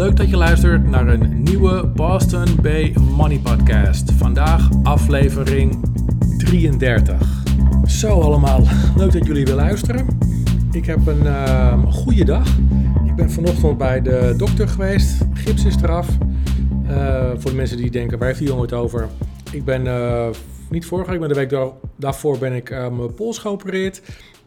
Leuk 0.00 0.16
dat 0.16 0.30
je 0.30 0.36
luistert 0.36 0.84
naar 0.84 1.08
een 1.08 1.42
nieuwe 1.42 1.86
Boston 1.86 2.46
Bay 2.62 2.94
Money 3.16 3.38
Podcast. 3.38 4.12
Vandaag 4.12 4.68
aflevering 4.82 5.84
33. 6.38 7.42
Zo 7.86 8.20
allemaal, 8.20 8.62
leuk 8.96 9.12
dat 9.12 9.26
jullie 9.26 9.44
weer 9.44 9.54
luisteren. 9.54 10.06
Ik 10.72 10.86
heb 10.86 11.06
een 11.06 11.22
uh, 11.22 11.92
goede 11.92 12.24
dag. 12.24 12.56
Ik 13.06 13.14
ben 13.16 13.30
vanochtend 13.30 13.78
bij 13.78 14.02
de 14.02 14.34
dokter 14.36 14.68
geweest. 14.68 15.22
Gips 15.34 15.64
is 15.64 15.76
eraf. 15.76 16.08
Uh, 16.88 17.30
voor 17.36 17.50
de 17.50 17.56
mensen 17.56 17.76
die 17.76 17.90
denken, 17.90 18.18
waar 18.18 18.26
heeft 18.26 18.38
die 18.38 18.48
jongen 18.48 18.64
het 18.64 18.72
over? 18.72 19.08
Ik 19.52 19.64
ben 19.64 19.86
uh, 19.86 20.28
niet 20.70 20.86
vorige 20.86 21.10
week, 21.10 21.20
maar 21.20 21.28
de 21.28 21.34
week 21.34 21.50
daar, 21.50 21.68
daarvoor 21.96 22.38
ben 22.38 22.52
ik 22.52 22.70
mijn 22.70 23.14
pols 23.14 23.38
geopereerd. 23.38 24.02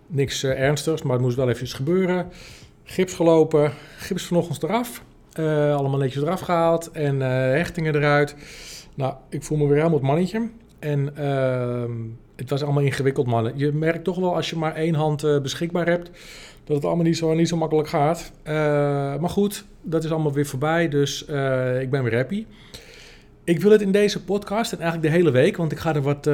Niks 0.07 0.43
ernstigs, 0.43 1.01
maar 1.01 1.13
het 1.13 1.21
moest 1.21 1.35
wel 1.35 1.49
even 1.49 1.67
gebeuren. 1.67 2.27
Gips 2.83 3.13
gelopen, 3.13 3.71
gips 3.97 4.23
vanochtend 4.23 4.63
eraf. 4.63 5.03
Uh, 5.39 5.75
allemaal 5.75 5.99
netjes 5.99 6.23
eraf 6.23 6.39
gehaald 6.39 6.91
en 6.91 7.15
uh, 7.15 7.27
hechtingen 7.27 7.95
eruit. 7.95 8.35
Nou, 8.95 9.13
ik 9.29 9.43
voel 9.43 9.57
me 9.57 9.67
weer 9.67 9.75
helemaal 9.75 9.97
het 9.97 10.07
mannetje. 10.07 10.49
En 10.79 11.13
uh, 11.19 11.83
het 12.35 12.49
was 12.49 12.63
allemaal 12.63 12.83
ingewikkeld, 12.83 13.27
mannen. 13.27 13.53
Je 13.55 13.71
merkt 13.71 14.03
toch 14.03 14.17
wel 14.17 14.35
als 14.35 14.49
je 14.49 14.55
maar 14.55 14.75
één 14.75 14.93
hand 14.93 15.23
uh, 15.23 15.41
beschikbaar 15.41 15.85
hebt, 15.85 16.11
dat 16.63 16.75
het 16.75 16.85
allemaal 16.85 17.05
niet 17.05 17.17
zo, 17.17 17.33
niet 17.33 17.47
zo 17.47 17.57
makkelijk 17.57 17.87
gaat. 17.87 18.31
maar 19.19 19.29
goed, 19.29 19.65
dat 19.81 20.03
is 20.03 20.11
allemaal 20.11 20.33
weer 20.33 20.45
voorbij, 20.45 20.89
dus 20.89 21.21
ik 21.79 21.89
ben 21.89 22.03
weer 22.03 22.15
happy. 22.15 22.45
Ik 23.43 23.61
wil 23.61 23.71
het 23.71 23.81
in 23.81 23.91
deze 23.91 24.23
podcast 24.23 24.71
en 24.71 24.79
eigenlijk 24.79 25.11
de 25.11 25.17
hele 25.17 25.31
week, 25.31 25.57
want 25.57 25.71
ik 25.71 25.77
ga 25.77 25.95
er, 25.95 26.01
wat, 26.01 26.27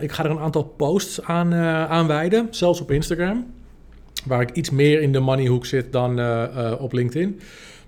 ik 0.00 0.12
ga 0.12 0.24
er 0.24 0.30
een 0.30 0.38
aantal 0.38 0.64
posts 0.64 1.22
aan, 1.22 1.54
aan 1.54 2.06
wijden, 2.06 2.46
zelfs 2.50 2.80
op 2.80 2.90
Instagram 2.90 3.46
waar 4.26 4.40
ik 4.40 4.50
iets 4.50 4.70
meer 4.70 5.00
in 5.00 5.12
de 5.12 5.20
moneyhoek 5.20 5.66
zit 5.66 5.92
dan 5.92 6.20
op 6.78 6.92
LinkedIn. 6.92 7.40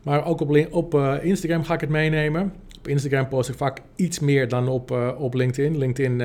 Maar 0.05 0.27
ook 0.27 0.41
op, 0.41 0.67
op 0.71 0.95
uh, 0.95 1.15
Instagram 1.23 1.65
ga 1.65 1.75
ik 1.75 1.81
het 1.81 1.91
meenemen. 1.91 2.53
Op 2.79 2.89
Instagram 2.89 3.29
post 3.29 3.49
ik 3.49 3.57
vaak 3.57 3.81
iets 3.97 4.21
meer 4.21 4.49
dan 4.49 4.69
op, 4.69 4.91
op 5.19 5.35
LinkedIn. 5.35 5.79
LinkedIn 5.79 6.23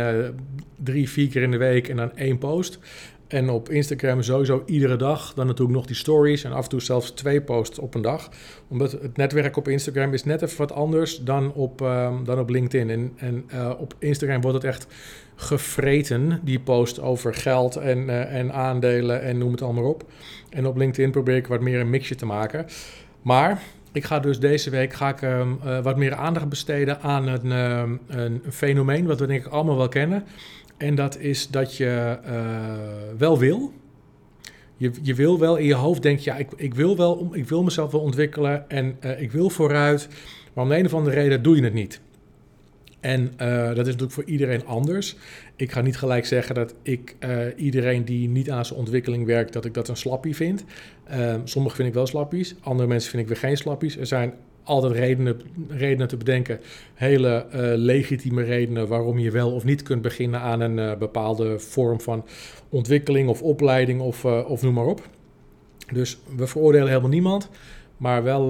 drie, 0.76 1.10
vier 1.10 1.28
keer 1.28 1.42
in 1.42 1.52
de 1.52 1.58
week 1.58 1.88
en 1.88 1.96
dan 1.96 2.18
één 2.18 2.38
post. 2.38 2.80
En 3.28 3.50
op 3.50 3.70
Instagram 3.70 4.22
sowieso 4.22 4.64
iedere 4.66 4.96
dag. 4.96 5.34
Dan 5.34 5.48
natuurlijk 5.48 5.78
nog 5.78 5.86
die 5.86 5.96
stories 5.96 6.44
en 6.44 6.52
af 6.52 6.64
en 6.64 6.70
toe 6.70 6.82
zelfs 6.82 7.12
twee 7.12 7.42
posts 7.42 7.80
op 7.80 7.96
een 7.96 8.02
dag. 8.02 8.30
Omdat 8.68 8.92
het 8.92 9.18
netwerk 9.18 9.58
op 9.58 9.68
Instagram 9.68 10.14
is 10.14 10.24
net 10.24 10.42
even 10.42 10.58
wat 10.58 10.72
anders 10.72 11.20
dan 11.20 11.54
op, 11.54 11.82
um, 11.82 12.24
dan 12.24 12.40
op 12.40 12.50
LinkedIn. 12.50 12.90
En, 12.90 13.14
en 13.18 13.44
op 13.78 13.94
Instagram 14.00 14.42
wordt 14.42 14.56
het 14.56 14.66
echt 14.66 14.88
gevreten, 15.36 16.40
die 16.44 16.60
post 16.60 17.02
over 17.02 17.34
geld 17.34 17.76
en, 17.76 18.30
en 18.30 18.54
aandelen 18.54 19.22
en 19.22 19.38
noem 19.38 19.52
het 19.52 19.62
allemaal 19.62 19.90
op. 19.90 20.04
En 20.50 20.68
op 20.68 20.78
LinkedIn 20.78 21.12
probeer 21.12 21.36
ik 21.36 21.48
wat 21.48 21.62
meer 21.62 21.80
een 21.80 21.90
mixje 21.90 22.16
te 22.16 22.26
maken. 22.26 22.66
Maar 23.22 23.62
ik 23.92 24.06
ga 24.06 24.20
dus 24.20 24.40
deze 24.40 24.70
week 24.70 24.94
ga 24.94 25.10
ik, 25.10 25.22
um, 25.22 25.60
uh, 25.66 25.80
wat 25.80 25.98
meer 25.98 26.16
aandacht 26.16 26.50
besteden 26.50 27.02
aan 27.02 27.28
een, 27.28 27.52
um, 27.52 28.00
een 28.08 28.42
fenomeen 28.50 29.06
wat 29.06 29.20
we 29.20 29.28
denk 29.28 29.46
ik 29.46 29.52
allemaal 29.52 29.78
wel 29.78 29.88
kennen. 29.88 30.24
En 30.78 30.96
dat 30.96 31.18
is 31.18 31.48
dat 31.48 31.78
je 31.78 32.18
uh, 32.26 33.18
wel 33.18 33.40
wil. 33.40 33.74
Je, 34.78 34.92
je 35.02 35.14
wil 35.14 35.40
wel 35.40 35.56
in 35.56 35.66
je 35.66 35.74
hoofd 35.74 36.02
denk 36.02 36.20
je, 36.20 36.30
ja, 36.30 36.38
ik, 36.38 36.50
ik, 36.56 36.74
wil 36.74 36.98
wel, 36.98 37.30
ik 37.32 37.48
wil 37.48 37.64
mezelf 37.64 37.92
wel 37.92 38.02
ontwikkelen 38.02 38.70
en 38.70 38.98
uh, 39.02 39.22
ik 39.22 39.32
wil 39.32 39.50
vooruit. 39.50 40.08
Maar 40.54 40.64
om 40.64 40.70
de 40.70 40.78
een 40.78 40.86
of 40.86 40.94
andere 40.94 41.16
reden 41.16 41.44
doe 41.44 41.56
je 41.56 41.64
het 41.64 41.74
niet. 41.74 42.02
En 43.00 43.22
uh, 43.22 43.68
dat 43.68 43.78
is 43.78 43.86
natuurlijk 43.86 44.12
voor 44.12 44.24
iedereen 44.24 44.66
anders. 44.66 45.16
Ik 45.56 45.72
ga 45.72 45.82
niet 45.82 45.98
gelijk 45.98 46.26
zeggen 46.26 46.56
dat 46.56 46.74
ik 46.82 47.16
iedereen 47.56 48.06
die 48.06 48.30
niet 48.30 48.52
aan 48.52 48.66
zijn 48.66 48.80
ontwikkeling 48.80 49.26
werkt, 49.26 49.54
dat 49.54 49.66
ik 49.66 49.74
dat 49.74 49.88
een 49.88 49.98
slappie 49.98 50.36
vind. 50.36 50.64
sommige 51.44 51.76
vind 51.76 51.88
ik 51.88 51.94
wel 51.94 52.08
slappies, 52.08 52.56
andere 52.62 52.88
mensen 52.88 53.10
vind 53.10 53.22
ik 53.22 53.28
weer 53.28 53.38
geen 53.38 53.58
slappies. 53.58 53.98
Er 53.98 54.06
zijn 54.06 54.34
altijd 54.70 54.94
redenen, 54.94 55.42
redenen 55.68 56.08
te 56.08 56.18
bedenken, 56.18 56.60
hele 56.94 57.46
uh, 57.48 57.60
legitieme 57.76 58.44
redenen 58.44 58.88
waarom 58.88 59.20
je 59.20 59.32
wel 59.32 59.52
of 59.52 59.64
niet 59.64 59.84
kunt 59.84 60.02
beginnen 60.02 60.40
aan 60.40 60.60
een 60.62 60.78
uh, 60.78 60.96
bepaalde 60.98 61.60
vorm 61.60 62.02
van 62.02 62.26
ontwikkeling 62.70 63.30
of 63.30 63.42
opleiding 63.42 64.02
of, 64.02 64.24
uh, 64.24 64.50
of 64.50 64.62
noem 64.62 64.74
maar 64.74 64.86
op. 64.86 65.08
Dus 65.94 66.20
we 66.36 66.48
veroordelen 66.48 66.88
helemaal 66.88 67.10
niemand. 67.10 67.50
Maar 68.00 68.24
wel, 68.24 68.44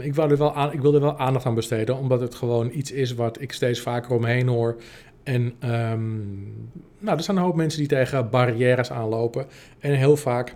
ik, 0.00 0.14
wil 0.14 0.30
er 0.30 0.36
wel 0.36 0.54
aan, 0.54 0.72
ik 0.72 0.80
wil 0.80 0.94
er 0.94 1.00
wel 1.00 1.18
aandacht 1.18 1.46
aan 1.46 1.54
besteden, 1.54 1.96
omdat 1.96 2.20
het 2.20 2.34
gewoon 2.34 2.70
iets 2.72 2.92
is 2.92 3.14
wat 3.14 3.40
ik 3.40 3.52
steeds 3.52 3.80
vaker 3.80 4.14
om 4.14 4.20
me 4.20 4.28
heen 4.28 4.48
hoor. 4.48 4.76
En 5.22 5.54
um, 5.64 6.70
nou, 6.98 7.16
er 7.16 7.22
zijn 7.22 7.36
een 7.36 7.42
hoop 7.42 7.56
mensen 7.56 7.78
die 7.78 7.88
tegen 7.88 8.30
barrières 8.30 8.90
aanlopen. 8.90 9.46
En 9.78 9.92
heel 9.92 10.16
vaak 10.16 10.54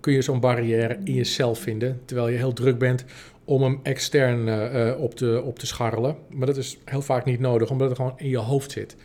kun 0.00 0.12
je 0.12 0.22
zo'n 0.22 0.40
barrière 0.40 0.98
in 1.04 1.14
jezelf 1.14 1.58
vinden, 1.58 2.00
terwijl 2.04 2.28
je 2.28 2.36
heel 2.36 2.52
druk 2.52 2.78
bent 2.78 3.04
om 3.44 3.62
hem 3.62 3.80
extern 3.82 4.46
uh, 4.46 5.00
op, 5.00 5.14
te, 5.14 5.42
op 5.44 5.58
scharrelen. 5.62 6.16
Maar 6.28 6.46
dat 6.46 6.56
is 6.56 6.78
heel 6.84 7.02
vaak 7.02 7.24
niet 7.24 7.40
nodig, 7.40 7.70
omdat 7.70 7.88
het 7.88 7.96
gewoon 7.96 8.14
in 8.16 8.28
je 8.28 8.38
hoofd 8.38 8.70
zit. 8.70 8.96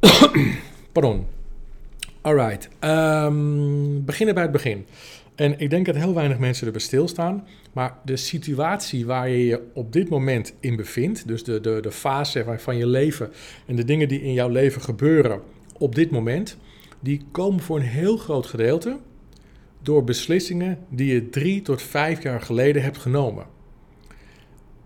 Pardon. 0.92 1.26
Alright. 2.20 2.68
Um, 2.80 4.04
beginnen 4.04 4.34
bij 4.34 4.42
het 4.42 4.52
begin. 4.52 4.86
En 5.36 5.58
ik 5.58 5.70
denk 5.70 5.86
dat 5.86 5.94
heel 5.94 6.14
weinig 6.14 6.38
mensen 6.38 6.66
erbij 6.66 6.80
stilstaan. 6.80 7.46
Maar 7.72 7.98
de 8.04 8.16
situatie 8.16 9.06
waar 9.06 9.28
je 9.28 9.46
je 9.46 9.60
op 9.74 9.92
dit 9.92 10.08
moment 10.08 10.54
in 10.60 10.76
bevindt, 10.76 11.28
dus 11.28 11.44
de, 11.44 11.60
de, 11.60 11.78
de 11.82 11.92
fase 11.92 12.44
van 12.56 12.76
je 12.76 12.86
leven 12.86 13.30
en 13.66 13.76
de 13.76 13.84
dingen 13.84 14.08
die 14.08 14.22
in 14.22 14.32
jouw 14.32 14.48
leven 14.48 14.82
gebeuren 14.82 15.40
op 15.78 15.94
dit 15.94 16.10
moment, 16.10 16.56
die 17.00 17.22
komen 17.30 17.60
voor 17.60 17.76
een 17.76 17.82
heel 17.82 18.16
groot 18.16 18.46
gedeelte 18.46 18.98
door 19.82 20.04
beslissingen 20.04 20.78
die 20.88 21.12
je 21.12 21.28
drie 21.28 21.62
tot 21.62 21.82
vijf 21.82 22.22
jaar 22.22 22.40
geleden 22.40 22.82
hebt 22.82 22.98
genomen. 22.98 23.46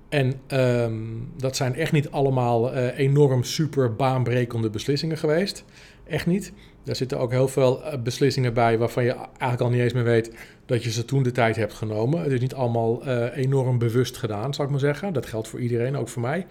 En 0.08 0.40
um, 0.48 1.28
dat 1.36 1.56
zijn 1.56 1.74
echt 1.74 1.92
niet 1.92 2.10
allemaal 2.10 2.74
uh, 2.74 2.98
enorm 2.98 3.42
super 3.42 3.94
baanbrekende 3.94 4.70
beslissingen 4.70 5.18
geweest. 5.18 5.64
Echt 6.06 6.26
niet. 6.26 6.52
Daar 6.84 6.96
zitten 6.96 7.18
ook 7.18 7.30
heel 7.30 7.48
veel 7.48 7.82
uh, 7.82 8.02
beslissingen 8.02 8.54
bij 8.54 8.78
waarvan 8.78 9.04
je 9.04 9.12
eigenlijk 9.12 9.60
al 9.60 9.70
niet 9.70 9.80
eens 9.80 9.92
meer 9.92 10.04
weet 10.04 10.32
dat 10.66 10.84
je 10.84 10.90
ze 10.90 11.04
toen 11.04 11.22
de 11.22 11.32
tijd 11.32 11.56
hebt 11.56 11.72
genomen. 11.72 12.22
Het 12.22 12.32
is 12.32 12.40
niet 12.40 12.54
allemaal 12.54 13.06
uh, 13.06 13.36
enorm 13.36 13.78
bewust 13.78 14.16
gedaan, 14.16 14.54
zou 14.54 14.66
ik 14.66 14.72
maar 14.72 14.82
zeggen. 14.82 15.12
Dat 15.12 15.26
geldt 15.26 15.48
voor 15.48 15.60
iedereen, 15.60 15.96
ook 15.96 16.08
voor 16.08 16.22
mij. 16.22 16.46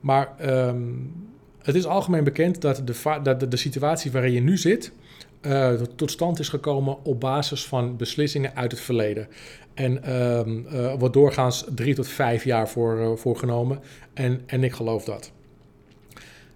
Maar 0.00 0.34
um, 0.68 1.12
het 1.62 1.74
is 1.74 1.86
algemeen 1.86 2.24
bekend 2.24 2.60
dat 2.60 2.82
de, 2.86 3.20
dat 3.22 3.50
de, 3.50 3.56
situatie 3.56 4.10
waarin 4.10 4.32
je 4.32 4.40
nu 4.40 4.56
zit, 4.56 4.92
uh, 5.42 5.72
tot 5.72 6.10
stand 6.10 6.38
is 6.38 6.48
gekomen 6.48 7.04
op 7.04 7.20
basis 7.20 7.66
van 7.66 7.96
beslissingen 7.96 8.56
uit 8.56 8.70
het 8.70 8.80
verleden. 8.80 9.28
En 9.74 10.20
um, 10.38 10.66
wordt 10.98 11.14
doorgaans 11.14 11.64
drie 11.74 11.94
tot 11.94 12.08
vijf 12.08 12.44
jaar 12.44 12.68
voor, 12.68 13.18
voor 13.18 13.36
genomen. 13.36 13.80
En, 14.14 14.42
en 14.46 14.64
ik 14.64 14.72
geloof 14.72 15.04
dat. 15.04 15.32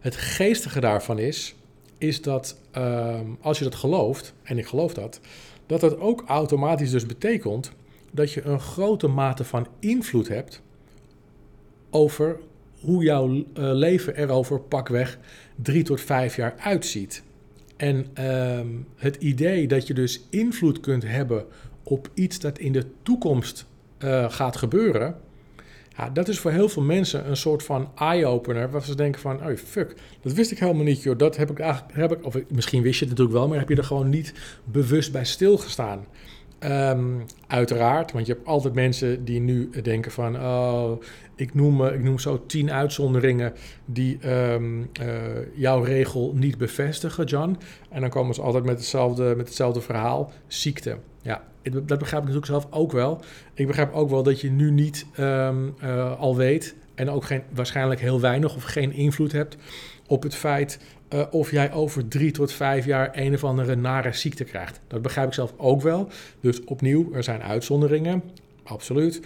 Het 0.00 0.16
geestige 0.16 0.80
daarvan 0.80 1.18
is, 1.18 1.54
is 2.02 2.22
dat 2.22 2.58
um, 2.76 3.36
als 3.40 3.58
je 3.58 3.64
dat 3.64 3.74
gelooft, 3.74 4.34
en 4.42 4.58
ik 4.58 4.66
geloof 4.66 4.94
dat, 4.94 5.20
dat 5.66 5.80
dat 5.80 5.98
ook 5.98 6.24
automatisch 6.26 6.90
dus 6.90 7.06
betekent 7.06 7.72
dat 8.10 8.32
je 8.32 8.42
een 8.42 8.60
grote 8.60 9.08
mate 9.08 9.44
van 9.44 9.66
invloed 9.78 10.28
hebt 10.28 10.62
over 11.90 12.38
hoe 12.80 13.02
jouw 13.02 13.44
leven 13.54 14.16
er 14.16 14.30
over 14.30 14.60
pakweg 14.60 15.18
drie 15.56 15.82
tot 15.82 16.00
vijf 16.00 16.36
jaar 16.36 16.54
uitziet. 16.58 17.22
En 17.76 18.24
um, 18.26 18.86
het 18.96 19.16
idee 19.16 19.68
dat 19.68 19.86
je 19.86 19.94
dus 19.94 20.22
invloed 20.30 20.80
kunt 20.80 21.02
hebben 21.02 21.44
op 21.82 22.10
iets 22.14 22.38
dat 22.38 22.58
in 22.58 22.72
de 22.72 22.86
toekomst 23.02 23.66
uh, 23.98 24.30
gaat 24.30 24.56
gebeuren, 24.56 25.16
ja, 25.96 26.10
dat 26.10 26.28
is 26.28 26.38
voor 26.38 26.50
heel 26.50 26.68
veel 26.68 26.82
mensen 26.82 27.28
een 27.28 27.36
soort 27.36 27.62
van 27.62 27.90
eye-opener. 27.96 28.70
Waar 28.70 28.84
ze 28.84 28.96
denken 28.96 29.20
van, 29.20 29.46
oh 29.46 29.56
fuck, 29.56 29.96
dat 30.22 30.32
wist 30.32 30.50
ik 30.50 30.58
helemaal 30.58 30.84
niet, 30.84 31.02
joh. 31.02 31.18
Dat 31.18 31.36
heb 31.36 31.50
ik 31.50 31.58
eigenlijk, 31.58 31.94
heb 31.94 32.12
ik, 32.12 32.24
of 32.26 32.36
misschien 32.48 32.82
wist 32.82 32.98
je 32.98 33.04
het 33.06 33.08
natuurlijk 33.08 33.38
wel, 33.38 33.48
maar 33.48 33.58
heb 33.58 33.68
je 33.68 33.76
er 33.76 33.84
gewoon 33.84 34.08
niet 34.08 34.34
bewust 34.64 35.12
bij 35.12 35.24
stilgestaan. 35.24 36.06
Um, 36.64 37.24
uiteraard, 37.46 38.12
want 38.12 38.26
je 38.26 38.32
hebt 38.32 38.46
altijd 38.46 38.74
mensen 38.74 39.24
die 39.24 39.40
nu 39.40 39.70
denken 39.82 40.12
van, 40.12 40.36
oh, 40.36 41.02
ik 41.36 41.54
noem, 41.54 41.84
ik 41.84 42.02
noem 42.02 42.18
zo 42.18 42.46
tien 42.46 42.72
uitzonderingen 42.72 43.52
die 43.84 44.30
um, 44.30 44.90
uh, 45.02 45.06
jouw 45.54 45.82
regel 45.82 46.32
niet 46.34 46.58
bevestigen, 46.58 47.24
John. 47.24 47.56
En 47.90 48.00
dan 48.00 48.10
komen 48.10 48.34
ze 48.34 48.42
altijd 48.42 48.64
met 48.64 48.78
hetzelfde, 48.78 49.34
met 49.36 49.46
hetzelfde 49.46 49.80
verhaal, 49.80 50.32
ziekte. 50.46 50.96
Ja, 51.22 51.42
dat 51.62 51.98
begrijp 51.98 52.22
ik 52.22 52.28
natuurlijk 52.28 52.46
zelf 52.46 52.66
ook 52.70 52.92
wel. 52.92 53.20
Ik 53.54 53.66
begrijp 53.66 53.92
ook 53.92 54.10
wel 54.10 54.22
dat 54.22 54.40
je 54.40 54.50
nu 54.50 54.70
niet 54.70 55.06
um, 55.18 55.74
uh, 55.82 56.20
al 56.20 56.36
weet 56.36 56.74
en 56.94 57.10
ook 57.10 57.24
geen, 57.24 57.42
waarschijnlijk 57.54 58.00
heel 58.00 58.20
weinig 58.20 58.54
of 58.54 58.62
geen 58.62 58.92
invloed 58.92 59.32
hebt 59.32 59.56
op 60.06 60.22
het 60.22 60.34
feit 60.34 60.78
uh, 61.14 61.22
of 61.30 61.50
jij 61.50 61.72
over 61.72 62.08
drie 62.08 62.30
tot 62.30 62.52
vijf 62.52 62.84
jaar 62.84 63.10
een 63.12 63.34
of 63.34 63.44
andere 63.44 63.76
nare 63.76 64.12
ziekte 64.12 64.44
krijgt. 64.44 64.80
Dat 64.86 65.02
begrijp 65.02 65.26
ik 65.26 65.34
zelf 65.34 65.54
ook 65.56 65.82
wel. 65.82 66.08
Dus 66.40 66.64
opnieuw, 66.64 67.12
er 67.12 67.22
zijn 67.22 67.42
uitzonderingen, 67.42 68.22
absoluut. 68.62 69.20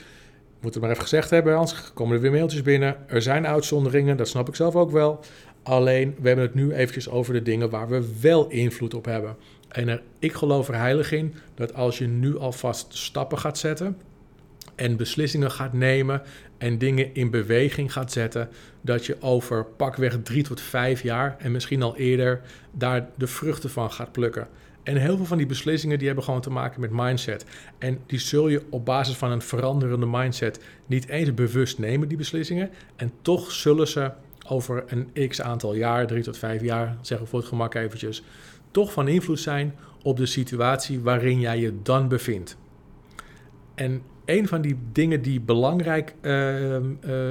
Moet 0.61 0.75
het 0.75 0.83
maar 0.83 0.91
even 0.91 1.03
gezegd 1.03 1.31
hebben, 1.31 1.57
anders 1.57 1.93
komen 1.93 2.15
er 2.15 2.21
weer 2.21 2.31
mailtjes 2.31 2.63
binnen. 2.63 2.97
Er 3.07 3.23
zijn 3.23 3.47
uitzonderingen, 3.47 4.17
dat 4.17 4.29
snap 4.29 4.49
ik 4.49 4.55
zelf 4.55 4.77
ook 4.77 4.91
wel. 4.91 5.21
Alleen, 5.63 6.15
we 6.21 6.27
hebben 6.27 6.47
het 6.47 6.55
nu 6.55 6.73
eventjes 6.73 7.09
over 7.09 7.33
de 7.33 7.43
dingen 7.43 7.71
waar 7.71 7.89
we 7.89 8.09
wel 8.21 8.49
invloed 8.49 8.95
op 8.95 9.05
hebben. 9.05 9.37
En 9.77 9.89
er, 9.89 10.03
ik 10.19 10.33
geloof 10.33 10.69
er 10.69 10.75
heilig 10.75 11.13
in 11.13 11.35
dat 11.55 11.75
als 11.75 11.99
je 11.99 12.07
nu 12.07 12.39
alvast 12.39 12.97
stappen 12.97 13.39
gaat 13.39 13.59
zetten, 13.59 13.97
en 14.75 14.97
beslissingen 14.97 15.51
gaat 15.51 15.73
nemen 15.73 16.23
en 16.59 16.79
dingen 16.79 17.15
in 17.15 17.31
beweging 17.31 17.93
gaat 17.93 18.13
zetten, 18.13 18.49
dat 18.81 19.07
je 19.07 19.17
over 19.21 19.65
pakweg 19.65 20.19
drie 20.23 20.43
tot 20.43 20.61
vijf 20.61 21.03
jaar 21.03 21.37
en 21.39 21.53
misschien 21.53 21.83
al 21.83 21.97
eerder 21.97 22.41
daar 22.71 23.09
de 23.17 23.27
vruchten 23.27 23.71
van 23.71 23.93
gaat 23.93 24.13
plukken. 24.13 24.49
En 24.83 24.97
heel 24.97 25.17
veel 25.17 25.27
van 25.27 25.39
die 25.39 25.47
beslissingen 25.47 25.99
die 25.99 26.07
hebben 26.07 26.25
gewoon 26.25 26.41
te 26.41 26.51
maken 26.51 26.81
met 26.81 26.91
mindset. 26.91 27.45
En 27.79 27.99
die 28.07 28.19
zul 28.19 28.49
je 28.49 28.63
op 28.71 28.85
basis 28.85 29.17
van 29.17 29.31
een 29.31 29.43
veranderende 29.43 30.07
mindset 30.07 30.61
niet 30.87 31.09
eens 31.09 31.35
bewust 31.35 31.79
nemen, 31.79 32.09
die 32.09 32.17
beslissingen. 32.17 32.71
En 32.97 33.13
toch 33.23 33.53
zullen 33.53 33.89
ze 33.89 34.11
over 34.49 34.85
een 34.87 35.29
x 35.29 35.41
aantal 35.41 35.75
jaar, 35.75 36.07
drie 36.07 36.23
tot 36.23 36.39
vijf 36.39 36.63
jaar, 36.63 36.97
zeggen 37.01 37.27
voor 37.27 37.39
het 37.39 37.49
gemak 37.49 37.75
eventjes, 37.75 38.23
toch 38.77 38.93
van 38.93 39.09
invloed 39.09 39.41
zijn 39.41 39.75
op 40.03 40.17
de 40.17 40.27
situatie 40.27 41.01
waarin 41.01 41.41
jij 41.41 41.59
je 41.59 41.73
dan 41.83 42.09
bevindt. 42.09 42.57
En 43.75 44.03
een 44.25 44.49
van 44.49 44.61
die 44.61 44.79
dingen 44.93 45.23
die 45.23 45.41
belangrijk 45.41 46.15
uh, 46.23 46.77
uh, 46.77 46.83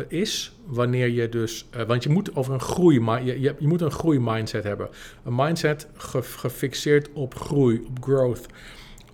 is, 0.07 0.55
wanneer 0.65 1.09
je 1.09 1.29
dus, 1.29 1.69
uh, 1.75 1.83
want 1.83 2.03
je 2.03 2.09
moet 2.09 2.35
over 2.35 2.53
een 2.53 2.59
groei, 2.59 3.01
je, 3.23 3.39
je, 3.39 3.55
je 3.59 3.67
moet 3.67 3.81
een 3.81 3.91
groeimindset 3.91 4.63
hebben. 4.63 4.89
Een 5.23 5.35
mindset 5.35 5.87
ge, 5.93 6.21
gefixeerd 6.21 7.09
op 7.13 7.35
groei, 7.35 7.81
op 7.87 8.03
growth. 8.03 8.45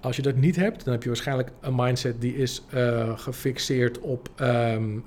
Als 0.01 0.15
je 0.15 0.21
dat 0.21 0.35
niet 0.35 0.55
hebt, 0.55 0.83
dan 0.83 0.93
heb 0.93 1.03
je 1.03 1.09
waarschijnlijk 1.09 1.51
een 1.61 1.75
mindset 1.75 2.21
die 2.21 2.35
is 2.35 2.63
gefixeerd 3.15 3.99
op, 3.99 4.29
um, 4.41 5.03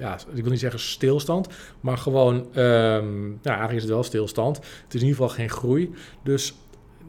ja, 0.00 0.18
ik 0.34 0.42
wil 0.42 0.50
niet 0.50 0.60
zeggen 0.60 0.80
stilstand, 0.80 1.48
maar 1.80 1.98
gewoon, 1.98 2.34
um, 2.36 3.38
ja, 3.42 3.50
eigenlijk 3.50 3.76
is 3.76 3.82
het 3.82 3.92
wel 3.92 4.02
stilstand. 4.02 4.56
Het 4.56 4.94
is 4.94 5.00
in 5.00 5.06
ieder 5.06 5.22
geval 5.22 5.28
geen 5.28 5.50
groei. 5.50 5.94
Dus 6.22 6.54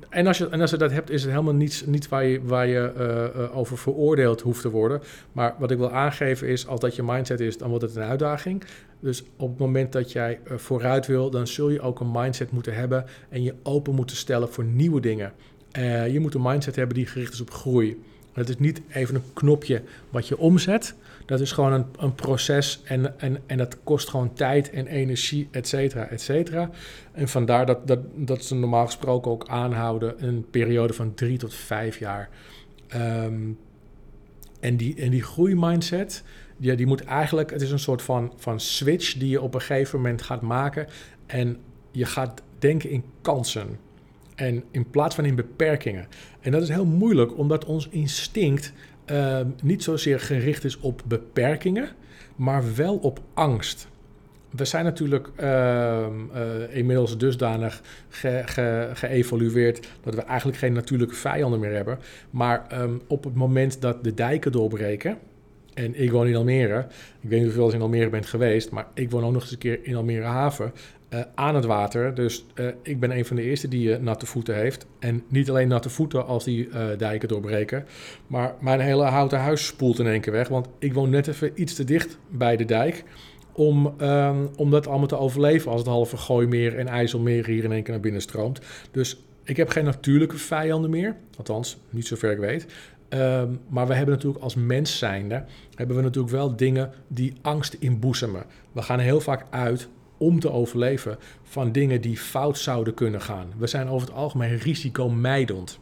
en 0.10 0.28
als, 0.28 0.38
je, 0.38 0.50
en 0.50 0.62
als 0.62 0.72
je 0.72 0.78
dat 0.78 0.92
hebt, 0.92 1.10
is 1.10 1.22
het 1.22 1.32
helemaal 1.32 1.54
niets, 1.54 1.86
niet 1.86 2.08
waar 2.08 2.26
je, 2.26 2.42
waar 2.44 2.68
je 2.68 2.94
uh, 2.98 3.42
uh, 3.42 3.58
over 3.58 3.78
veroordeeld 3.78 4.42
hoeft 4.42 4.62
te 4.62 4.70
worden. 4.70 5.02
Maar 5.32 5.56
wat 5.60 5.72
ik 5.72 5.78
wil 5.78 5.92
aangeven 5.92 6.48
is, 6.48 6.68
als 6.68 6.80
dat 6.80 6.96
je 6.96 7.04
mindset 7.04 7.40
is, 7.40 7.58
dan 7.58 7.70
wordt 7.70 7.84
het 7.84 7.96
een 7.96 8.04
uitdaging. 8.04 8.64
Dus 9.00 9.24
op 9.38 9.50
het 9.50 9.60
moment 9.60 9.92
dat 9.92 10.12
jij 10.12 10.40
uh, 10.48 10.58
vooruit 10.58 11.08
wil, 11.08 11.30
dan 11.30 11.48
zul 11.48 11.70
je 11.70 11.82
ook 11.82 12.00
een 12.00 12.12
mindset 12.12 12.52
moeten 12.52 12.74
hebben 12.74 13.06
en 13.30 13.44
je 13.44 13.54
open 13.64 13.96
moeten 13.96 14.16
stellen 14.16 14.50
voor 14.50 14.64
nieuwe 14.64 15.02
dingen. 15.02 15.34
je 16.12 16.18
moet 16.20 16.34
een 16.34 16.42
mindset 16.42 16.76
hebben 16.76 16.96
die 16.96 17.06
gericht 17.06 17.34
is 17.34 17.42
op 17.42 17.52
groei. 17.52 18.02
Het 18.34 18.50
is 18.50 18.58
niet 18.58 18.82
even 18.90 19.16
een 19.16 19.24
knopje 19.34 19.82
wat 20.10 20.28
je 20.28 20.38
omzet. 20.38 20.96
Dat 21.30 21.40
is 21.40 21.52
gewoon 21.52 21.88
een, 21.98 22.16
proces 22.16 22.82
en, 22.84 23.20
en, 23.20 23.38
en 23.46 23.58
dat 23.58 23.84
kost 23.84 24.10
gewoon 24.10 24.34
tijd 24.34 24.70
en 24.70 24.88
energie, 24.88 25.48
et 25.52 25.68
cetera, 25.68 26.08
et 26.08 26.22
cetera. 26.22 26.70
En 27.12 27.28
vandaar 27.28 27.66
dat, 27.66 27.88
dat, 27.88 28.00
dat 28.16 28.44
ze 28.44 28.56
normaal 28.56 28.86
gesproken 28.86 29.32
ook 29.32 29.48
aanhouden 29.48 30.28
een 30.28 30.46
periode 30.50 30.94
van 30.94 31.14
drie 31.14 31.38
tot 31.38 31.54
vijf 31.54 32.00
jaar. 32.00 32.30
Um, 32.96 33.58
en 34.60 34.78
die, 34.78 34.96
en 34.96 35.10
die 35.10 35.24
groeimindset, 35.24 36.24
ja, 36.58 36.76
die 36.76 36.88
moet 36.88 37.04
eigenlijk, 37.04 37.52
het 37.52 37.62
is 37.62 37.72
een 37.72 37.80
soort 37.80 38.02
van, 38.02 38.34
van 38.36 38.60
switch 38.60 39.14
die 39.14 39.30
je 39.30 39.42
op 39.42 39.54
een 39.54 39.62
gegeven 39.62 39.98
moment 39.98 40.22
gaat 40.22 40.42
maken. 40.42 40.88
En 41.26 41.58
je 41.92 42.06
gaat 42.06 42.42
denken 42.60 42.90
in 42.90 43.04
kansen. 43.22 43.80
En 44.36 44.64
in 44.72 44.90
plaats 44.90 45.16
van 45.16 45.26
in 45.26 45.36
beperkingen. 45.36 46.08
En 46.40 46.52
dat 46.52 46.62
is 46.62 46.70
heel 46.70 46.86
moeilijk, 46.86 47.38
omdat 47.38 47.66
ons 47.66 47.88
instinct 47.90 48.74
uh, 49.12 49.40
niet 49.62 49.84
zozeer 49.84 50.20
gericht 50.20 50.64
is 50.64 50.80
op 50.80 51.02
beperkingen, 51.06 51.90
maar 52.36 52.76
wel 52.76 52.98
op 52.98 53.20
angst. 53.34 53.88
We 54.50 54.66
zijn 54.66 54.86
natuurlijk 54.86 55.30
uh, 55.40 55.46
uh, 56.36 56.76
inmiddels 56.76 57.18
dusdanig 57.18 57.82
ge, 58.10 58.42
ge, 58.46 58.90
geëvolueerd 58.94 59.88
dat 60.04 60.16
we 60.16 60.22
eigenlijk 60.22 60.58
geen 60.58 60.74
natuurlijke 60.74 61.16
vijanden 61.16 61.60
meer 61.60 61.74
hebben. 61.74 62.00
Maar 62.30 62.82
um, 62.82 63.02
op 63.08 63.24
het 63.24 63.36
moment 63.36 63.82
dat 63.82 64.04
de 64.04 64.14
dijken 64.14 64.52
doorbreken, 64.52 65.18
en 65.80 66.02
ik 66.02 66.12
woon 66.12 66.28
in 66.28 66.36
Almere. 66.36 66.80
Ik 67.22 67.30
weet 67.30 67.40
niet 67.40 67.44
hoeveel 67.44 67.68
je 67.68 67.74
in 67.74 67.82
Almere 67.82 68.10
bent 68.10 68.26
geweest, 68.26 68.72
maar 68.72 68.88
ik 68.94 69.12
woon 69.12 69.24
ook 69.24 69.32
nog 69.32 69.42
eens 69.42 69.52
een 69.52 69.58
keer 69.58 69.80
in 69.82 69.96
Almere 69.96 70.26
Haven. 70.26 70.74
Uh, 71.14 71.20
aan 71.36 71.56
het 71.56 71.66
water. 71.66 72.14
Dus 72.16 72.46
uh, 72.56 72.68
ik 72.84 73.00
ben 73.00 73.12
een 73.12 73.26
van 73.26 73.36
de 73.36 73.42
eerste 73.42 73.68
die 73.68 73.90
uh, 73.90 73.98
natte 73.98 74.26
voeten 74.26 74.56
heeft. 74.56 74.86
En 75.00 75.24
niet 75.28 75.50
alleen 75.50 75.68
natte 75.68 75.90
voeten 75.90 76.26
als 76.26 76.44
die 76.44 76.70
dijken 76.98 77.28
doorbreken. 77.28 77.86
Maar 78.28 78.56
mijn 78.62 78.80
hele 78.80 79.04
houten 79.04 79.40
huis 79.40 79.66
spoelt 79.66 80.00
in 80.00 80.08
één 80.08 80.22
keer 80.22 80.34
weg. 80.34 80.48
Want 80.48 80.68
ik 80.80 80.94
woon 80.94 81.10
net 81.10 81.28
even 81.28 81.52
iets 81.56 81.74
te 81.76 81.84
dicht 81.84 82.18
bij 82.30 82.58
de 82.58 82.66
dijk. 82.66 83.04
Om, 83.52 83.94
um, 84.02 84.50
om 84.56 84.72
dat 84.72 84.88
allemaal 84.88 85.08
te 85.08 85.18
overleven 85.18 85.72
als 85.72 85.80
het 85.80 85.90
halve 85.90 86.18
Gooimeer 86.18 86.78
en 86.78 86.88
IJsselmeer 86.88 87.46
hier 87.46 87.64
in 87.64 87.72
één 87.72 87.84
keer 87.84 87.94
naar 87.94 88.02
binnen 88.02 88.22
stroomt. 88.22 88.60
Dus 88.92 89.24
ik 89.44 89.58
heb 89.58 89.70
geen 89.70 89.86
natuurlijke 89.86 90.38
vijanden 90.38 90.90
meer. 90.90 91.16
Althans, 91.38 91.78
niet 91.90 92.08
zover 92.08 92.32
ik 92.32 92.38
weet. 92.38 92.66
Um, 93.14 93.60
maar 93.68 93.88
we 93.88 93.94
hebben 93.94 94.16
natuurlijk 94.16 94.44
als 94.44 94.56
mens 94.56 94.98
zijnde, 94.98 95.44
hebben 95.76 95.96
we 95.96 96.02
natuurlijk 96.02 96.34
wel 96.34 96.56
dingen 96.56 96.92
die 97.08 97.34
angst 97.42 97.74
inboezemen. 97.74 98.44
We 98.72 98.82
gaan 98.82 99.00
heel 99.00 99.22
vaak 99.22 99.46
uit 99.50 99.90
om 100.18 100.40
te 100.40 100.52
overleven 100.52 101.18
van 101.44 101.72
dingen 101.72 102.02
die 102.02 102.18
fout 102.18 102.58
zouden 102.58 102.94
kunnen 102.94 103.22
gaan. 103.22 103.48
We 103.58 103.68
zijn 103.68 103.88
over 103.88 104.08
het 104.08 104.16
algemeen 104.16 104.58
risicomijdend. 104.58 105.80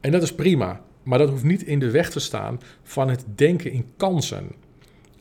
En 0.00 0.10
dat 0.10 0.22
is 0.22 0.34
prima, 0.34 0.80
maar 1.02 1.18
dat 1.18 1.28
hoeft 1.28 1.44
niet 1.44 1.62
in 1.62 1.78
de 1.78 1.90
weg 1.90 2.10
te 2.10 2.20
staan 2.20 2.60
van 2.82 3.08
het 3.08 3.24
denken 3.34 3.70
in 3.70 3.86
kansen. 3.96 4.50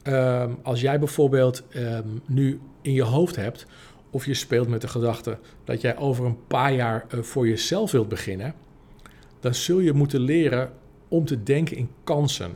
Um, 0.04 0.58
als 0.64 0.82
jij 0.82 1.00
bijvoorbeeld 1.00 1.64
um, 1.76 2.22
nu 2.26 2.60
in 2.82 2.94
je 2.94 3.04
hoofd 3.04 3.36
hebt, 3.36 3.66
of 4.10 4.26
je 4.26 4.34
speelt 4.34 4.68
met 4.68 4.82
de 4.82 4.88
gedachte 4.88 5.38
dat 5.64 5.82
jij 5.82 5.98
over 5.98 6.26
een 6.26 6.48
paar 6.48 6.74
jaar 6.74 7.06
uh, 7.16 7.22
voor 7.22 7.48
jezelf 7.48 7.92
wilt 7.92 8.10
beginnen, 8.10 8.54
dan 9.40 9.56
zul 9.56 9.80
je 9.80 9.94
moeten 9.94 10.20
leren 10.20 10.72
om 11.12 11.26
te 11.26 11.44
denken 11.44 11.78
in 11.78 11.90
kansen. 12.04 12.52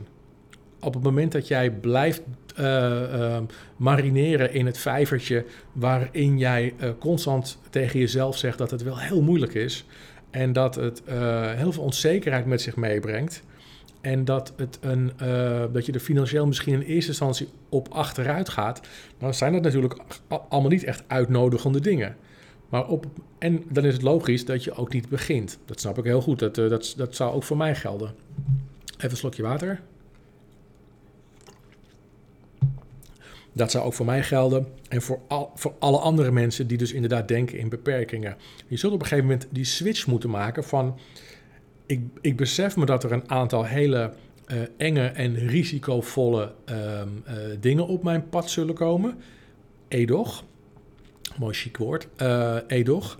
Op 0.80 0.94
het 0.94 1.04
moment 1.04 1.32
dat 1.32 1.48
jij 1.48 1.72
blijft 1.72 2.22
uh, 2.60 2.66
uh, 2.66 3.38
marineren 3.78 4.54
in 4.54 4.66
het 4.66 4.78
vijvertje 4.78 5.46
waarin 5.72 6.38
jij 6.38 6.74
uh, 6.80 6.90
constant 7.00 7.60
tegen 7.70 8.00
jezelf 8.00 8.38
zegt 8.38 8.58
dat 8.58 8.72
het 8.72 8.84
wel 8.84 9.00
heel 9.00 9.22
moeilijk 9.22 9.54
is 9.54 9.86
en 10.30 10.54
dat 10.54 10.76
het 10.76 11.02
heel 11.56 11.72
veel 11.72 11.84
onzekerheid 11.84 12.46
met 12.46 12.62
zich 12.62 12.76
meebrengt 12.76 13.44
en 14.02 14.26
dat, 14.26 14.54
het 14.58 14.78
een, 14.82 15.12
dat 15.72 15.86
je 15.86 15.92
er 15.92 16.00
financieel 16.00 16.48
misschien 16.48 16.74
in 16.74 16.82
eerste 16.82 17.10
instantie 17.10 17.48
op 17.70 17.88
achteruit 17.88 18.50
gaat, 18.50 18.82
dan 19.18 19.34
zijn 19.34 19.54
dat 19.54 19.62
natuurlijk 19.62 20.00
allemaal 20.28 20.72
niet 20.72 20.84
echt 20.84 21.04
uitnodigende 21.08 21.80
dingen. 21.80 22.16
Maar 22.70 22.88
op, 22.88 23.06
en 23.38 23.64
dan 23.70 23.86
is 23.86 23.94
het 23.94 24.02
logisch 24.02 24.46
dat 24.46 24.64
je 24.64 24.74
ook 24.74 24.94
niet 24.94 25.10
begint. 25.10 25.58
Dat 25.66 25.80
snap 25.80 25.98
ik 25.98 26.04
heel 26.04 26.22
goed. 26.22 26.40
Dat, 26.40 26.56
dat, 26.56 26.94
dat 26.98 27.16
zou 27.16 27.34
ook 27.34 27.44
voor 27.44 27.58
mij 27.58 27.76
gelden. 27.76 28.14
Even 28.98 29.10
een 29.10 29.18
slokje 29.18 29.44
water. 29.44 29.82
Dat 33.52 33.72
zou 33.72 33.86
ook 33.86 33.94
voor 33.94 34.06
mij 34.06 34.24
gelden 34.24 34.68
en 34.90 35.02
voor, 35.02 35.20
al, 35.28 35.52
voor 35.56 35.74
alle 35.80 35.98
andere 35.98 36.32
mensen 36.32 36.68
die 36.68 36.78
dus 36.78 36.94
inderdaad 36.94 37.28
denken 37.28 37.58
in 37.58 37.70
beperkingen. 37.70 38.38
Je 38.68 38.78
zult 38.78 38.94
op 38.94 39.00
een 39.00 39.08
gegeven 39.08 39.30
moment 39.30 39.48
die 39.52 39.66
switch 39.66 40.08
moeten 40.08 40.30
maken 40.30 40.64
van... 40.64 41.00
Ik, 41.86 42.02
ik 42.22 42.38
besef 42.38 42.76
me 42.76 42.86
dat 42.86 43.04
er 43.04 43.12
een 43.12 43.30
aantal 43.30 43.64
hele 43.64 44.14
uh, 44.48 44.58
enge 44.78 45.08
en 45.08 45.36
risicovolle 45.36 46.54
uh, 46.70 46.76
uh, 46.76 47.34
dingen 47.60 47.88
op 47.88 48.04
mijn 48.04 48.30
pad 48.30 48.50
zullen 48.50 48.76
komen. 48.76 49.18
Edoch, 49.88 50.44
mooi 51.38 51.54
chic 51.54 51.78
woord, 51.78 52.08
uh, 52.22 52.58
edoch 52.68 53.18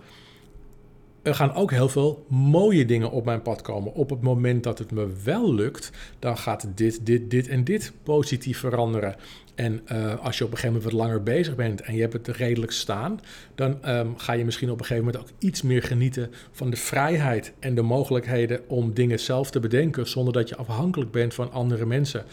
er 1.26 1.34
gaan 1.34 1.54
ook 1.54 1.70
heel 1.70 1.88
veel 1.88 2.24
mooie 2.28 2.84
dingen 2.84 3.10
op 3.10 3.24
mijn 3.24 3.42
pad 3.42 3.62
komen. 3.62 3.94
Op 3.94 4.10
het 4.10 4.20
moment 4.20 4.62
dat 4.62 4.78
het 4.78 4.90
me 4.90 5.08
wel 5.24 5.54
lukt, 5.54 5.90
dan 6.18 6.38
gaat 6.38 6.68
dit, 6.74 7.06
dit, 7.06 7.30
dit 7.30 7.48
en 7.48 7.64
dit 7.64 7.92
positief 8.02 8.58
veranderen. 8.58 9.16
En 9.54 9.80
uh, 9.92 10.24
als 10.24 10.38
je 10.38 10.44
op 10.44 10.50
een 10.50 10.56
gegeven 10.56 10.76
moment 10.76 10.82
wat 10.82 10.92
langer 10.92 11.22
bezig 11.22 11.54
bent 11.54 11.80
en 11.80 11.94
je 11.94 12.00
hebt 12.00 12.12
het 12.12 12.28
redelijk 12.28 12.72
staan, 12.72 13.20
dan 13.54 13.90
um, 13.90 14.18
ga 14.18 14.32
je 14.32 14.44
misschien 14.44 14.70
op 14.70 14.78
een 14.78 14.84
gegeven 14.84 15.04
moment 15.04 15.22
ook 15.22 15.36
iets 15.38 15.62
meer 15.62 15.82
genieten 15.82 16.30
van 16.52 16.70
de 16.70 16.76
vrijheid 16.76 17.52
en 17.58 17.74
de 17.74 17.82
mogelijkheden 17.82 18.60
om 18.66 18.94
dingen 18.94 19.20
zelf 19.20 19.50
te 19.50 19.60
bedenken 19.60 20.08
zonder 20.08 20.32
dat 20.32 20.48
je 20.48 20.56
afhankelijk 20.56 21.10
bent 21.10 21.34
van 21.34 21.52
andere 21.52 21.86
mensen. 21.86 22.24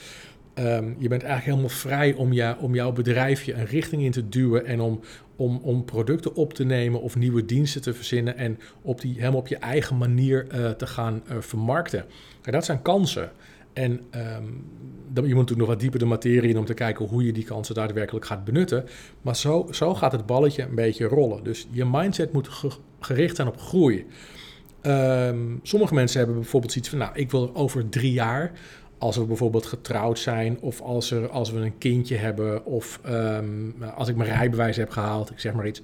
Um, 0.59 0.95
je 0.97 1.07
bent 1.07 1.23
eigenlijk 1.23 1.43
helemaal 1.43 1.69
vrij 1.69 2.13
om, 2.13 2.33
je, 2.33 2.55
om 2.59 2.75
jouw 2.75 2.91
bedrijfje 2.91 3.53
een 3.53 3.65
richting 3.65 4.03
in 4.03 4.11
te 4.11 4.29
duwen 4.29 4.65
en 4.65 4.79
om, 4.79 4.99
om, 5.35 5.59
om 5.63 5.85
producten 5.85 6.35
op 6.35 6.53
te 6.53 6.63
nemen 6.63 7.01
of 7.01 7.15
nieuwe 7.15 7.45
diensten 7.45 7.81
te 7.81 7.93
verzinnen 7.93 8.37
en 8.37 8.59
op 8.81 9.01
die, 9.01 9.15
helemaal 9.17 9.39
op 9.39 9.47
je 9.47 9.57
eigen 9.57 9.97
manier 9.97 10.47
uh, 10.53 10.69
te 10.69 10.87
gaan 10.87 11.23
uh, 11.31 11.37
vermarkten. 11.39 12.05
En 12.41 12.51
dat 12.51 12.65
zijn 12.65 12.81
kansen. 12.81 13.31
En 13.73 13.91
um, 13.91 14.65
dan, 15.11 15.27
je 15.27 15.35
moet 15.35 15.39
natuurlijk 15.39 15.59
nog 15.59 15.67
wat 15.67 15.79
dieper 15.79 15.99
de 15.99 16.05
materie 16.05 16.49
in 16.49 16.57
om 16.57 16.65
te 16.65 16.73
kijken 16.73 17.05
hoe 17.05 17.25
je 17.25 17.33
die 17.33 17.43
kansen 17.43 17.75
daadwerkelijk 17.75 18.25
gaat 18.25 18.45
benutten. 18.45 18.85
Maar 19.21 19.35
zo, 19.35 19.67
zo 19.71 19.95
gaat 19.95 20.11
het 20.11 20.25
balletje 20.25 20.63
een 20.63 20.75
beetje 20.75 21.05
rollen. 21.05 21.43
Dus 21.43 21.67
je 21.71 21.85
mindset 21.85 22.33
moet 22.33 22.47
ge, 22.47 22.69
gericht 22.99 23.35
zijn 23.35 23.47
op 23.47 23.59
groei. 23.59 24.05
Um, 24.81 25.59
sommige 25.63 25.93
mensen 25.93 26.17
hebben 26.17 26.35
bijvoorbeeld 26.35 26.71
zoiets 26.71 26.89
van, 26.89 26.99
nou, 26.99 27.11
ik 27.15 27.31
wil 27.31 27.55
over 27.55 27.89
drie 27.89 28.11
jaar 28.11 28.51
als 29.03 29.15
we 29.17 29.23
bijvoorbeeld 29.23 29.65
getrouwd 29.65 30.19
zijn 30.19 30.57
of 30.59 30.81
als, 30.81 31.11
er, 31.11 31.29
als 31.29 31.51
we 31.51 31.59
een 31.59 31.77
kindje 31.77 32.15
hebben 32.15 32.65
of 32.65 32.99
um, 33.09 33.75
als 33.95 34.07
ik 34.07 34.15
mijn 34.15 34.29
rijbewijs 34.29 34.77
heb 34.77 34.89
gehaald, 34.89 35.31
ik 35.31 35.39
zeg 35.39 35.53
maar 35.53 35.67
iets, 35.67 35.81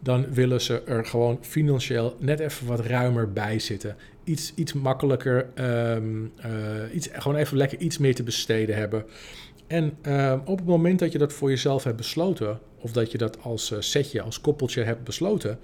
dan 0.00 0.32
willen 0.32 0.60
ze 0.60 0.82
er 0.82 1.06
gewoon 1.06 1.38
financieel 1.40 2.16
net 2.18 2.40
even 2.40 2.66
wat 2.66 2.80
ruimer 2.80 3.32
bij 3.32 3.58
zitten. 3.58 3.96
iets, 4.24 4.52
iets 4.54 4.72
makkelijker, 4.72 5.50
ehm, 5.54 6.24
eh, 6.36 6.94
iets, 6.94 7.08
gewoon 7.12 7.36
even 7.36 7.56
lekker 7.56 7.78
iets 7.78 7.98
meer 7.98 8.14
te 8.14 8.22
besteden 8.22 8.76
hebben. 8.76 9.04
En 9.66 9.92
ehm, 10.02 10.38
op 10.44 10.58
het 10.58 10.66
moment 10.66 10.98
dat 10.98 11.12
je 11.12 11.18
dat 11.18 11.32
voor 11.32 11.48
jezelf 11.48 11.84
hebt 11.84 11.96
besloten, 11.96 12.58
of 12.78 12.92
dat 12.92 13.12
je 13.12 13.18
dat 13.18 13.42
als 13.42 13.70
uh, 13.70 13.80
setje, 13.80 14.22
als 14.22 14.40
koppeltje 14.40 14.82
hebt 14.82 15.04
besloten, 15.04 15.58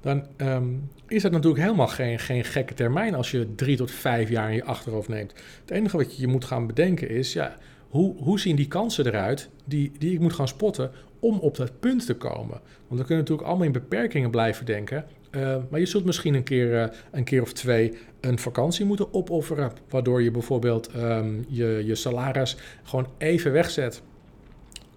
dan 0.00 0.26
ehm, 0.36 0.68
is 1.06 1.22
dat 1.22 1.32
natuurlijk 1.32 1.62
helemaal 1.62 1.88
geen, 1.88 2.18
geen 2.18 2.44
gekke 2.44 2.74
termijn 2.74 3.14
als 3.14 3.30
je 3.30 3.54
drie 3.54 3.76
tot 3.76 3.90
vijf 3.90 4.28
jaar 4.28 4.48
in 4.48 4.54
je 4.54 4.64
achterhoofd 4.64 5.08
neemt. 5.08 5.34
Het 5.60 5.70
enige 5.70 5.96
wat 5.96 6.16
je 6.16 6.26
moet 6.26 6.44
gaan 6.44 6.66
bedenken 6.66 7.08
is, 7.08 7.32
ja, 7.32 7.56
hoe, 7.88 8.16
hoe 8.16 8.40
zien 8.40 8.56
die 8.56 8.68
kansen 8.68 9.06
eruit 9.06 9.48
die, 9.64 9.92
die 9.98 10.12
ik 10.12 10.20
moet 10.20 10.32
gaan 10.32 10.48
spotten 10.48 10.90
om 11.20 11.38
op 11.38 11.56
dat 11.56 11.80
punt 11.80 12.06
te 12.06 12.14
komen? 12.14 12.60
Want 12.86 13.00
we 13.00 13.06
kunnen 13.06 13.18
natuurlijk 13.18 13.48
allemaal 13.48 13.66
in 13.66 13.72
beperkingen 13.72 14.30
blijven 14.30 14.66
denken. 14.66 15.04
Uh, 15.30 15.56
maar 15.70 15.80
je 15.80 15.86
zult 15.86 16.04
misschien 16.04 16.34
een 16.34 16.42
keer, 16.42 16.72
uh, 16.72 16.84
een 17.10 17.24
keer 17.24 17.42
of 17.42 17.52
twee 17.52 17.98
een 18.20 18.38
vakantie 18.38 18.84
moeten 18.84 19.14
opofferen. 19.14 19.72
Waardoor 19.88 20.22
je 20.22 20.30
bijvoorbeeld 20.30 20.90
um, 20.96 21.44
je, 21.48 21.82
je 21.86 21.94
salaris 21.94 22.56
gewoon 22.82 23.08
even 23.18 23.52
wegzet. 23.52 24.02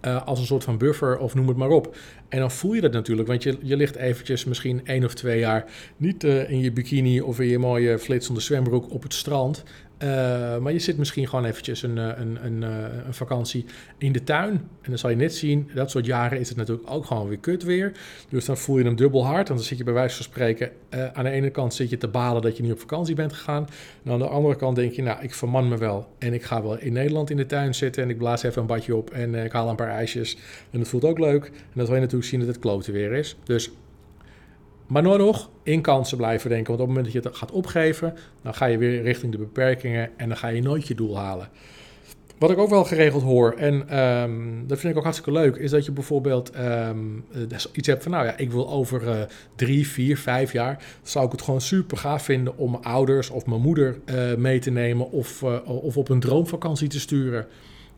Uh, 0.05 0.25
als 0.25 0.39
een 0.39 0.45
soort 0.45 0.63
van 0.63 0.77
buffer 0.77 1.17
of 1.17 1.35
noem 1.35 1.47
het 1.47 1.57
maar 1.57 1.69
op. 1.69 1.95
En 2.29 2.39
dan 2.39 2.51
voel 2.51 2.73
je 2.73 2.81
dat 2.81 2.91
natuurlijk, 2.91 3.27
want 3.27 3.43
je, 3.43 3.57
je 3.61 3.77
ligt 3.77 3.95
eventjes 3.95 4.45
misschien 4.45 4.85
één 4.85 5.03
of 5.03 5.13
twee 5.13 5.39
jaar 5.39 5.65
niet 5.97 6.23
uh, 6.23 6.49
in 6.49 6.59
je 6.59 6.71
bikini 6.71 7.21
of 7.21 7.39
in 7.39 7.47
je 7.47 7.59
mooie 7.59 7.99
flitsende 7.99 8.39
zwembroek 8.39 8.91
op 8.91 9.03
het 9.03 9.13
strand. 9.13 9.63
Uh, 10.03 10.57
maar 10.57 10.71
je 10.71 10.79
zit 10.79 10.97
misschien 10.97 11.27
gewoon 11.27 11.45
eventjes 11.45 11.83
een, 11.83 11.97
eh, 11.97 12.09
een, 12.15 12.45
een, 12.45 12.63
eh, 12.63 13.05
een, 13.05 13.13
vakantie 13.13 13.65
in 13.97 14.11
de 14.11 14.23
tuin. 14.23 14.51
En 14.51 14.89
dan 14.89 14.97
zal 14.97 15.09
je 15.09 15.15
net 15.15 15.35
zien, 15.35 15.69
dat 15.73 15.91
soort 15.91 16.05
jaren 16.05 16.39
is 16.39 16.49
het 16.49 16.57
natuurlijk 16.57 16.91
ook 16.91 17.05
gewoon 17.05 17.27
weer 17.27 17.37
kut 17.37 17.63
weer. 17.63 17.91
Dus 18.29 18.45
dan 18.45 18.57
voel 18.57 18.77
je 18.77 18.83
hem 18.83 18.95
dubbel 18.95 19.25
hard. 19.25 19.49
En 19.49 19.55
dan 19.55 19.63
zit 19.63 19.77
je 19.77 19.83
bij 19.83 19.93
wijze 19.93 20.15
van 20.15 20.25
spreken, 20.25 20.71
aan 21.13 21.23
de 21.23 21.29
ene 21.29 21.49
kant 21.49 21.73
zit 21.73 21.89
je 21.89 21.97
te 21.97 22.07
balen 22.07 22.41
dat 22.41 22.57
je 22.57 22.63
niet 22.63 22.71
op 22.71 22.79
vakantie 22.79 23.15
bent 23.15 23.33
gegaan. 23.33 23.67
En 24.03 24.11
aan 24.11 24.19
de 24.19 24.27
andere 24.27 24.55
kant 24.55 24.75
denk 24.75 24.91
je, 24.91 25.01
nou, 25.01 25.23
ik 25.23 25.33
verman 25.33 25.67
me 25.67 25.77
wel. 25.77 26.07
En 26.19 26.33
ik 26.33 26.43
ga 26.43 26.61
wel 26.61 26.77
in 26.77 26.93
Nederland 26.93 27.29
in 27.29 27.37
de 27.37 27.45
tuin 27.45 27.75
zitten 27.75 28.03
en 28.03 28.09
ik 28.09 28.17
blaas 28.17 28.43
even 28.43 28.61
een 28.61 28.67
badje 28.67 28.95
op 28.95 29.09
en 29.09 29.35
ik 29.35 29.51
haal 29.51 29.69
een 29.69 29.75
paar 29.75 29.89
ijsjes. 29.89 30.37
En 30.71 30.79
dat 30.79 30.87
voelt 30.87 31.05
ook 31.05 31.19
leuk. 31.19 31.45
En 31.45 31.53
dat 31.73 31.85
wil 31.87 31.95
je 31.95 32.01
natuurlijk 32.01 32.29
zien 32.29 32.39
dat 32.39 32.49
het 32.49 32.59
kloten 32.59 32.93
weer 32.93 33.11
is. 33.11 33.35
Dus 33.43 33.71
maar 34.87 35.01
nooit 35.01 35.19
nog 35.19 35.49
in 35.63 35.81
kansen 35.81 36.17
blijven 36.17 36.49
denken. 36.49 36.67
Want 36.67 36.79
op 36.79 36.87
het 36.87 36.95
moment 36.95 37.13
dat 37.13 37.23
je 37.23 37.29
het 37.29 37.37
gaat 37.37 37.51
opgeven, 37.51 38.13
dan 38.41 38.53
ga 38.53 38.65
je 38.65 38.77
weer 38.77 39.01
richting 39.01 39.31
de 39.31 39.37
beperkingen 39.37 40.09
en 40.17 40.27
dan 40.27 40.37
ga 40.37 40.47
je 40.47 40.61
nooit 40.61 40.87
je 40.87 40.95
doel 40.95 41.17
halen. 41.17 41.49
Wat 42.37 42.51
ik 42.51 42.57
ook 42.57 42.69
wel 42.69 42.83
geregeld 42.83 43.23
hoor, 43.23 43.53
en 43.57 43.99
um, 43.99 44.67
dat 44.67 44.79
vind 44.79 44.91
ik 44.91 44.97
ook 44.97 45.03
hartstikke 45.03 45.39
leuk, 45.39 45.55
is 45.55 45.71
dat 45.71 45.85
je 45.85 45.91
bijvoorbeeld 45.91 46.51
um, 46.59 47.25
iets 47.73 47.87
hebt 47.87 48.03
van, 48.03 48.11
nou 48.11 48.25
ja, 48.25 48.37
ik 48.37 48.51
wil 48.51 48.69
over 48.69 49.03
uh, 49.03 49.21
drie, 49.55 49.87
vier, 49.87 50.17
vijf 50.17 50.51
jaar, 50.51 50.83
zou 51.03 51.25
ik 51.25 51.31
het 51.31 51.41
gewoon 51.41 51.61
super 51.61 51.97
gaaf 51.97 52.23
vinden 52.23 52.57
om 52.57 52.71
mijn 52.71 52.83
ouders 52.83 53.29
of 53.29 53.45
mijn 53.45 53.61
moeder 53.61 53.99
uh, 54.05 54.35
mee 54.35 54.59
te 54.59 54.71
nemen 54.71 55.11
of, 55.11 55.43
of 55.65 55.97
op 55.97 56.09
een 56.09 56.19
droomvakantie 56.19 56.87
te 56.87 56.99
sturen. 56.99 57.47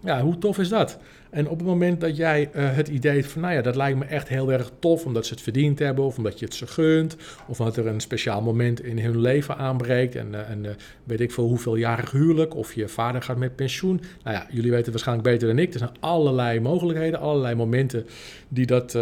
Ja, 0.06 0.22
hoe 0.22 0.38
tof 0.38 0.58
is 0.58 0.70
dat? 0.70 0.98
En 1.30 1.50
op 1.50 1.58
het 1.58 1.68
moment 1.68 2.02
dat 2.02 2.18
jij 2.18 2.50
uh, 2.56 2.76
het 2.76 2.88
idee 2.88 3.16
hebt 3.16 3.32
van, 3.32 3.42
nou 3.42 3.54
ja, 3.54 3.62
dat 3.62 3.76
lijkt 3.76 3.98
me 3.98 4.06
echt 4.06 4.28
heel 4.28 4.52
erg 4.52 4.72
tof, 4.80 5.06
omdat 5.06 5.26
ze 5.26 5.34
het 5.34 5.42
verdiend 5.42 5.80
hebben, 5.80 6.04
of 6.04 6.18
omdat 6.18 6.40
je 6.40 6.46
het 6.46 6.54
ze 6.54 6.68
gunt, 6.68 7.18
of 7.48 7.60
omdat 7.60 7.78
er 7.78 7.88
een 7.88 8.00
speciaal 8.00 8.42
moment 8.42 8.84
in 8.84 9.00
hun 9.00 9.20
leven 9.20 9.58
aanbreekt, 9.58 10.16
en, 10.16 10.28
uh, 10.32 10.50
en 10.50 10.64
uh, 10.64 10.72
weet 11.04 11.20
ik 11.20 11.32
veel 11.32 11.48
hoeveeljarig 11.48 12.12
huwelijk, 12.12 12.56
of 12.56 12.74
je 12.74 12.88
vader 12.88 13.22
gaat 13.22 13.38
met 13.38 13.56
pensioen. 13.56 14.02
Nou 14.24 14.36
ja, 14.36 14.48
jullie 14.50 14.72
weten 14.72 14.92
waarschijnlijk 14.92 15.28
beter 15.28 15.48
dan 15.48 15.60
ik. 15.60 15.74
Er 15.74 15.80
zijn 15.80 15.96
allerlei 16.00 16.60
mogelijkheden, 16.60 17.20
allerlei 17.20 17.56
momenten 17.56 18.06
die 18.48 18.66
dat 18.66 18.98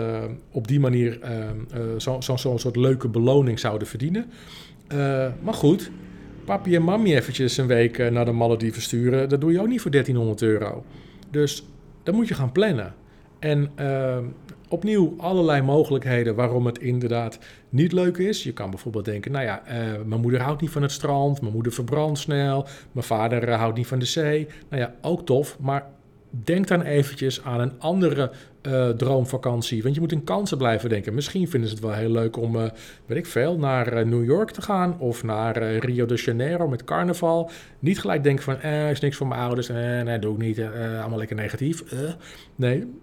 op 0.51 0.67
die 0.67 0.79
manier 0.79 1.19
zo'n 1.98 2.24
zo, 2.24 2.38
zo 2.38 2.57
soort 2.57 2.75
leuke 2.75 3.07
beloning 3.07 3.60
zouden 3.60 3.88
verdienen. 3.88 4.25
maar 5.41 5.53
goed, 5.53 5.91
papi 6.45 6.75
en 6.75 6.83
mami 6.83 7.15
eventjes 7.15 7.57
een 7.57 7.67
week 7.67 8.12
naar 8.12 8.25
de 8.25 8.31
Malediven 8.31 8.81
sturen, 8.81 9.29
dat 9.29 9.41
doe 9.41 9.51
je 9.51 9.59
ook 9.59 9.67
niet 9.67 9.81
voor 9.81 9.91
1300 9.91 10.41
euro. 10.41 10.83
Dus 11.29 11.65
dan 12.03 12.15
moet 12.15 12.27
je 12.27 12.33
gaan 12.33 12.51
plannen. 12.51 12.93
En 13.39 13.71
uh, 13.79 14.17
opnieuw 14.67 15.13
allerlei 15.17 15.62
mogelijkheden 15.62 16.35
waarom 16.35 16.65
het 16.65 16.79
inderdaad 16.79 17.39
niet 17.69 17.91
leuk 17.91 18.17
is. 18.17 18.43
Je 18.43 18.53
kan 18.53 18.69
bijvoorbeeld 18.69 19.05
denken, 19.05 19.31
nou 19.31 19.45
ja, 19.45 19.63
uh, 19.67 19.73
mijn 20.05 20.21
moeder 20.21 20.41
houdt 20.41 20.62
niet 20.62 20.69
van 20.69 20.81
het 20.81 20.91
strand, 20.91 21.41
mijn 21.41 21.53
moeder 21.53 21.71
verbrandt 21.71 22.19
snel, 22.19 22.67
mijn 22.91 23.05
vader 23.05 23.51
houdt 23.51 23.77
niet 23.77 23.88
van 23.88 24.00
de 24.00 24.05
zee. 24.05 24.47
Nou 24.69 24.81
ja, 24.81 24.95
ook 25.01 25.25
tof, 25.25 25.57
maar 25.59 25.85
denk 26.43 26.67
dan 26.67 26.81
eventjes 26.81 27.43
aan 27.43 27.59
een 27.59 27.71
andere 27.79 28.31
uh, 28.67 28.89
droomvakantie. 28.89 29.83
Want 29.83 29.95
je 29.95 30.01
moet 30.01 30.11
in 30.11 30.23
kansen 30.23 30.57
blijven 30.57 30.89
denken. 30.89 31.13
Misschien 31.13 31.47
vinden 31.47 31.69
ze 31.69 31.75
het 31.75 31.83
wel 31.83 31.93
heel 31.93 32.09
leuk 32.09 32.37
om, 32.37 32.55
uh, 32.55 32.63
weet 33.05 33.17
ik 33.17 33.25
veel, 33.25 33.57
naar 33.57 33.97
uh, 33.97 34.05
New 34.05 34.25
York 34.25 34.51
te 34.51 34.61
gaan. 34.61 34.99
Of 34.99 35.23
naar 35.23 35.77
Rio 35.77 36.05
de 36.05 36.15
Janeiro 36.15 36.67
met 36.67 36.83
carnaval. 36.83 37.51
Niet 37.79 37.99
gelijk 37.99 38.23
denken 38.23 38.43
van, 38.43 38.59
eh, 38.59 38.89
is 38.89 38.99
niks 38.99 39.17
voor 39.17 39.27
mijn 39.27 39.41
ouders. 39.41 39.69
Eh, 39.69 39.75
nee, 39.75 40.19
doe 40.19 40.33
ik 40.33 40.41
niet. 40.41 40.59
allemaal 40.99 41.17
lekker 41.17 41.35
negatief. 41.35 41.83
nee, 42.55 43.01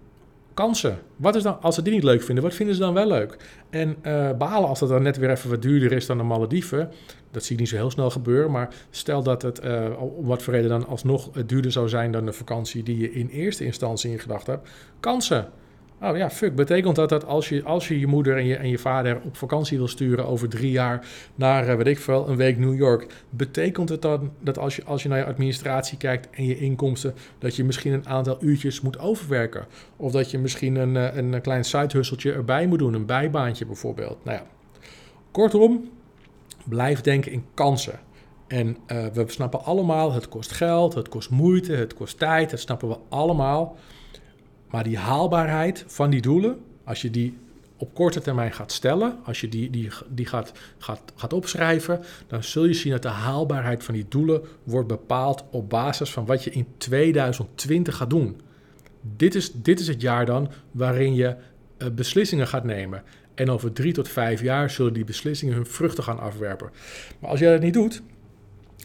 kansen. 0.53 0.99
Wat 1.15 1.35
is 1.35 1.43
dan, 1.43 1.61
als 1.61 1.75
ze 1.75 1.81
die 1.81 1.93
niet 1.93 2.03
leuk 2.03 2.23
vinden, 2.23 2.43
wat 2.43 2.53
vinden 2.53 2.75
ze 2.75 2.81
dan 2.81 2.93
wel 2.93 3.07
leuk? 3.07 3.37
En 3.69 3.95
uh, 4.03 4.31
balen 4.31 4.69
als 4.69 4.79
het 4.79 4.89
dan 4.89 5.03
net 5.03 5.17
weer 5.17 5.29
even 5.29 5.49
wat 5.49 5.61
duurder 5.61 5.91
is 5.91 6.05
dan 6.05 6.17
de 6.17 6.23
Malediven. 6.23 6.91
Dat 7.31 7.43
zie 7.43 7.53
ik 7.53 7.59
niet 7.59 7.69
zo 7.69 7.75
heel 7.75 7.91
snel 7.91 8.09
gebeuren. 8.09 8.51
Maar 8.51 8.73
stel 8.89 9.23
dat 9.23 9.41
het 9.41 9.63
uh, 9.63 10.01
om 10.17 10.25
wat 10.25 10.43
voor 10.43 10.53
reden 10.53 10.69
dan 10.69 10.87
alsnog 10.87 11.31
duurder 11.45 11.71
zou 11.71 11.89
zijn 11.89 12.11
dan 12.11 12.25
de 12.25 12.33
vakantie 12.33 12.83
die 12.83 12.97
je 12.97 13.11
in 13.11 13.27
eerste 13.27 13.65
instantie 13.65 14.11
in 14.11 14.19
gedachten 14.19 14.53
hebt. 14.53 14.69
Kansen. 14.99 15.49
Oh 16.03 16.17
ja, 16.17 16.29
fuck. 16.29 16.55
Betekent 16.55 16.95
dat 16.95 17.09
dat 17.09 17.25
als 17.25 17.49
je 17.49 17.63
als 17.63 17.87
je, 17.87 17.99
je 17.99 18.07
moeder 18.07 18.37
en 18.37 18.45
je, 18.45 18.55
en 18.55 18.69
je 18.69 18.77
vader 18.77 19.21
op 19.23 19.37
vakantie 19.37 19.77
wil 19.77 19.87
sturen 19.87 20.27
over 20.27 20.49
drie 20.49 20.71
jaar 20.71 21.07
naar, 21.35 21.69
uh, 21.69 21.75
weet 21.75 21.87
ik 21.87 21.99
veel, 21.99 22.29
een 22.29 22.35
week 22.35 22.57
New 22.57 22.75
York. 22.75 23.13
Betekent 23.29 23.89
het 23.89 24.01
dan 24.01 24.31
dat 24.39 24.57
als 24.57 24.75
je, 24.75 24.83
als 24.83 25.03
je 25.03 25.09
naar 25.09 25.17
je 25.17 25.25
administratie 25.25 25.97
kijkt 25.97 26.29
en 26.29 26.45
je 26.45 26.57
inkomsten, 26.57 27.13
dat 27.39 27.55
je 27.55 27.63
misschien 27.63 27.93
een 27.93 28.07
aantal 28.07 28.37
uurtjes 28.39 28.81
moet 28.81 28.99
overwerken? 28.99 29.65
Of 29.97 30.11
dat 30.11 30.31
je 30.31 30.37
misschien 30.37 30.75
een, 30.75 30.95
een, 30.95 31.33
een 31.33 31.41
klein 31.41 31.63
sidehusseltje 31.63 32.33
erbij 32.33 32.67
moet 32.67 32.79
doen, 32.79 32.93
een 32.93 33.05
bijbaantje 33.05 33.65
bijvoorbeeld. 33.65 34.17
Nou 34.23 34.37
ja, 34.37 34.45
kortom, 35.31 35.89
blijf 36.65 37.01
denken 37.01 37.31
in 37.31 37.45
kansen. 37.53 37.99
En 38.47 38.77
uh, 38.91 39.05
we 39.05 39.23
snappen 39.27 39.63
allemaal, 39.63 40.13
het 40.13 40.29
kost 40.29 40.51
geld, 40.51 40.93
het 40.93 41.09
kost 41.09 41.29
moeite, 41.29 41.73
het 41.73 41.93
kost 41.93 42.19
tijd, 42.19 42.49
dat 42.49 42.59
snappen 42.59 42.87
we 42.87 42.97
allemaal. 43.09 43.77
Maar 44.71 44.83
die 44.83 44.97
haalbaarheid 44.97 45.83
van 45.87 46.09
die 46.09 46.21
doelen, 46.21 46.59
als 46.83 47.01
je 47.01 47.09
die 47.09 47.37
op 47.77 47.93
korte 47.93 48.21
termijn 48.21 48.53
gaat 48.53 48.71
stellen, 48.71 49.17
als 49.23 49.41
je 49.41 49.49
die, 49.49 49.69
die, 49.69 49.89
die 50.09 50.25
gaat, 50.25 50.51
gaat, 50.77 51.01
gaat 51.15 51.33
opschrijven, 51.33 51.99
dan 52.27 52.43
zul 52.43 52.65
je 52.65 52.73
zien 52.73 52.91
dat 52.91 53.01
de 53.01 53.07
haalbaarheid 53.07 53.83
van 53.83 53.93
die 53.93 54.05
doelen 54.09 54.41
wordt 54.63 54.87
bepaald 54.87 55.43
op 55.51 55.69
basis 55.69 56.11
van 56.11 56.25
wat 56.25 56.43
je 56.43 56.51
in 56.51 56.67
2020 56.77 57.95
gaat 57.95 58.09
doen. 58.09 58.41
Dit 59.17 59.35
is, 59.35 59.51
dit 59.51 59.79
is 59.79 59.87
het 59.87 60.01
jaar 60.01 60.25
dan 60.25 60.51
waarin 60.71 61.15
je 61.15 61.35
uh, 61.77 61.87
beslissingen 61.89 62.47
gaat 62.47 62.63
nemen. 62.63 63.03
En 63.33 63.49
over 63.49 63.73
drie 63.73 63.93
tot 63.93 64.09
vijf 64.09 64.41
jaar 64.41 64.69
zullen 64.69 64.93
die 64.93 65.03
beslissingen 65.03 65.55
hun 65.55 65.65
vruchten 65.65 66.03
gaan 66.03 66.19
afwerpen. 66.19 66.69
Maar 67.19 67.29
als 67.29 67.39
jij 67.39 67.51
dat 67.51 67.61
niet 67.61 67.73
doet, 67.73 68.01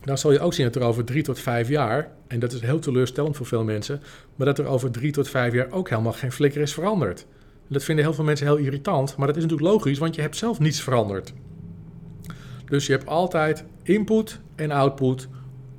dan 0.05 0.19
zal 0.19 0.33
je 0.33 0.41
ook 0.41 0.55
zien 0.55 0.67
dat 0.67 0.77
er 0.77 0.89
over 0.89 1.05
drie 1.05 1.23
tot 1.23 1.39
vijf 1.39 1.69
jaar, 1.69 2.13
en 2.27 2.39
dat 2.39 2.53
is 2.53 2.61
heel 2.61 2.79
teleurstellend 2.79 3.37
voor 3.37 3.47
veel 3.47 3.65
mensen, 3.65 4.03
maar 4.37 4.47
dat 4.47 4.59
er 4.59 4.67
over 4.67 4.91
drie 4.91 5.13
tot 5.13 5.29
vijf 5.29 5.53
jaar 5.53 5.71
ook 5.71 5.89
helemaal 5.89 6.13
geen 6.13 6.33
flikker 6.33 6.61
is 6.61 6.75
veranderd. 6.75 7.27
Dat 7.69 7.85
vinden 7.85 8.05
heel 8.05 8.15
veel 8.15 8.25
mensen 8.25 8.47
heel 8.47 8.57
irritant, 8.57 9.17
maar 9.17 9.27
dat 9.27 9.37
is 9.37 9.43
natuurlijk 9.43 9.71
logisch, 9.71 9.99
want 9.99 10.15
je 10.15 10.21
hebt 10.21 10.37
zelf 10.37 10.59
niets 10.59 10.81
veranderd. 10.81 11.33
Dus 12.65 12.87
je 12.87 12.93
hebt 12.93 13.07
altijd 13.07 13.65
input 13.83 14.41
en 14.55 14.71
output, 14.71 15.29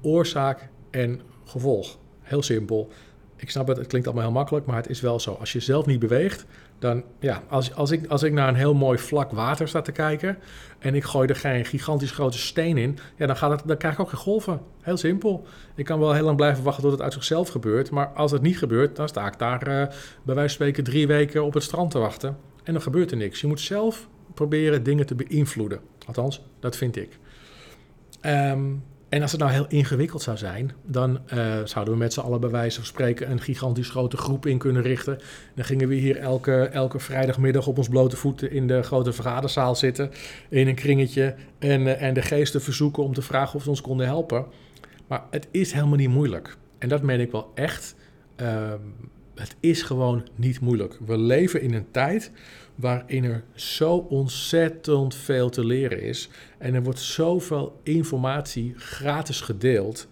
oorzaak 0.01 0.69
en 0.91 1.21
gevolg. 1.45 1.97
Heel 2.21 2.41
simpel. 2.41 2.91
Ik 3.35 3.49
snap 3.49 3.67
het, 3.67 3.77
het 3.77 3.87
klinkt 3.87 4.07
allemaal 4.07 4.25
heel 4.25 4.35
makkelijk, 4.35 4.65
maar 4.65 4.75
het 4.75 4.89
is 4.89 5.01
wel 5.01 5.19
zo. 5.19 5.31
Als 5.31 5.51
je 5.51 5.59
zelf 5.59 5.85
niet 5.85 5.99
beweegt, 5.99 6.45
dan 6.79 7.03
ja, 7.19 7.43
als, 7.49 7.75
als, 7.75 7.91
ik, 7.91 8.07
als 8.07 8.23
ik 8.23 8.33
naar 8.33 8.47
een 8.47 8.55
heel 8.55 8.73
mooi 8.73 8.97
vlak 8.97 9.31
water 9.31 9.67
sta 9.67 9.81
te 9.81 9.91
kijken 9.91 10.37
en 10.79 10.95
ik 10.95 11.03
gooi 11.03 11.27
er 11.27 11.35
geen 11.35 11.65
gigantisch 11.65 12.11
grote 12.11 12.37
steen 12.37 12.77
in, 12.77 12.97
ja, 13.15 13.25
dan, 13.25 13.37
gaat 13.37 13.51
het, 13.51 13.61
dan 13.65 13.77
krijg 13.77 13.93
ik 13.93 13.99
ook 13.99 14.09
geen 14.09 14.19
golven. 14.19 14.61
Heel 14.81 14.97
simpel. 14.97 15.45
Ik 15.75 15.85
kan 15.85 15.99
wel 15.99 16.13
heel 16.13 16.23
lang 16.23 16.37
blijven 16.37 16.63
wachten 16.63 16.83
tot 16.83 16.91
het 16.91 17.01
uit 17.01 17.13
zichzelf 17.13 17.49
gebeurt, 17.49 17.91
maar 17.91 18.07
als 18.07 18.31
het 18.31 18.41
niet 18.41 18.57
gebeurt, 18.57 18.95
dan 18.95 19.07
sta 19.07 19.27
ik 19.27 19.39
daar 19.39 19.67
uh, 19.67 19.73
bij 19.73 19.89
wijze 20.23 20.39
van 20.41 20.49
spreken 20.49 20.83
drie 20.83 21.07
weken 21.07 21.43
op 21.43 21.53
het 21.53 21.63
strand 21.63 21.91
te 21.91 21.99
wachten 21.99 22.37
en 22.63 22.73
dan 22.73 22.81
gebeurt 22.81 23.11
er 23.11 23.17
niks. 23.17 23.41
Je 23.41 23.47
moet 23.47 23.61
zelf 23.61 24.07
proberen 24.33 24.83
dingen 24.83 25.05
te 25.05 25.15
beïnvloeden. 25.15 25.79
Althans, 26.05 26.41
dat 26.59 26.75
vind 26.75 26.95
ik. 26.95 27.19
Um, 28.25 28.83
en 29.09 29.21
als 29.21 29.31
het 29.31 29.39
nou 29.39 29.53
heel 29.53 29.65
ingewikkeld 29.67 30.21
zou 30.21 30.37
zijn, 30.37 30.71
dan 30.85 31.19
uh, 31.33 31.55
zouden 31.63 31.93
we 31.93 31.99
met 31.99 32.13
z'n 32.13 32.19
allen 32.19 32.39
bij 32.39 32.49
wijze 32.49 32.75
van 32.75 32.85
spreken 32.85 33.31
een 33.31 33.41
gigantisch 33.41 33.89
grote 33.89 34.17
groep 34.17 34.45
in 34.45 34.57
kunnen 34.57 34.81
richten. 34.81 35.19
Dan 35.55 35.65
gingen 35.65 35.87
we 35.87 35.95
hier 35.95 36.17
elke, 36.17 36.63
elke 36.63 36.99
vrijdagmiddag 36.99 37.67
op 37.67 37.77
ons 37.77 37.89
blote 37.89 38.17
voeten 38.17 38.51
in 38.51 38.67
de 38.67 38.83
grote 38.83 39.13
vergaderzaal 39.13 39.75
zitten, 39.75 40.11
in 40.49 40.67
een 40.67 40.75
kringetje, 40.75 41.35
en, 41.59 41.81
uh, 41.81 42.01
en 42.01 42.13
de 42.13 42.21
geesten 42.21 42.61
verzoeken 42.61 43.03
om 43.03 43.13
te 43.13 43.21
vragen 43.21 43.55
of 43.55 43.63
ze 43.63 43.69
ons 43.69 43.81
konden 43.81 44.05
helpen. 44.05 44.45
Maar 45.07 45.23
het 45.31 45.47
is 45.51 45.71
helemaal 45.71 45.97
niet 45.97 46.09
moeilijk. 46.09 46.57
En 46.77 46.89
dat 46.89 47.01
meen 47.01 47.19
ik 47.19 47.31
wel 47.31 47.51
echt. 47.55 47.95
Uh, 48.41 48.73
het 49.35 49.55
is 49.59 49.81
gewoon 49.81 50.27
niet 50.35 50.59
moeilijk. 50.59 50.97
We 51.05 51.17
leven 51.17 51.61
in 51.61 51.73
een 51.73 51.91
tijd 51.91 52.31
waarin 52.77 53.23
er 53.23 53.43
zo 53.53 53.95
ontzettend 54.09 55.15
veel 55.15 55.49
te 55.49 55.65
leren 55.65 56.01
is. 56.01 56.29
En 56.57 56.73
er 56.73 56.83
wordt 56.83 56.99
zoveel 56.99 57.79
informatie 57.83 58.73
gratis 58.77 59.41
gedeeld. 59.41 60.07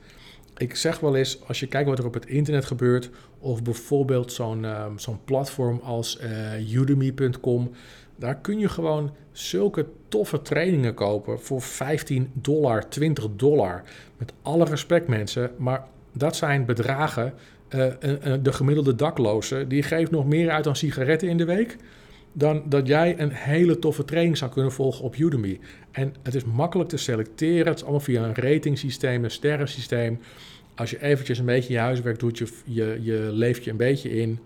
Ik 0.57 0.75
zeg 0.75 0.99
wel 0.99 1.15
eens, 1.15 1.39
als 1.47 1.59
je 1.59 1.67
kijkt 1.67 1.89
wat 1.89 1.99
er 1.99 2.05
op 2.05 2.13
het 2.13 2.25
internet 2.25 2.65
gebeurt, 2.65 3.09
of 3.39 3.63
bijvoorbeeld 3.63 4.31
zo'n 4.31 4.65
ehm, 4.65 4.97
zo'n 4.97 5.19
platform 5.23 5.79
als 5.83 6.19
uh, 6.21 6.73
udemy.com, 6.73 7.71
daar 8.15 8.37
kun 8.37 8.59
je 8.59 8.69
gewoon 8.69 9.11
zulke 9.31 9.85
toffe 10.07 10.41
trainingen 10.41 10.93
kopen 10.93 11.39
voor 11.39 11.61
15 11.61 12.31
dollar, 12.33 12.89
20 12.89 13.27
dollar. 13.35 13.83
Met 14.17 14.33
alle 14.41 14.65
respect 14.65 15.07
mensen, 15.07 15.51
maar 15.57 15.83
dat 16.13 16.35
zijn 16.35 16.65
bedragen. 16.65 17.33
Uh, 17.69 17.87
de 18.41 18.53
gemiddelde 18.53 18.95
dakloze, 18.95 19.65
die 19.67 19.83
geeft 19.83 20.11
nog 20.11 20.25
meer 20.25 20.51
uit 20.51 20.63
dan 20.63 20.75
sigaretten 20.75 21.29
in 21.29 21.37
de 21.37 21.45
week 21.45 21.77
dan 22.37 22.63
dat 22.69 22.87
jij 22.87 23.19
een 23.19 23.31
hele 23.31 23.79
toffe 23.79 24.05
training 24.05 24.37
zou 24.37 24.51
kunnen 24.51 24.71
volgen 24.71 25.03
op 25.03 25.15
Udemy. 25.15 25.59
En 25.91 26.13
het 26.23 26.35
is 26.35 26.43
makkelijk 26.43 26.89
te 26.89 26.97
selecteren. 26.97 27.67
Het 27.67 27.75
is 27.75 27.81
allemaal 27.81 27.99
via 27.99 28.23
een 28.23 28.35
ratingsysteem, 28.35 29.23
een 29.23 29.31
sterrensysteem. 29.31 30.19
Als 30.75 30.89
je 30.89 31.01
eventjes 31.01 31.39
een 31.39 31.45
beetje 31.45 31.73
je 31.73 31.79
huiswerk 31.79 32.19
doet, 32.19 32.37
je, 32.37 32.47
je, 32.65 32.99
je 33.01 33.29
leeft 33.31 33.63
je 33.63 33.71
een 33.71 33.77
beetje 33.77 34.09
in, 34.09 34.39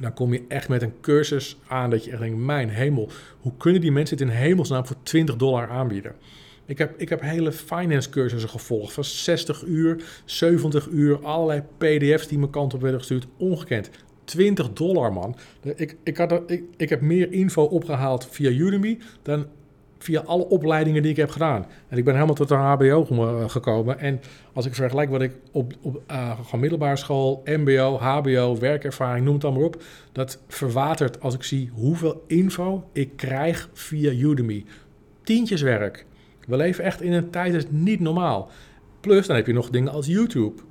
dan 0.00 0.14
kom 0.14 0.32
je 0.32 0.42
echt 0.48 0.68
met 0.68 0.82
een 0.82 1.00
cursus 1.00 1.56
aan 1.66 1.90
dat 1.90 2.04
je 2.04 2.10
echt 2.10 2.20
denkt, 2.20 2.38
mijn 2.38 2.68
hemel, 2.68 3.08
hoe 3.40 3.52
kunnen 3.56 3.80
die 3.80 3.92
mensen 3.92 4.18
het 4.18 4.28
in 4.28 4.34
hemelsnaam 4.34 4.86
voor 4.86 4.96
20 5.02 5.36
dollar 5.36 5.68
aanbieden? 5.68 6.14
Ik 6.66 6.78
heb, 6.78 6.94
ik 6.96 7.08
heb 7.08 7.20
hele 7.20 7.52
finance 7.52 8.10
cursussen 8.10 8.50
gevolgd 8.50 8.92
van 8.92 9.04
60 9.04 9.62
uur, 9.62 10.04
70 10.24 10.88
uur, 10.88 11.24
allerlei 11.24 11.62
pdf's 11.78 12.28
die 12.28 12.38
mijn 12.38 12.50
kant 12.50 12.74
op 12.74 12.80
werden 12.80 12.98
gestuurd, 12.98 13.26
ongekend. 13.36 13.90
20 14.32 14.72
dollar, 14.72 15.12
man. 15.12 15.36
Ik, 15.76 15.96
ik, 16.02 16.16
had 16.16 16.50
ik, 16.50 16.62
ik 16.76 16.88
heb 16.88 17.00
meer 17.00 17.32
info 17.32 17.62
opgehaald 17.62 18.26
via 18.30 18.50
Udemy 18.50 18.98
dan 19.22 19.46
via 19.98 20.20
alle 20.20 20.48
opleidingen 20.48 21.02
die 21.02 21.10
ik 21.10 21.16
heb 21.16 21.30
gedaan. 21.30 21.66
En 21.88 21.98
ik 21.98 22.04
ben 22.04 22.14
helemaal 22.14 22.34
tot 22.34 22.48
de 22.48 22.54
HBO 22.54 23.06
eh, 23.10 23.48
gekomen. 23.48 23.98
En 23.98 24.20
als 24.52 24.66
ik 24.66 24.74
vergelijk 24.74 25.10
wat 25.10 25.22
ik 25.22 25.32
op, 25.52 25.72
op 25.80 26.02
uh, 26.10 26.52
middelbare 26.52 26.96
school, 26.96 27.42
MBO, 27.44 27.98
HBO, 27.98 28.58
werkervaring, 28.58 29.24
noem 29.24 29.34
het 29.34 29.44
allemaal 29.44 29.64
op, 29.64 29.82
dat 30.12 30.42
verwatert 30.48 31.20
als 31.20 31.34
ik 31.34 31.42
zie 31.42 31.70
hoeveel 31.74 32.24
info 32.26 32.84
ik 32.92 33.16
krijg 33.16 33.68
via 33.72 34.10
Udemy. 34.10 34.64
Tientjeswerk. 35.22 36.06
We 36.46 36.56
leven 36.56 36.84
echt 36.84 37.02
in 37.02 37.12
een 37.12 37.30
tijd 37.30 37.52
dat 37.52 37.62
is 37.62 37.68
niet 37.70 38.00
normaal. 38.00 38.50
Plus, 39.00 39.26
dan 39.26 39.36
heb 39.36 39.46
je 39.46 39.52
nog 39.52 39.70
dingen 39.70 39.92
als 39.92 40.06
YouTube. 40.06 40.62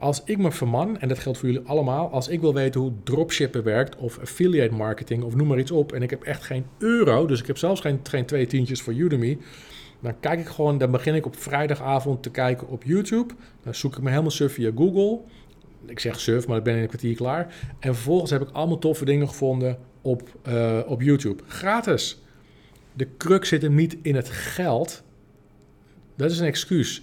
Als 0.00 0.22
ik 0.24 0.38
me 0.38 0.50
verman, 0.50 0.98
en 0.98 1.08
dat 1.08 1.18
geldt 1.18 1.38
voor 1.38 1.48
jullie 1.48 1.68
allemaal, 1.68 2.10
als 2.10 2.28
ik 2.28 2.40
wil 2.40 2.54
weten 2.54 2.80
hoe 2.80 2.92
dropshippen 3.04 3.62
werkt 3.62 3.96
of 3.96 4.18
affiliate 4.18 4.74
marketing 4.74 5.22
of 5.22 5.34
noem 5.34 5.46
maar 5.46 5.58
iets 5.58 5.70
op, 5.70 5.92
en 5.92 6.02
ik 6.02 6.10
heb 6.10 6.22
echt 6.22 6.44
geen 6.44 6.64
euro, 6.78 7.26
dus 7.26 7.40
ik 7.40 7.46
heb 7.46 7.58
zelfs 7.58 7.80
geen, 7.80 8.24
twee 8.26 8.46
tientjes 8.46 8.82
voor 8.82 8.94
Udemy, 8.94 9.38
dan 10.00 10.20
kijk 10.20 10.40
ik 10.40 10.46
gewoon, 10.46 10.78
dan 10.78 10.90
begin 10.90 11.14
ik 11.14 11.26
op 11.26 11.36
vrijdagavond 11.36 12.22
te 12.22 12.30
kijken 12.30 12.68
op 12.68 12.84
YouTube. 12.84 13.34
Dan 13.62 13.74
zoek 13.74 13.96
ik 13.96 14.02
me 14.02 14.08
helemaal 14.10 14.30
surf 14.30 14.52
via 14.52 14.70
Google. 14.76 15.20
Ik 15.86 16.00
zeg 16.00 16.20
surf, 16.20 16.46
maar 16.46 16.54
dan 16.54 16.64
ben 16.64 16.72
ik 16.72 16.78
in 16.78 16.84
een 16.84 16.88
kwartier 16.88 17.16
klaar. 17.16 17.54
En 17.78 17.94
vervolgens 17.94 18.30
heb 18.30 18.42
ik 18.42 18.50
allemaal 18.50 18.78
toffe 18.78 19.04
dingen 19.04 19.28
gevonden 19.28 19.78
op, 20.02 20.22
uh, 20.48 20.78
op 20.86 21.02
YouTube. 21.02 21.42
Gratis. 21.46 22.22
De 22.92 23.08
crux 23.16 23.48
zit 23.48 23.62
hem 23.62 23.74
niet 23.74 23.96
in 24.02 24.14
het 24.14 24.28
geld. 24.28 25.02
Dat 26.16 26.30
is 26.30 26.38
een 26.38 26.46
excuus. 26.46 27.02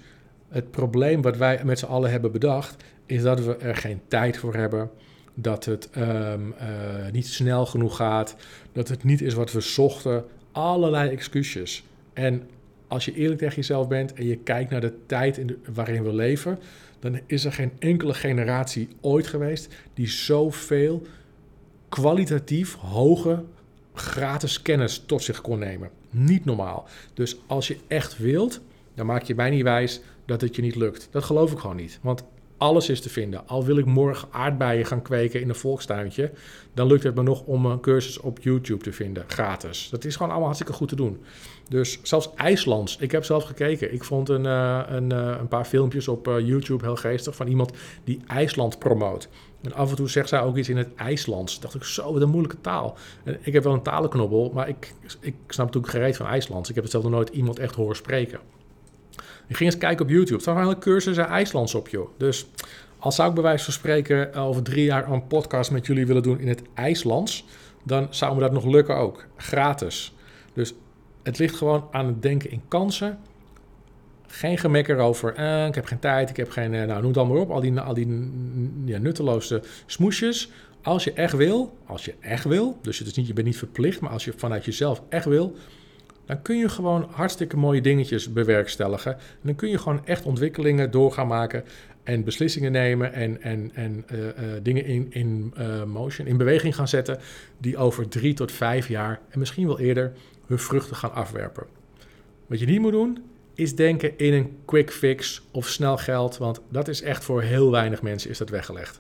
Het 0.58 0.72
probleem 0.72 1.22
wat 1.22 1.38
wij 1.38 1.62
met 1.64 1.80
z'n 1.80 1.86
allen 1.86 2.12
hebben 2.12 2.32
bedacht, 2.32 2.84
is 3.06 3.22
dat 3.22 3.44
we 3.44 3.56
er 3.56 3.76
geen 3.76 4.02
tijd 4.08 4.38
voor 4.38 4.56
hebben. 4.56 4.90
Dat 5.34 5.66
het 5.66 5.90
um, 5.98 6.04
uh, 6.04 7.12
niet 7.12 7.28
snel 7.28 7.66
genoeg 7.66 7.96
gaat. 7.96 8.36
Dat 8.72 8.88
het 8.88 9.04
niet 9.04 9.22
is 9.22 9.34
wat 9.34 9.52
we 9.52 9.62
zochten. 9.62 10.26
Allerlei 10.52 11.10
excuses. 11.10 11.84
En 12.14 12.50
als 12.88 13.06
je 13.06 13.14
eerlijk 13.14 13.40
tegen 13.40 13.56
jezelf 13.56 13.88
bent 13.88 14.14
en 14.14 14.26
je 14.26 14.38
kijkt 14.38 14.72
naar 14.72 14.82
de 14.82 14.94
tijd 15.06 15.38
in 15.38 15.58
waarin 15.74 16.04
we 16.04 16.14
leven, 16.14 16.60
dan 17.00 17.20
is 17.26 17.46
er 17.46 17.54
geen 17.54 17.72
enkele 17.80 18.14
generatie 18.14 18.88
ooit 19.02 19.28
geweest 19.28 19.74
die 19.94 20.08
zoveel 20.08 21.02
kwalitatief 21.90 22.76
hoge 22.76 23.44
gratis 23.94 24.62
kennis 24.62 25.04
tot 25.06 25.24
zich 25.24 25.42
kon 25.42 25.60
nemen. 25.60 25.90
Niet 26.10 26.46
normaal. 26.46 26.88
Dus 27.14 27.38
als 27.48 27.68
je 27.68 27.78
echt 27.88 28.18
wilt, 28.18 28.62
dan 28.94 29.06
maak 29.06 29.24
je 29.24 29.36
mij 29.36 29.50
niet 29.50 29.64
wijs 29.64 30.02
dat 30.28 30.42
het 30.42 30.56
je 30.56 30.62
niet 30.62 30.76
lukt. 30.76 31.08
Dat 31.12 31.24
geloof 31.24 31.52
ik 31.52 31.60
gewoon 31.60 31.76
niet. 31.76 32.00
Want 32.02 32.24
alles 32.58 32.90
is 32.90 33.02
te 33.02 33.10
vinden. 33.10 33.48
Al 33.48 33.66
wil 33.66 33.78
ik 33.78 33.86
morgen 33.86 34.28
aardbeien 34.32 34.86
gaan 34.86 35.02
kweken 35.02 35.42
in 35.42 35.50
een 35.50 35.56
volkstuintje, 35.56 36.32
dan 36.74 36.88
lukt 36.88 37.04
het 37.04 37.16
me 37.16 37.24
nog 37.24 37.42
om 37.42 37.66
een 37.66 37.80
cursus 37.80 38.20
op 38.20 38.40
YouTube 38.42 38.84
te 38.84 38.92
vinden, 38.92 39.24
gratis. 39.28 39.90
Dat 39.90 40.06
is 40.06 40.14
gewoon 40.14 40.28
allemaal 40.28 40.48
hartstikke 40.48 40.74
goed 40.74 40.90
te 40.90 40.96
doen. 40.96 41.22
Dus 41.70 42.00
zelfs 42.04 42.30
IJslands, 42.36 42.98
ik 42.98 43.12
heb 43.12 43.24
zelf 43.24 43.44
gekeken. 43.44 43.94
Ik 43.94 44.04
vond 44.04 44.30
een, 44.30 44.44
uh, 44.44 44.82
een, 44.88 45.14
uh, 45.14 45.36
een 45.40 45.48
paar 45.48 45.66
filmpjes 45.66 46.08
op 46.08 46.28
uh, 46.28 46.40
YouTube 46.40 46.86
heel 46.86 46.96
geestig 46.96 47.36
van 47.36 47.48
iemand 47.48 47.72
die 48.04 48.20
IJsland 48.28 48.80
promoot. 48.80 49.30
En 49.62 49.74
af 49.74 49.90
en 49.90 49.96
toe 49.96 50.10
zegt 50.10 50.30
zij 50.30 50.42
ook 50.42 50.58
iets 50.58 50.70
in 50.70 50.78
het 50.78 50.96
IJslands. 50.96 51.60
Dacht 51.60 51.76
ik, 51.76 51.84
zo, 51.84 52.14
wat 52.14 52.22
een 52.22 52.30
moeilijke 52.30 52.62
taal. 52.62 52.98
En 53.24 53.38
ik 53.42 53.54
heb 53.54 53.64
wel 53.64 53.74
een 53.74 53.82
talenknobbel, 53.82 54.52
maar 54.54 54.70
ik, 54.70 54.94
ik 55.20 55.36
snap 55.48 55.66
natuurlijk 55.66 55.94
gereed 55.94 56.18
van 56.18 56.26
IJslands. 56.26 56.70
Ik 56.70 56.76
heb 56.76 56.84
het 56.84 56.94
zelf 56.94 57.04
nog 57.04 57.14
nooit 57.14 57.30
iemand 57.30 57.60
echt 57.60 57.76
horen 57.76 57.96
spreken. 57.96 58.40
Ik 59.48 59.56
ging 59.56 59.72
eens 59.72 59.80
kijken 59.80 60.06
op 60.06 60.12
YouTube. 60.12 60.36
Er 60.36 60.42
staan 60.42 60.68
een 60.68 60.80
cursus 60.80 61.18
IJslands 61.18 61.76
op, 61.76 61.88
joh. 61.88 62.10
Dus 62.18 62.48
als 63.00 63.16
zou 63.16 63.30
ik 63.30 63.34
bij 63.34 63.44
wijze 63.44 63.64
van 63.64 63.74
spreken 63.74 64.34
over 64.34 64.64
drie 64.64 64.84
jaar 64.84 65.12
een 65.12 65.28
podcast 65.28 65.72
met 65.72 65.86
jullie 65.86 66.08
willen 66.08 66.24
doen 66.24 66.40
in 66.40 66.48
het 66.48 66.62
IJslands, 66.74 67.46
dan 67.84 68.08
zou 68.10 68.36
me 68.36 68.40
dat 68.40 68.52
nog 68.52 68.66
lukken 68.66 68.96
ook. 68.96 69.26
Gratis. 69.38 70.14
Dus 70.54 70.74
het 71.24 71.38
ligt 71.38 71.56
gewoon 71.56 71.88
aan 71.92 72.06
het 72.06 72.22
denken 72.22 72.52
in 72.52 72.62
kansen. 72.68 73.20
Geen 74.28 74.58
gemekker 74.58 74.98
over, 74.98 75.34
eh, 75.34 75.66
ik 75.66 75.76
heb 75.76 75.86
geen 75.86 76.00
tijd, 76.00 76.30
ik 76.30 76.38
heb 76.38 76.50
geen, 76.50 76.74
eh, 76.74 76.86
nou 76.86 77.00
noem 77.00 77.08
het 77.08 77.18
allemaal 77.18 77.42
op, 77.42 77.52
al 77.52 77.62
die, 77.62 77.80
al 77.80 77.94
die 77.94 78.32
ja, 78.86 78.98
nutteloze 78.98 79.62
smoesjes. 79.86 80.52
Als 80.82 81.04
je 81.04 81.14
echt 81.14 81.34
wil, 81.34 81.78
als 81.86 82.06
je 82.06 82.14
echt 82.20 82.44
wil, 82.44 82.78
dus 82.82 83.00
het 83.00 83.08
is 83.08 83.14
niet, 83.14 83.28
je 83.28 83.34
bent 83.34 83.48
niet 83.48 83.58
verplicht, 83.58 84.00
maar 84.00 84.12
als 84.12 84.26
je 84.26 84.34
vanuit 84.36 84.66
jezelf 84.66 85.02
echt 85.10 85.26
wil, 85.26 85.56
dan 86.28 86.42
kun 86.42 86.58
je 86.58 86.70
gewoon 86.70 87.08
hartstikke 87.12 87.58
mooie 87.58 87.82
dingetjes 87.82 88.34
bewerkstelligen. 88.34 89.14
En 89.14 89.42
dan 89.42 89.56
kun 89.56 89.70
je 89.70 89.78
gewoon 89.78 90.06
echt 90.06 90.26
ontwikkelingen 90.26 90.92
door 90.92 91.12
gaan 91.12 91.28
maken 91.28 91.64
en 92.04 92.24
beslissingen 92.24 92.72
nemen 92.72 93.14
en, 93.14 93.42
en, 93.42 93.72
en 93.74 94.06
uh, 94.12 94.20
uh, 94.20 94.32
dingen 94.62 94.86
in, 94.86 95.08
in 95.10 95.54
uh, 95.58 95.84
motion, 95.84 96.28
in 96.28 96.38
beweging 96.38 96.76
gaan 96.76 96.88
zetten, 96.88 97.20
die 97.58 97.78
over 97.78 98.08
drie 98.08 98.34
tot 98.34 98.52
vijf 98.52 98.88
jaar 98.88 99.20
en 99.30 99.40
misschien 99.40 99.68
wel 99.68 99.80
eerder 99.80 100.14
hun 100.46 100.60
vruchten 100.60 100.96
gaan 100.96 101.14
afwerpen. 101.14 101.66
Wat 102.48 102.60
je 102.60 102.66
niet 102.66 102.80
moet 102.80 102.92
doen, 102.92 103.24
is 103.54 103.76
denken 103.76 104.18
in 104.18 104.34
een 104.34 104.58
quick 104.66 104.92
fix 104.92 105.42
of 105.52 105.68
snel 105.68 105.98
geld, 105.98 106.38
want 106.38 106.62
dat 106.70 106.88
is 106.88 107.02
echt 107.02 107.24
voor 107.24 107.42
heel 107.42 107.72
weinig 107.72 108.02
mensen 108.02 108.30
is 108.30 108.38
dat 108.38 108.50
weggelegd. 108.50 109.00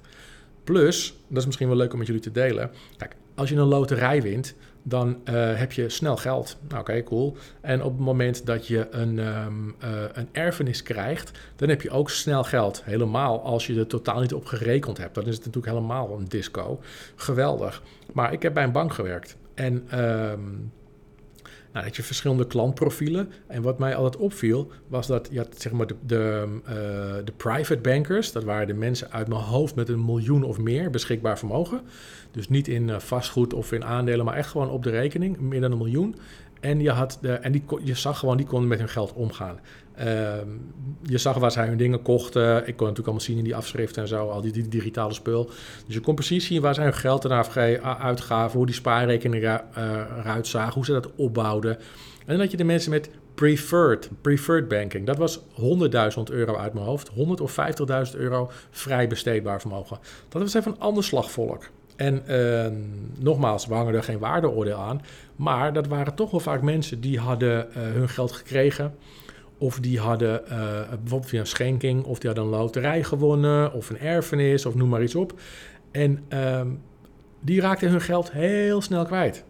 Plus, 0.63 1.17
dat 1.27 1.37
is 1.37 1.45
misschien 1.45 1.67
wel 1.67 1.77
leuk 1.77 1.91
om 1.91 1.97
met 1.97 2.07
jullie 2.07 2.21
te 2.21 2.31
delen. 2.31 2.71
Kijk, 2.97 3.15
als 3.35 3.49
je 3.49 3.55
een 3.55 3.67
loterij 3.67 4.21
wint, 4.21 4.55
dan 4.87 5.17
uh, 5.29 5.55
heb 5.55 5.71
je 5.71 5.89
snel 5.89 6.17
geld. 6.17 6.57
Nou, 6.67 6.81
oké, 6.81 7.03
cool. 7.03 7.37
En 7.61 7.83
op 7.83 7.91
het 7.91 8.05
moment 8.05 8.45
dat 8.45 8.67
je 8.67 8.87
een, 8.91 9.19
um, 9.19 9.75
uh, 9.83 9.89
een 10.13 10.29
erfenis 10.31 10.83
krijgt, 10.83 11.31
dan 11.55 11.69
heb 11.69 11.81
je 11.81 11.89
ook 11.89 12.09
snel 12.09 12.43
geld. 12.43 12.83
Helemaal 12.83 13.41
als 13.41 13.67
je 13.67 13.79
er 13.79 13.87
totaal 13.87 14.19
niet 14.21 14.33
op 14.33 14.45
gerekend 14.45 14.97
hebt. 14.97 15.15
Dan 15.15 15.25
is 15.25 15.35
het 15.35 15.45
natuurlijk 15.45 15.73
helemaal 15.73 16.17
een 16.17 16.25
disco. 16.27 16.79
Geweldig. 17.15 17.83
Maar 18.13 18.33
ik 18.33 18.41
heb 18.41 18.53
bij 18.53 18.63
een 18.63 18.71
bank 18.71 18.93
gewerkt. 18.93 19.35
En 19.53 19.99
um, 19.99 20.71
nou, 21.77 21.89
dat 21.89 21.97
je 21.97 22.03
verschillende 22.03 22.47
klantprofielen. 22.47 23.31
En 23.47 23.61
wat 23.61 23.79
mij 23.79 23.95
altijd 23.95 24.23
opviel, 24.23 24.71
was 24.87 25.07
dat 25.07 25.27
je 25.31 25.37
had, 25.37 25.61
zeg 25.61 25.71
maar 25.71 25.87
de, 25.87 25.95
de, 26.05 26.47
uh, 26.63 26.71
de 27.25 27.31
private 27.37 27.81
bankers, 27.81 28.31
dat 28.31 28.43
waren 28.43 28.67
de 28.67 28.73
mensen 28.73 29.11
uit 29.11 29.27
mijn 29.27 29.41
hoofd 29.41 29.75
met 29.75 29.89
een 29.89 30.05
miljoen 30.05 30.43
of 30.43 30.57
meer 30.57 30.89
beschikbaar 30.89 31.37
vermogen. 31.37 31.81
Dus 32.31 32.49
niet 32.49 32.67
in 32.67 32.87
uh, 32.87 32.99
vastgoed 32.99 33.53
of 33.53 33.71
in 33.71 33.85
aandelen, 33.85 34.25
maar 34.25 34.35
echt 34.35 34.49
gewoon 34.49 34.69
op 34.69 34.83
de 34.83 34.89
rekening, 34.89 35.39
meer 35.39 35.61
dan 35.61 35.71
een 35.71 35.77
miljoen. 35.77 36.15
En, 36.59 36.79
je, 36.79 36.91
had 36.91 37.17
de, 37.21 37.31
en 37.31 37.51
die, 37.51 37.63
je 37.83 37.95
zag 37.95 38.19
gewoon, 38.19 38.37
die 38.37 38.45
konden 38.45 38.67
met 38.67 38.79
hun 38.79 38.89
geld 38.89 39.13
omgaan. 39.13 39.59
Uh, 39.99 40.33
je 41.03 41.17
zag 41.17 41.37
waar 41.37 41.51
zij 41.51 41.67
hun 41.67 41.77
dingen 41.77 42.01
kochten. 42.01 42.57
Ik 42.57 42.63
kon 42.63 42.87
natuurlijk 42.87 42.97
allemaal 42.97 43.21
zien 43.25 43.37
in 43.37 43.43
die 43.43 43.55
afschriften 43.55 44.01
en 44.01 44.07
zo, 44.07 44.29
al 44.29 44.41
die, 44.41 44.67
digitale 44.67 45.13
spul. 45.13 45.49
Dus 45.85 45.95
je 45.95 46.01
kon 46.01 46.15
precies 46.15 46.45
zien 46.45 46.61
waar 46.61 46.73
zij 46.73 46.83
hun 46.83 46.93
geld 46.93 47.25
en 47.25 47.31
uitgaven, 47.99 48.57
hoe 48.57 48.65
die 48.65 48.75
spaarrekeningen 48.75 49.61
uh, 49.77 49.83
eruit 50.17 50.47
zagen, 50.47 50.73
hoe 50.73 50.85
ze 50.85 50.91
dat 50.91 51.15
opbouwden. 51.15 51.77
En 51.77 52.33
dan 52.33 52.39
had 52.39 52.51
je 52.51 52.57
de 52.57 52.63
mensen 52.63 52.91
met 52.91 53.09
preferred, 53.35 54.09
preferred 54.21 54.67
banking. 54.67 55.05
Dat 55.05 55.17
was 55.17 55.39
100.000 55.39 55.43
euro 56.25 56.55
uit 56.55 56.73
mijn 56.73 56.85
hoofd. 56.85 57.07
100 57.07 57.41
of 57.41 57.55
50.000 58.11 58.17
euro 58.17 58.51
vrij 58.69 59.07
besteedbaar 59.07 59.59
vermogen. 59.59 59.99
Dat 60.29 60.41
was 60.41 60.53
even 60.53 60.71
een 60.71 60.79
ander 60.79 61.03
slagvolk. 61.03 61.69
En 61.95 62.23
uh, 62.27 62.65
nogmaals, 63.19 63.65
we 63.65 63.73
hangen 63.73 63.93
er 63.93 64.03
geen 64.03 64.19
waardeoordeel 64.19 64.77
aan. 64.77 65.01
Maar 65.35 65.73
dat 65.73 65.87
waren 65.87 66.15
toch 66.15 66.31
wel 66.31 66.39
vaak 66.39 66.61
mensen 66.61 67.01
die 67.01 67.19
hadden 67.19 67.67
uh, 67.69 67.73
hun 67.75 68.09
geld 68.09 68.31
gekregen. 68.31 68.95
Of 69.57 69.79
die 69.79 69.99
hadden 69.99 70.41
uh, 70.43 70.49
bijvoorbeeld 70.89 71.25
via 71.29 71.39
een 71.39 71.47
schenking, 71.47 72.03
of 72.03 72.19
die 72.19 72.29
hadden 72.29 72.47
een 72.47 72.59
loterij 72.59 73.03
gewonnen, 73.03 73.73
of 73.73 73.89
een 73.89 73.99
erfenis, 73.99 74.65
of 74.65 74.75
noem 74.75 74.89
maar 74.89 75.03
iets 75.03 75.15
op. 75.15 75.39
En 75.91 76.23
ehm, 76.27 76.67
die 77.39 77.61
raakten 77.61 77.89
hun 77.89 78.01
geld 78.01 78.31
heel 78.31 78.81
snel 78.81 79.05
kwijt. 79.05 79.43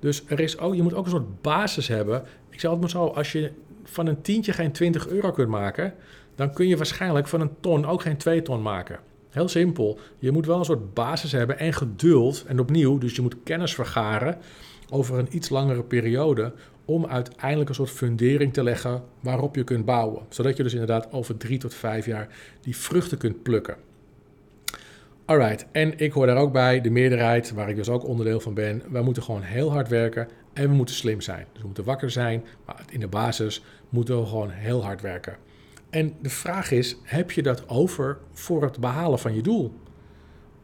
Dus 0.00 0.22
er 0.26 0.40
is 0.40 0.58
ook, 0.58 0.74
je 0.74 0.82
moet 0.82 0.94
ook 0.94 1.04
een 1.04 1.10
soort 1.10 1.42
basis 1.42 1.88
hebben. 1.88 2.22
Ik 2.50 2.60
zeg 2.60 2.70
het 2.70 2.80
maar 2.80 2.90
zo, 2.90 3.04
als 3.04 3.32
je 3.32 3.52
van 3.84 4.06
een 4.06 4.22
tientje 4.22 4.52
geen 4.52 4.72
20 4.72 5.08
euro 5.08 5.30
kunt 5.30 5.48
maken, 5.48 5.94
dan 6.34 6.52
kun 6.52 6.68
je 6.68 6.76
waarschijnlijk 6.76 7.28
van 7.28 7.40
een 7.40 7.50
ton 7.60 7.86
ook 7.86 8.02
geen 8.02 8.16
2 8.16 8.42
ton 8.42 8.62
maken. 8.62 8.98
Heel 9.30 9.48
simpel. 9.48 9.98
Je 10.18 10.30
moet 10.30 10.46
wel 10.46 10.58
een 10.58 10.64
soort 10.64 10.94
basis 10.94 11.32
hebben 11.32 11.58
en 11.58 11.72
geduld. 11.72 12.44
En 12.46 12.60
opnieuw, 12.60 12.98
dus 12.98 13.16
je 13.16 13.22
moet 13.22 13.36
kennis 13.44 13.74
vergaren 13.74 14.38
over 14.90 15.18
een 15.18 15.28
iets 15.30 15.48
langere 15.48 15.82
periode. 15.82 16.52
Om 16.84 17.06
uiteindelijk 17.06 17.68
een 17.68 17.74
soort 17.74 17.90
fundering 17.90 18.52
te 18.52 18.62
leggen 18.62 19.02
waarop 19.20 19.54
je 19.54 19.64
kunt 19.64 19.84
bouwen. 19.84 20.22
Zodat 20.28 20.56
je 20.56 20.62
dus 20.62 20.72
inderdaad 20.72 21.12
over 21.12 21.36
drie 21.36 21.58
tot 21.58 21.74
vijf 21.74 22.06
jaar 22.06 22.28
die 22.60 22.76
vruchten 22.76 23.18
kunt 23.18 23.42
plukken. 23.42 23.76
Alright, 25.24 25.66
en 25.72 25.98
ik 25.98 26.12
hoor 26.12 26.26
daar 26.26 26.36
ook 26.36 26.52
bij, 26.52 26.80
de 26.80 26.90
meerderheid, 26.90 27.52
waar 27.52 27.68
ik 27.68 27.76
dus 27.76 27.88
ook 27.88 28.04
onderdeel 28.04 28.40
van 28.40 28.54
ben. 28.54 28.82
Wij 28.90 29.02
moeten 29.02 29.22
gewoon 29.22 29.42
heel 29.42 29.70
hard 29.70 29.88
werken 29.88 30.28
en 30.52 30.68
we 30.68 30.74
moeten 30.74 30.94
slim 30.94 31.20
zijn. 31.20 31.46
Dus 31.52 31.60
we 31.60 31.66
moeten 31.66 31.84
wakker 31.84 32.10
zijn, 32.10 32.44
maar 32.66 32.84
in 32.90 33.00
de 33.00 33.08
basis 33.08 33.64
moeten 33.88 34.20
we 34.20 34.26
gewoon 34.26 34.50
heel 34.50 34.84
hard 34.84 35.00
werken. 35.00 35.36
En 35.90 36.14
de 36.22 36.30
vraag 36.30 36.70
is, 36.70 36.96
heb 37.02 37.30
je 37.30 37.42
dat 37.42 37.68
over 37.68 38.18
voor 38.32 38.62
het 38.62 38.78
behalen 38.78 39.18
van 39.18 39.34
je 39.34 39.42
doel? 39.42 39.72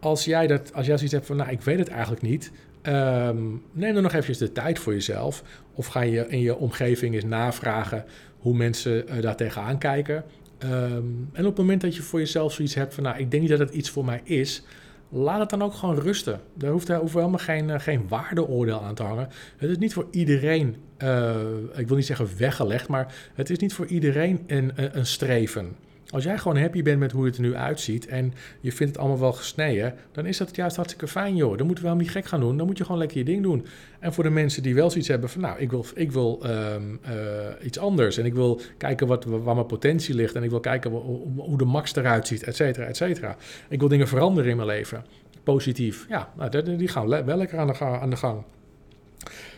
Als 0.01 0.25
jij, 0.25 0.47
dat, 0.47 0.73
als 0.75 0.87
jij 0.87 0.95
zoiets 0.95 1.15
hebt 1.15 1.27
van, 1.27 1.37
nou, 1.37 1.51
ik 1.51 1.61
weet 1.61 1.79
het 1.79 1.89
eigenlijk 1.89 2.23
niet, 2.23 2.53
um, 2.87 3.63
neem 3.73 3.95
dan 3.95 4.03
nog 4.03 4.13
eventjes 4.13 4.39
de 4.39 4.53
tijd 4.53 4.79
voor 4.79 4.93
jezelf. 4.93 5.43
Of 5.75 5.87
ga 5.87 6.01
je 6.01 6.27
in 6.29 6.41
je 6.41 6.57
omgeving 6.57 7.15
eens 7.15 7.25
navragen 7.25 8.05
hoe 8.39 8.55
mensen 8.55 9.05
uh, 9.09 9.23
daar 9.23 9.37
tegenaan 9.37 9.79
kijken. 9.79 10.25
Um, 10.65 11.29
en 11.33 11.41
op 11.41 11.57
het 11.57 11.57
moment 11.57 11.81
dat 11.81 11.97
je 11.97 12.03
voor 12.03 12.19
jezelf 12.19 12.53
zoiets 12.53 12.75
hebt 12.75 12.95
van, 12.95 13.03
nou, 13.03 13.19
ik 13.19 13.31
denk 13.31 13.43
niet 13.43 13.51
dat 13.51 13.59
het 13.59 13.71
iets 13.71 13.91
voor 13.91 14.05
mij 14.05 14.21
is, 14.25 14.63
laat 15.09 15.41
het 15.41 15.51
dan 15.51 15.63
ook 15.63 15.75
gewoon 15.75 15.99
rusten. 15.99 16.41
Daar 16.55 16.71
hoeft, 16.71 16.87
daar 16.87 17.01
hoeft 17.01 17.15
helemaal 17.15 17.39
geen, 17.39 17.69
uh, 17.69 17.79
geen 17.79 18.09
waardeoordeel 18.09 18.83
aan 18.83 18.95
te 18.95 19.03
hangen. 19.03 19.29
Het 19.57 19.71
is 19.71 19.79
niet 19.79 19.93
voor 19.93 20.07
iedereen, 20.11 20.77
uh, 20.99 21.35
ik 21.77 21.89
wil 21.89 21.97
niet 21.97 22.07
zeggen 22.07 22.29
weggelegd, 22.39 22.89
maar 22.89 23.15
het 23.35 23.51
is 23.51 23.59
niet 23.59 23.75
voor 23.75 23.87
iedereen 23.87 24.45
een, 24.47 24.73
een, 24.75 24.99
een 24.99 25.07
streven. 25.07 25.77
Als 26.15 26.25
jij 26.25 26.39
gewoon 26.39 26.57
happy 26.57 26.83
bent 26.83 26.99
met 26.99 27.13
hoe 27.13 27.25
het 27.25 27.37
er 27.37 27.43
nu 27.43 27.55
uitziet 27.55 28.07
en 28.07 28.33
je 28.61 28.73
vindt 28.73 28.93
het 28.93 29.03
allemaal 29.03 29.21
wel 29.21 29.33
gesneden, 29.33 29.95
dan 30.13 30.27
is 30.27 30.37
dat 30.37 30.57
juist 30.57 30.77
hartstikke 30.77 31.09
fijn, 31.09 31.37
joh. 31.37 31.57
Dan 31.57 31.67
moeten 31.67 31.85
we 31.85 31.91
wel 31.91 31.99
niet 32.01 32.11
gek 32.11 32.27
gaan 32.27 32.41
doen. 32.41 32.57
Dan 32.57 32.67
moet 32.67 32.79
je 32.79 32.85
gewoon 32.85 32.99
lekker 32.99 33.19
je 33.19 33.25
ding 33.25 33.43
doen. 33.43 33.67
En 33.99 34.13
voor 34.13 34.25
de 34.25 34.31
mensen 34.31 34.63
die 34.63 34.75
wel 34.75 34.91
zoiets 34.91 35.09
hebben 35.09 35.29
van, 35.29 35.41
nou, 35.41 35.59
ik 35.59 35.71
wil, 35.71 35.87
ik 35.95 36.13
wil 36.13 36.43
um, 36.47 37.01
uh, 37.09 37.67
iets 37.67 37.79
anders 37.79 38.19
en 38.19 38.25
ik 38.25 38.35
wil 38.35 38.61
kijken 38.79 39.07
wat, 39.07 39.25
waar 39.25 39.55
mijn 39.55 39.67
potentie 39.67 40.15
ligt 40.15 40.35
en 40.35 40.43
ik 40.43 40.51
wil 40.51 40.61
kijken 40.61 40.91
hoe 41.37 41.59
de 41.59 41.65
max 41.65 41.97
eruit 41.97 42.27
ziet, 42.27 42.43
et 42.43 42.57
cetera, 42.57 42.87
et 42.87 42.97
cetera. 42.97 43.37
Ik 43.69 43.81
wil 43.81 43.89
dingen 43.89 44.09
veranderen 44.09 44.51
in 44.51 44.57
mijn 44.57 44.69
leven. 44.69 45.05
Positief. 45.43 46.07
Ja, 46.09 46.33
nou, 46.37 46.77
die 46.77 46.89
gaan 46.89 47.09
wel 47.09 47.37
lekker 47.37 47.59
aan 47.79 48.11
de 48.11 48.17
gang. 48.17 48.45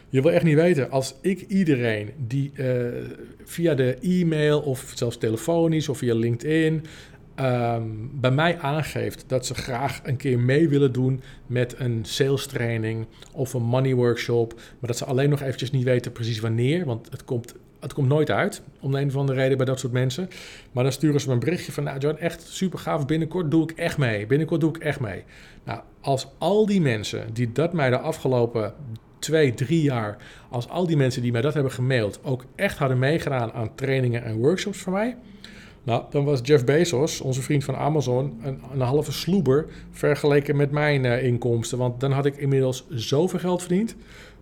Je 0.09 0.23
wil 0.23 0.33
echt 0.33 0.45
niet 0.45 0.55
weten, 0.55 0.91
als 0.91 1.15
ik 1.21 1.41
iedereen 1.41 2.11
die 2.27 2.53
uh, 2.55 2.67
via 3.45 3.75
de 3.75 3.97
e-mail 4.01 4.61
of 4.61 4.93
zelfs 4.95 5.19
telefonisch 5.19 5.89
of 5.89 5.99
via 5.99 6.15
LinkedIn 6.15 6.85
um, 7.41 8.11
bij 8.13 8.31
mij 8.31 8.59
aangeeft 8.59 9.25
dat 9.27 9.47
ze 9.47 9.55
graag 9.55 10.01
een 10.05 10.17
keer 10.17 10.39
mee 10.39 10.69
willen 10.69 10.93
doen 10.93 11.21
met 11.47 11.75
een 11.79 12.01
sales 12.03 12.47
training 12.47 13.07
of 13.33 13.55
een 13.55 13.63
money 13.63 13.95
workshop, 13.95 14.55
maar 14.55 14.89
dat 14.89 14.97
ze 14.97 15.05
alleen 15.05 15.31
nog 15.31 15.41
eventjes 15.41 15.71
niet 15.71 15.85
weten 15.85 16.13
precies 16.13 16.41
wanneer, 16.41 16.85
want 16.85 17.11
het 17.11 17.25
komt 17.25 17.55
het 17.81 17.95
komt 17.95 18.09
nooit 18.09 18.31
uit, 18.31 18.63
om 18.81 18.93
de 18.93 19.01
een 19.01 19.09
of 19.09 19.17
andere 19.17 19.39
reden 19.39 19.57
bij 19.57 19.67
dat 19.67 19.79
soort 19.79 19.93
mensen. 19.93 20.29
Maar 20.73 20.83
dan 20.83 20.93
sturen 20.93 21.21
ze 21.21 21.27
me 21.27 21.33
een 21.33 21.39
berichtje 21.39 21.73
van, 21.73 21.85
nou 21.85 21.99
John, 21.99 22.17
echt 22.17 22.43
super 22.43 22.79
gaaf, 22.79 23.07
binnenkort 23.07 23.51
doe 23.51 23.63
ik 23.63 23.71
echt 23.71 23.99
mee. 23.99 24.27
Binnenkort 24.27 24.61
doe 24.61 24.77
ik 24.77 24.83
echt 24.83 25.01
mee. 25.01 25.25
Nou, 25.65 25.81
als 26.01 26.29
al 26.39 26.67
die 26.67 26.81
mensen 26.81 27.27
die 27.33 27.53
dat 27.53 27.73
mij 27.73 27.91
de 27.91 27.99
afgelopen 27.99 28.75
twee, 29.27 29.55
drie 29.55 29.83
jaar, 29.83 30.17
als 30.51 30.69
al 30.69 30.87
die 30.87 30.97
mensen 30.97 31.23
die 31.23 31.33
mij 31.33 31.41
dat 31.41 31.55
hebben 31.55 31.73
gemaild 31.73 32.21
ook 32.23 32.45
echt 32.55 32.79
hadden 32.79 32.99
meegedaan 32.99 33.53
aan 33.53 33.75
trainingen 33.75 34.25
en 34.25 34.37
workshops 34.37 34.79
voor 34.79 34.93
mij, 34.93 35.17
nou, 35.87 36.05
dan 36.11 36.25
was 36.25 36.41
Jeff 36.43 36.65
Bezos, 36.65 37.21
onze 37.21 37.43
vriend 37.43 37.65
van 37.65 37.77
Amazon, 37.77 38.41
een, 38.73 38.81
halve 38.81 39.13
sloeber 39.13 39.67
vergeleken 39.91 40.57
met 40.57 40.71
mijn 40.71 41.05
uh, 41.05 41.23
inkomsten. 41.23 41.79
Want 41.79 42.01
dan 42.01 42.13
had 42.13 42.27
ik 42.27 42.37
inmiddels 42.37 42.87
zoveel 42.91 43.39
geld 43.39 43.61
verdiend. 43.61 43.97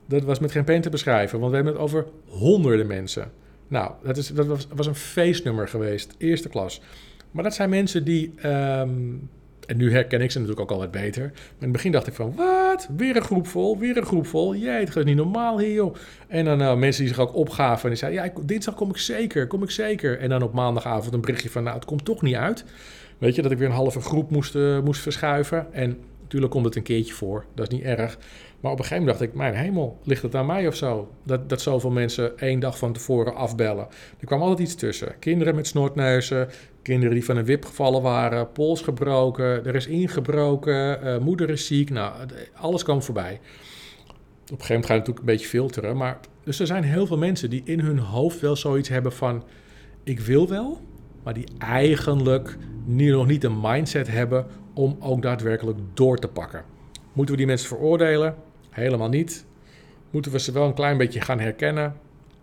Dat 0.07 0.23
was 0.23 0.39
met 0.39 0.53
geen 0.53 0.65
pen 0.65 0.81
te 0.81 0.91
beschrijven, 0.91 1.39
want 1.39 1.51
we 1.51 1.57
hebben 1.57 1.75
het 1.75 1.83
over 1.83 2.07
honderden 2.29 2.87
mensen. 2.87 3.31
Nou, 3.69 3.93
dat, 4.03 4.17
is, 4.17 4.29
dat 4.29 4.47
was, 4.47 4.69
was 4.75 4.87
een 4.87 4.95
feestnummer 4.95 5.69
geweest, 5.69 6.15
eerste 6.19 6.49
klas. 6.49 6.81
Maar 7.31 7.45
dat 7.45 7.55
zijn 7.55 7.71
mensen 7.71 8.05
die 8.05 8.47
um, 8.47 9.29
en 9.67 9.77
nu 9.77 9.93
herken 9.93 10.21
ik 10.21 10.31
ze 10.31 10.39
natuurlijk 10.39 10.71
ook 10.71 10.77
al 10.77 10.83
wat 10.83 10.91
beter. 10.91 11.23
Maar 11.23 11.33
in 11.33 11.63
het 11.63 11.73
begin 11.73 11.93
dacht 11.93 12.07
ik 12.07 12.15
van, 12.15 12.35
wat? 12.37 12.89
Weer 12.97 13.17
een 13.17 13.23
groep 13.23 13.47
vol, 13.47 13.79
weer 13.79 13.97
een 13.97 14.07
groep 14.07 14.27
vol. 14.27 14.55
Jee, 14.55 14.85
het 14.85 14.97
is 14.97 15.05
niet 15.05 15.17
normaal 15.17 15.59
hier, 15.59 15.73
joh. 15.73 15.95
En 16.29 16.45
dan 16.45 16.61
uh, 16.61 16.77
mensen 16.77 17.05
die 17.05 17.15
zich 17.15 17.23
ook 17.23 17.35
opgaven 17.35 17.83
en 17.83 17.89
die 17.89 17.99
zeiden, 17.99 18.25
ja, 18.25 18.33
dinsdag 18.43 18.75
kom 18.75 18.91
ik 18.91 18.97
zeker, 18.97 19.47
kom 19.47 19.63
ik 19.63 19.71
zeker. 19.71 20.19
En 20.19 20.29
dan 20.29 20.43
op 20.43 20.53
maandagavond 20.53 21.15
een 21.15 21.21
berichtje 21.21 21.51
van, 21.51 21.63
nou, 21.63 21.77
het 21.77 21.85
komt 21.85 22.05
toch 22.05 22.23
niet 22.23 22.35
uit. 22.35 22.65
Weet 23.19 23.35
je, 23.35 23.43
dat 23.43 23.51
ik 23.51 23.59
weer 23.59 23.69
een 23.69 23.75
halve 23.75 24.01
groep 24.01 24.31
moest, 24.31 24.55
uh, 24.55 24.81
moest 24.81 25.01
verschuiven. 25.01 25.73
En 25.73 25.99
natuurlijk 26.23 26.53
komt 26.53 26.65
het 26.65 26.77
een 26.77 26.83
keertje 26.83 27.15
voor, 27.15 27.45
dat 27.55 27.73
is 27.73 27.77
niet 27.77 27.87
erg. 27.87 28.19
Maar 28.65 28.73
op 28.73 28.79
een 28.79 28.85
gegeven 28.85 29.05
moment 29.07 29.21
dacht 29.21 29.33
ik, 29.33 29.39
mijn 29.39 29.55
hemel, 29.55 29.99
ligt 30.05 30.23
het 30.23 30.35
aan 30.35 30.47
mij 30.47 30.67
of 30.67 30.75
zo? 30.75 31.09
Dat, 31.25 31.49
dat 31.49 31.61
zoveel 31.61 31.91
mensen 31.91 32.39
één 32.39 32.61
dag 32.61 32.79
van 32.79 32.93
tevoren 32.93 33.35
afbellen. 33.35 33.87
Er 34.21 34.27
kwam 34.27 34.41
altijd 34.41 34.69
iets 34.69 34.75
tussen. 34.75 35.19
Kinderen 35.19 35.55
met 35.55 35.67
snortneuzen, 35.67 36.49
kinderen 36.83 37.15
die 37.15 37.25
van 37.25 37.37
een 37.37 37.45
wip 37.45 37.65
gevallen 37.65 38.03
waren, 38.03 38.53
pols 38.53 38.83
gebroken, 38.83 39.67
er 39.67 39.75
is 39.75 39.87
ingebroken, 39.87 41.05
uh, 41.05 41.19
moeder 41.19 41.51
is 41.51 41.67
ziek. 41.67 41.91
Nou, 41.91 42.13
alles 42.55 42.83
kwam 42.83 43.03
voorbij. 43.03 43.33
Op 43.33 43.41
een 43.41 44.47
gegeven 44.47 44.67
moment 44.69 44.87
ga 44.87 44.93
je 44.93 44.99
natuurlijk 44.99 45.19
een 45.19 45.33
beetje 45.33 45.49
filteren. 45.49 45.97
Maar, 45.97 46.21
dus 46.45 46.61
er 46.61 46.67
zijn 46.67 46.85
heel 46.85 47.07
veel 47.07 47.19
mensen 47.19 47.51
die 47.51 47.63
in 47.65 47.81
hun 47.81 47.99
hoofd 47.99 48.41
wel 48.41 48.57
zoiets 48.57 48.89
hebben 48.89 49.13
van... 49.13 49.45
ik 50.05 50.21
wil 50.21 50.49
wel, 50.49 50.81
maar 51.23 51.35
die 51.35 51.47
eigenlijk 51.59 52.57
nu 52.85 53.11
nog 53.11 53.27
niet 53.27 53.45
een 53.45 53.61
mindset 53.61 54.09
hebben 54.09 54.47
om 54.75 54.97
ook 55.01 55.23
daadwerkelijk 55.23 55.79
door 55.95 56.19
te 56.19 56.29
pakken. 56.29 56.65
Moeten 57.13 57.35
we 57.35 57.41
die 57.41 57.51
mensen 57.51 57.69
veroordelen? 57.69 58.44
Helemaal 58.75 59.09
niet. 59.09 59.45
Moeten 60.11 60.33
we 60.33 60.39
ze 60.39 60.53
wel 60.53 60.67
een 60.67 60.75
klein 60.75 60.97
beetje 60.97 61.21
gaan 61.21 61.41
herkennen? 61.41 61.97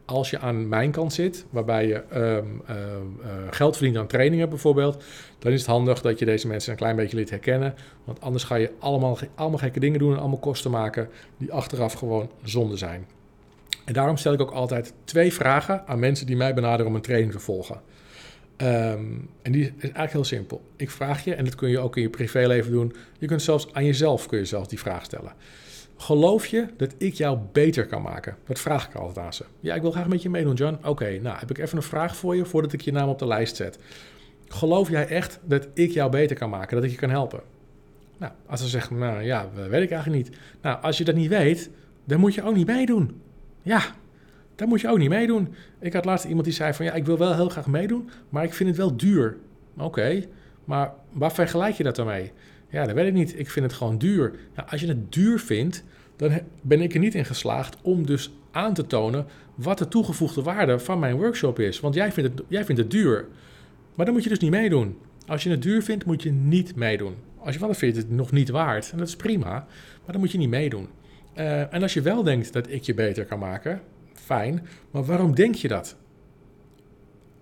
Als 0.06 0.30
je 0.30 0.40
aan 0.40 0.68
mijn 0.68 0.92
kant 0.92 1.14
zit, 1.14 1.46
waarbij 1.50 1.88
je 1.88 2.04
um, 2.14 2.62
uh, 2.70 2.76
uh, 2.76 3.48
geld 3.50 3.78
verdient 3.78 3.98
aan 3.98 4.08
trainingen 4.08 4.50
bijvoorbeeld, 4.50 5.04
dan 5.40 5.52
is 5.52 5.60
het 5.60 5.70
handig 5.70 6.02
dat 6.02 6.20
je 6.20 6.26
deze 6.26 6.48
mensen 6.48 6.72
een 6.72 6.78
klein 6.78 6.96
beetje 6.96 7.18
liet 7.18 7.30
herkennen. 7.30 7.74
Want 8.04 8.22
anders 8.22 8.44
ga 8.44 8.56
je 8.56 8.72
allemaal, 8.80 9.18
allemaal 9.36 9.60
gekke 9.60 9.80
dingen 9.80 10.00
doen 10.00 10.14
en 10.14 10.20
allemaal 10.20 10.38
kosten 10.38 10.72
maken 10.72 11.10
die 11.38 11.52
achteraf 11.52 11.94
gewoon 11.94 12.30
zonde 12.44 12.78
zijn. 12.78 13.06
En 13.86 13.94
daarom 13.94 14.18
stel 14.18 14.34
ik 14.34 14.42
ook 14.42 14.52
altijd 14.52 14.94
twee 15.04 15.34
vragen 15.34 15.88
aan 15.88 16.00
mensen 16.00 16.26
die 16.26 16.36
mij 16.36 16.54
benaderen 16.54 16.88
om 16.88 16.96
een 16.96 17.02
training 17.02 17.32
te 17.32 17.40
volgen. 17.40 17.82
Um, 18.58 19.30
en 19.42 19.52
die 19.52 19.64
is 19.64 19.72
eigenlijk 19.82 20.12
heel 20.12 20.24
simpel. 20.24 20.62
Ik 20.76 20.92
vraag 20.92 21.24
je, 21.24 21.36
en 21.36 21.46
dat 21.46 21.56
kun 21.56 21.70
je 21.70 21.80
ook 21.80 21.96
in 21.96 22.02
je 22.02 22.10
privéleven 22.10 22.72
doen. 22.72 22.96
Je 23.18 23.28
kunt 23.28 23.42
zelfs 23.42 23.74
aan 23.74 23.86
jezelf 23.86 24.28
kun 24.28 24.38
je 24.38 24.46
zelfs 24.46 24.68
die 24.68 24.80
vraag 24.80 25.04
stellen. 25.04 25.34
Geloof 26.02 26.46
je 26.46 26.68
dat 26.78 26.94
ik 26.98 27.14
jou 27.14 27.40
beter 27.52 27.86
kan 27.86 28.02
maken? 28.02 28.36
Dat 28.46 28.60
vraag 28.60 28.88
ik 28.88 28.96
altijd 28.96 29.26
aan 29.26 29.34
ze. 29.34 29.46
Ja, 29.60 29.76
ik 29.76 29.82
wil 29.82 29.92
graag 29.92 30.08
met 30.08 30.22
je 30.22 30.30
meedoen, 30.30 30.54
John. 30.54 30.78
Oké, 30.84 31.20
nou 31.22 31.38
heb 31.40 31.50
ik 31.50 31.58
even 31.58 31.78
een 31.78 31.84
vraag 31.84 32.16
voor 32.16 32.36
je 32.36 32.46
voordat 32.46 32.74
ik 32.74 32.82
je 32.82 32.92
naam 32.92 33.10
op 33.10 33.20
de 33.20 33.28
lijst 33.28 33.56
zet. 33.56 33.80
Geloof 34.48 34.90
jij 34.90 35.08
echt 35.08 35.40
dat 35.44 35.68
ik 35.74 35.92
jou 35.92 36.12
beter 36.12 36.36
kan 36.36 36.50
maken, 36.50 36.76
dat 36.76 36.86
ik 36.86 36.92
je 36.92 36.98
kan 36.98 37.10
helpen? 37.10 37.42
Nou, 38.18 38.32
als 38.46 38.62
ze 38.62 38.68
zeggen, 38.68 38.98
nou 38.98 39.22
ja, 39.22 39.50
dat 39.56 39.68
weet 39.68 39.84
ik 39.84 39.92
eigenlijk 39.92 40.24
niet. 40.24 40.38
Nou, 40.62 40.82
als 40.82 40.98
je 40.98 41.04
dat 41.04 41.16
niet 41.16 41.30
weet, 41.30 41.70
dan 42.04 42.20
moet 42.20 42.34
je 42.34 42.44
ook 42.44 42.56
niet 42.56 42.68
meedoen. 42.68 43.22
Ja, 43.62 43.82
daar 44.56 44.68
moet 44.68 44.82
je 44.82 44.90
ook 44.90 44.98
niet 44.98 45.10
meedoen. 45.10 45.54
Ik 45.80 45.94
had 45.94 46.06
laatst 46.06 46.26
iemand 46.26 46.46
die 46.46 46.54
zei 46.54 46.74
van 46.74 46.86
ja, 46.86 46.94
ik 46.94 47.06
wil 47.06 47.18
wel 47.18 47.36
heel 47.36 47.50
graag 47.50 47.68
meedoen, 47.68 48.10
maar 48.30 48.44
ik 48.44 48.54
vind 48.54 48.70
het 48.70 48.78
wel 48.78 48.98
duur. 48.98 49.38
Oké, 49.78 50.24
maar 50.66 50.94
waar 51.12 51.32
vergelijk 51.32 51.76
je 51.76 51.84
dat 51.84 51.96
dan 51.96 52.06
mee? 52.06 52.32
Ja, 52.72 52.86
dat 52.86 52.96
weet 52.96 53.08
ik 53.08 53.14
niet. 53.14 53.40
Ik 53.40 53.50
vind 53.50 53.66
het 53.66 53.76
gewoon 53.76 53.98
duur. 53.98 54.34
Nou, 54.56 54.70
als 54.70 54.82
je 54.82 54.88
het 54.88 55.14
duur 55.14 55.40
vindt, 55.40 55.84
dan 56.16 56.40
ben 56.62 56.82
ik 56.82 56.94
er 56.94 57.00
niet 57.00 57.16
in 57.16 57.26
geslaagd 57.26 57.78
om 57.82 58.06
dus 58.06 58.32
aan 58.52 58.74
te 58.74 58.88
tonen 58.88 59.26
wat 59.56 59.78
de 59.78 59.88
toegevoegde 59.88 60.42
waarde 60.42 60.80
van 60.80 61.00
mijn 61.00 61.16
workshop 61.16 61.60
is. 61.60 61.80
Want 61.80 61.96
jij 61.96 62.12
vindt 62.12 62.30
het, 62.30 62.44
jij 62.48 62.66
vindt 62.66 62.82
het 62.82 62.92
duur. 62.92 63.28
Maar 63.96 64.06
dan 64.06 64.16
moet 64.16 64.24
je 64.24 64.30
dus 64.30 64.40
niet 64.40 64.52
meedoen. 64.52 64.98
Als 65.28 65.44
je 65.44 65.50
het 65.50 65.62
duur 65.62 65.84
vindt, 65.84 66.06
moet 66.06 66.24
je 66.24 66.32
niet 66.32 66.76
meedoen. 66.76 67.16
Als 67.38 67.54
je 67.54 67.60
wel 67.60 67.74
vindt 67.74 67.98
het 67.98 68.10
nog 68.10 68.32
niet 68.32 68.50
waard, 68.50 68.92
en 68.92 68.98
dat 68.98 69.08
is 69.08 69.16
prima, 69.16 69.50
maar 70.04 70.12
dan 70.12 70.20
moet 70.20 70.32
je 70.32 70.38
niet 70.38 70.50
meedoen. 70.50 70.88
Uh, 71.38 71.74
en 71.74 71.82
als 71.82 71.94
je 71.94 72.02
wel 72.02 72.24
denkt 72.24 72.54
dat 72.54 72.70
ik 72.70 72.84
je 72.84 72.94
beter 72.94 73.26
kan 73.26 73.40
maken, 73.40 73.82
fijn, 74.14 74.68
maar 74.92 75.04
waarom 75.04 75.36
denk 75.36 75.56
je 75.56 75.68
dat? 75.68 75.96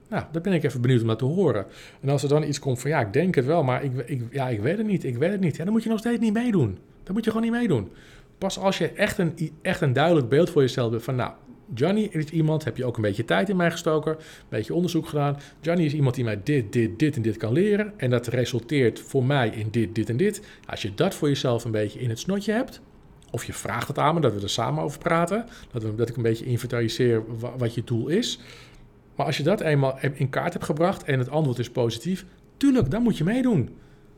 Nou, 0.10 0.24
daar 0.32 0.42
ben 0.42 0.54
ik 0.54 0.64
even 0.64 0.82
benieuwd 0.82 1.02
om 1.02 1.08
dat 1.08 1.20
te 1.20 1.26
horen. 1.26 1.66
En 2.02 2.10
als 2.10 2.24
er 2.24 2.30
dan 2.30 2.44
iets 2.44 2.60
komt 2.60 2.80
van, 2.80 2.90
ja, 2.90 3.00
ik 3.00 3.14
denk 3.14 3.36
het 3.36 3.46
wel, 3.46 3.64
maar 3.64 3.84
ik, 3.84 3.92
ik, 4.06 4.22
ja, 4.32 4.48
ik 4.48 4.60
weet 4.60 4.78
het 4.78 4.88
niet, 4.88 5.04
ik 5.04 5.18
weet 5.18 5.32
het 5.32 5.40
niet. 5.40 5.56
Ja, 5.56 5.64
dan 5.64 5.74
moet 5.74 5.84
je 5.84 5.90
nog 5.90 6.00
steeds 6.00 6.20
niet 6.20 6.34
meedoen. 6.34 6.78
Dan 7.04 7.14
moet 7.14 7.24
je 7.24 7.32
gewoon 7.32 7.46
niet 7.46 7.60
meedoen. 7.60 7.92
Pas 8.38 8.60
als 8.60 8.78
je 8.78 8.90
echt 8.90 9.18
een, 9.18 9.52
echt 9.62 9.82
een 9.82 9.94
duidelijk 9.94 10.30
beeld 10.30 10.50
voor 10.50 10.62
jezelf 10.62 10.92
hebt 10.92 11.04
van, 11.04 11.16
nou, 11.16 11.32
Johnny 11.74 12.10
is 12.12 12.26
iemand, 12.26 12.64
heb 12.64 12.78
je 12.78 12.86
ook 12.86 12.96
een 12.96 13.02
beetje 13.02 13.26
tijd 13.26 13.50
in 13.50 13.56
mij 13.56 13.72
gestoken, 13.72 14.12
een 14.12 14.46
beetje 14.50 14.74
onderzoek 14.74 15.08
gedaan. 15.08 15.38
Johnny 15.62 15.86
is 15.86 15.94
iemand 15.94 16.16
die 16.16 16.24
mij 16.24 16.40
dit, 16.44 16.74
dit, 16.74 17.00
dit 17.00 17.16
en 17.16 17.22
dit 17.22 17.38
kan 17.38 17.54
leren. 17.54 17.94
En 17.98 18.10
dat 18.10 18.28
resulteert 18.28 19.00
voor 19.00 19.26
mij 19.26 19.50
in 19.50 19.68
dit, 19.72 19.96
dit 19.96 20.10
en 20.10 20.18
dit. 20.18 20.42
Als 20.68 20.82
je 20.82 20.96
dat 20.96 21.16
voor 21.16 21.28
jezelf 21.28 21.66
een 21.66 21.72
beetje 21.72 22.00
in 22.00 22.10
het 22.10 22.20
snotje 22.20 22.52
hebt, 22.52 22.82
of 23.32 23.44
je 23.44 23.54
vraagt 23.54 23.88
het 23.88 23.98
aan 23.98 24.14
me, 24.14 24.22
dat 24.22 24.34
we 24.34 24.42
er 24.42 24.50
samen 24.50 24.84
over 24.84 25.00
praten. 25.00 25.46
Dat, 25.72 25.84
we, 25.84 25.96
dat 25.96 26.10
ik 26.10 26.16
een 26.16 26.24
beetje 26.24 26.46
inventariseer 26.46 27.24
wat 27.58 27.74
je 27.74 27.84
doel 27.84 28.08
is. 28.08 28.40
Maar 29.20 29.28
als 29.28 29.38
je 29.38 29.44
dat 29.44 29.62
eenmaal 29.62 30.00
in 30.14 30.30
kaart 30.30 30.54
hebt 30.54 30.66
gebracht 30.66 31.04
en 31.04 31.20
het 31.20 31.30
antwoord 31.30 31.60
is 31.60 31.70
positief, 31.70 32.26
tuurlijk, 32.58 32.92
dan 32.92 33.02
moet 33.02 33.18
je 33.18 33.24
meedoen. 33.24 33.70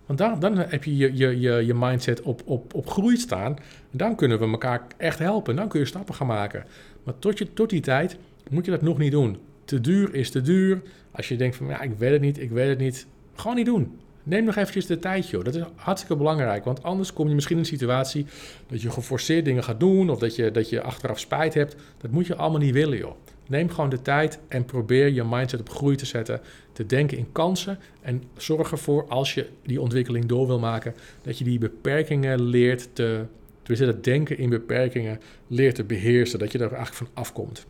Want 0.06 0.20
dan, 0.20 0.40
dan 0.40 0.58
heb 0.58 0.84
je 0.84 0.98
je, 0.98 1.18
je, 1.18 1.66
je, 1.66 1.74
mindset 1.74 2.22
op, 2.22 2.42
op, 2.46 2.74
op 2.74 2.90
groei 2.90 3.18
staan. 3.18 3.56
En 3.92 3.98
dan 3.98 4.16
kunnen 4.16 4.40
we 4.40 4.46
elkaar 4.46 4.82
echt 4.98 5.20
helpen. 5.20 5.56
Dan 5.56 5.68
kun 5.68 5.80
je 5.80 5.86
stappen 5.86 6.16
gaan 6.16 6.28
maken. 6.28 6.66
Maar 7.04 7.20
tot, 7.20 7.38
je, 7.38 7.54
tot 7.54 7.70
die 7.70 7.82
tijd 7.82 8.18
moet 8.50 8.66
je 8.66 8.72
dat 8.72 8.82
nog 8.82 8.98
niet 8.98 9.12
doen. 9.12 9.38
Te 9.66 9.82
duur 9.82 10.14
is 10.14 10.30
te 10.30 10.42
duur. 10.42 10.82
Als 11.12 11.28
je 11.28 11.36
denkt 11.36 11.56
van 11.56 11.68
ja, 11.68 11.82
ik 11.82 11.98
weet 11.98 12.12
het 12.12 12.22
niet, 12.22 12.40
ik 12.40 12.52
weet 12.52 12.70
het 12.70 12.80
niet. 12.80 13.08
Gewoon 13.36 13.56
niet 13.56 13.66
doen. 13.66 14.00
Neem 14.24 14.44
nog 14.44 14.56
eventjes 14.56 14.86
de 14.86 15.00
tijd, 15.00 15.30
joh. 15.30 15.44
Dat 15.44 15.56
is 15.56 15.64
hartstikke 15.76 16.16
belangrijk. 16.16 16.64
Want 16.64 16.84
anders 16.84 17.14
kom 17.14 17.28
je 17.28 17.34
misschien 17.34 17.56
in 17.56 17.62
een 17.62 17.68
situatie 17.68 18.26
dat 18.68 18.82
je 18.82 18.90
geforceerd 18.90 19.46
dingen 19.46 19.64
gaat 19.64 19.80
doen. 19.80 20.10
Of 20.10 20.20
dat 20.20 20.36
je, 20.36 20.52
dat 20.52 20.70
je 20.70 20.82
achteraf 20.82 21.20
spijt 21.20 21.54
hebt. 21.54 21.76
Dat 21.98 22.12
moet 22.12 22.28
je 22.28 22.36
allemaal 22.36 22.60
niet 22.60 22.74
willen, 22.74 22.98
joh. 22.98 23.16
Neem 23.52 23.70
gewoon 23.70 23.90
de 23.90 24.02
tijd 24.02 24.40
en 24.48 24.66
probeer 24.66 25.08
je 25.08 25.24
mindset 25.24 25.60
op 25.60 25.70
groei 25.70 25.96
te 25.96 26.06
zetten. 26.06 26.42
Te 26.72 26.86
denken 26.86 27.18
in 27.18 27.32
kansen. 27.32 27.80
En 28.02 28.24
zorg 28.38 28.72
ervoor, 28.72 29.08
als 29.08 29.34
je 29.34 29.48
die 29.66 29.82
ontwikkeling 29.82 30.26
door 30.26 30.48
wil 30.48 30.60
maken, 30.60 30.94
dat 31.22 31.38
je 31.38 31.44
die 31.44 31.60
beperkingen 31.60 32.42
leert 32.42 32.90
te. 32.94 33.26
Dus 33.64 33.82
denken 34.02 34.38
in 34.38 34.50
beperkingen 34.50 35.20
leert 35.48 35.76
te 35.76 35.84
beheersen. 35.84 36.40
Dat 36.40 36.52
je 36.52 36.58
er 36.58 36.74
eigenlijk 36.74 36.96
van 36.96 37.08
afkomt. 37.14 37.66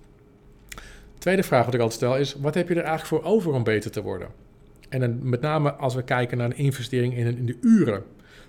Tweede 1.18 1.44
vraag 1.44 1.66
wat 1.66 1.74
ik 1.74 1.80
altijd 1.80 2.00
stel 2.00 2.18
is: 2.18 2.36
wat 2.36 2.54
heb 2.54 2.68
je 2.68 2.76
er 2.76 2.84
eigenlijk 2.84 3.24
voor 3.24 3.32
over 3.32 3.54
om 3.54 3.64
beter 3.64 3.92
te 3.92 4.02
worden? 4.02 4.28
En 4.90 5.30
met 5.30 5.42
name 5.42 5.74
als 5.74 5.96
we 5.96 6.04
kijken 6.04 6.38
naar 6.38 6.46
een 6.46 6.58
investering 6.58 7.18
in, 7.18 7.38
in 7.38 7.46
de 7.46 7.58
uren 7.62 8.04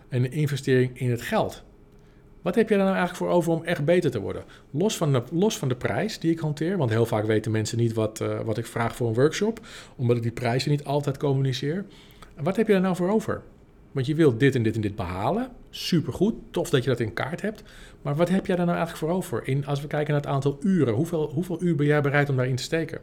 en 0.08 0.24
een 0.24 0.32
investering 0.32 0.98
in 0.98 1.10
het 1.10 1.22
geld. 1.22 1.62
Wat 2.42 2.54
heb 2.54 2.68
je 2.68 2.74
er 2.74 2.80
nou 2.80 2.96
eigenlijk 2.96 3.18
voor 3.18 3.36
over 3.36 3.52
om 3.52 3.64
echt 3.64 3.84
beter 3.84 4.10
te 4.10 4.20
worden? 4.20 4.44
Los 4.70 4.96
van 4.96 5.12
de, 5.12 5.22
los 5.32 5.58
van 5.58 5.68
de 5.68 5.76
prijs 5.76 6.18
die 6.18 6.30
ik 6.30 6.38
hanteer, 6.38 6.76
want 6.76 6.90
heel 6.90 7.06
vaak 7.06 7.24
weten 7.24 7.50
mensen 7.50 7.78
niet 7.78 7.92
wat, 7.92 8.20
uh, 8.20 8.40
wat 8.40 8.58
ik 8.58 8.66
vraag 8.66 8.96
voor 8.96 9.08
een 9.08 9.14
workshop, 9.14 9.60
omdat 9.96 10.16
ik 10.16 10.22
die 10.22 10.32
prijzen 10.32 10.70
niet 10.70 10.84
altijd 10.84 11.18
communiceer. 11.18 11.84
Wat 12.42 12.56
heb 12.56 12.68
je 12.68 12.74
er 12.74 12.80
nou 12.80 12.96
voor 12.96 13.10
over? 13.10 13.42
Want 13.92 14.06
je 14.06 14.14
wilt 14.14 14.40
dit 14.40 14.54
en 14.54 14.62
dit 14.62 14.74
en 14.74 14.80
dit 14.80 14.96
behalen. 14.96 15.48
Supergoed, 15.70 16.34
tof 16.50 16.70
dat 16.70 16.84
je 16.84 16.90
dat 16.90 17.00
in 17.00 17.12
kaart 17.12 17.40
hebt. 17.40 17.62
Maar 18.02 18.16
wat 18.16 18.28
heb 18.28 18.46
jij 18.46 18.56
er 18.56 18.64
nou 18.64 18.76
eigenlijk 18.76 19.06
voor 19.06 19.16
over? 19.16 19.48
In, 19.48 19.66
als 19.66 19.80
we 19.80 19.86
kijken 19.86 20.12
naar 20.12 20.22
het 20.22 20.30
aantal 20.30 20.58
uren, 20.60 20.94
hoeveel, 20.94 21.30
hoeveel 21.34 21.62
uur 21.62 21.74
ben 21.74 21.86
jij 21.86 22.00
bereid 22.00 22.28
om 22.28 22.36
daarin 22.36 22.56
te 22.56 22.62
steken? 22.62 23.00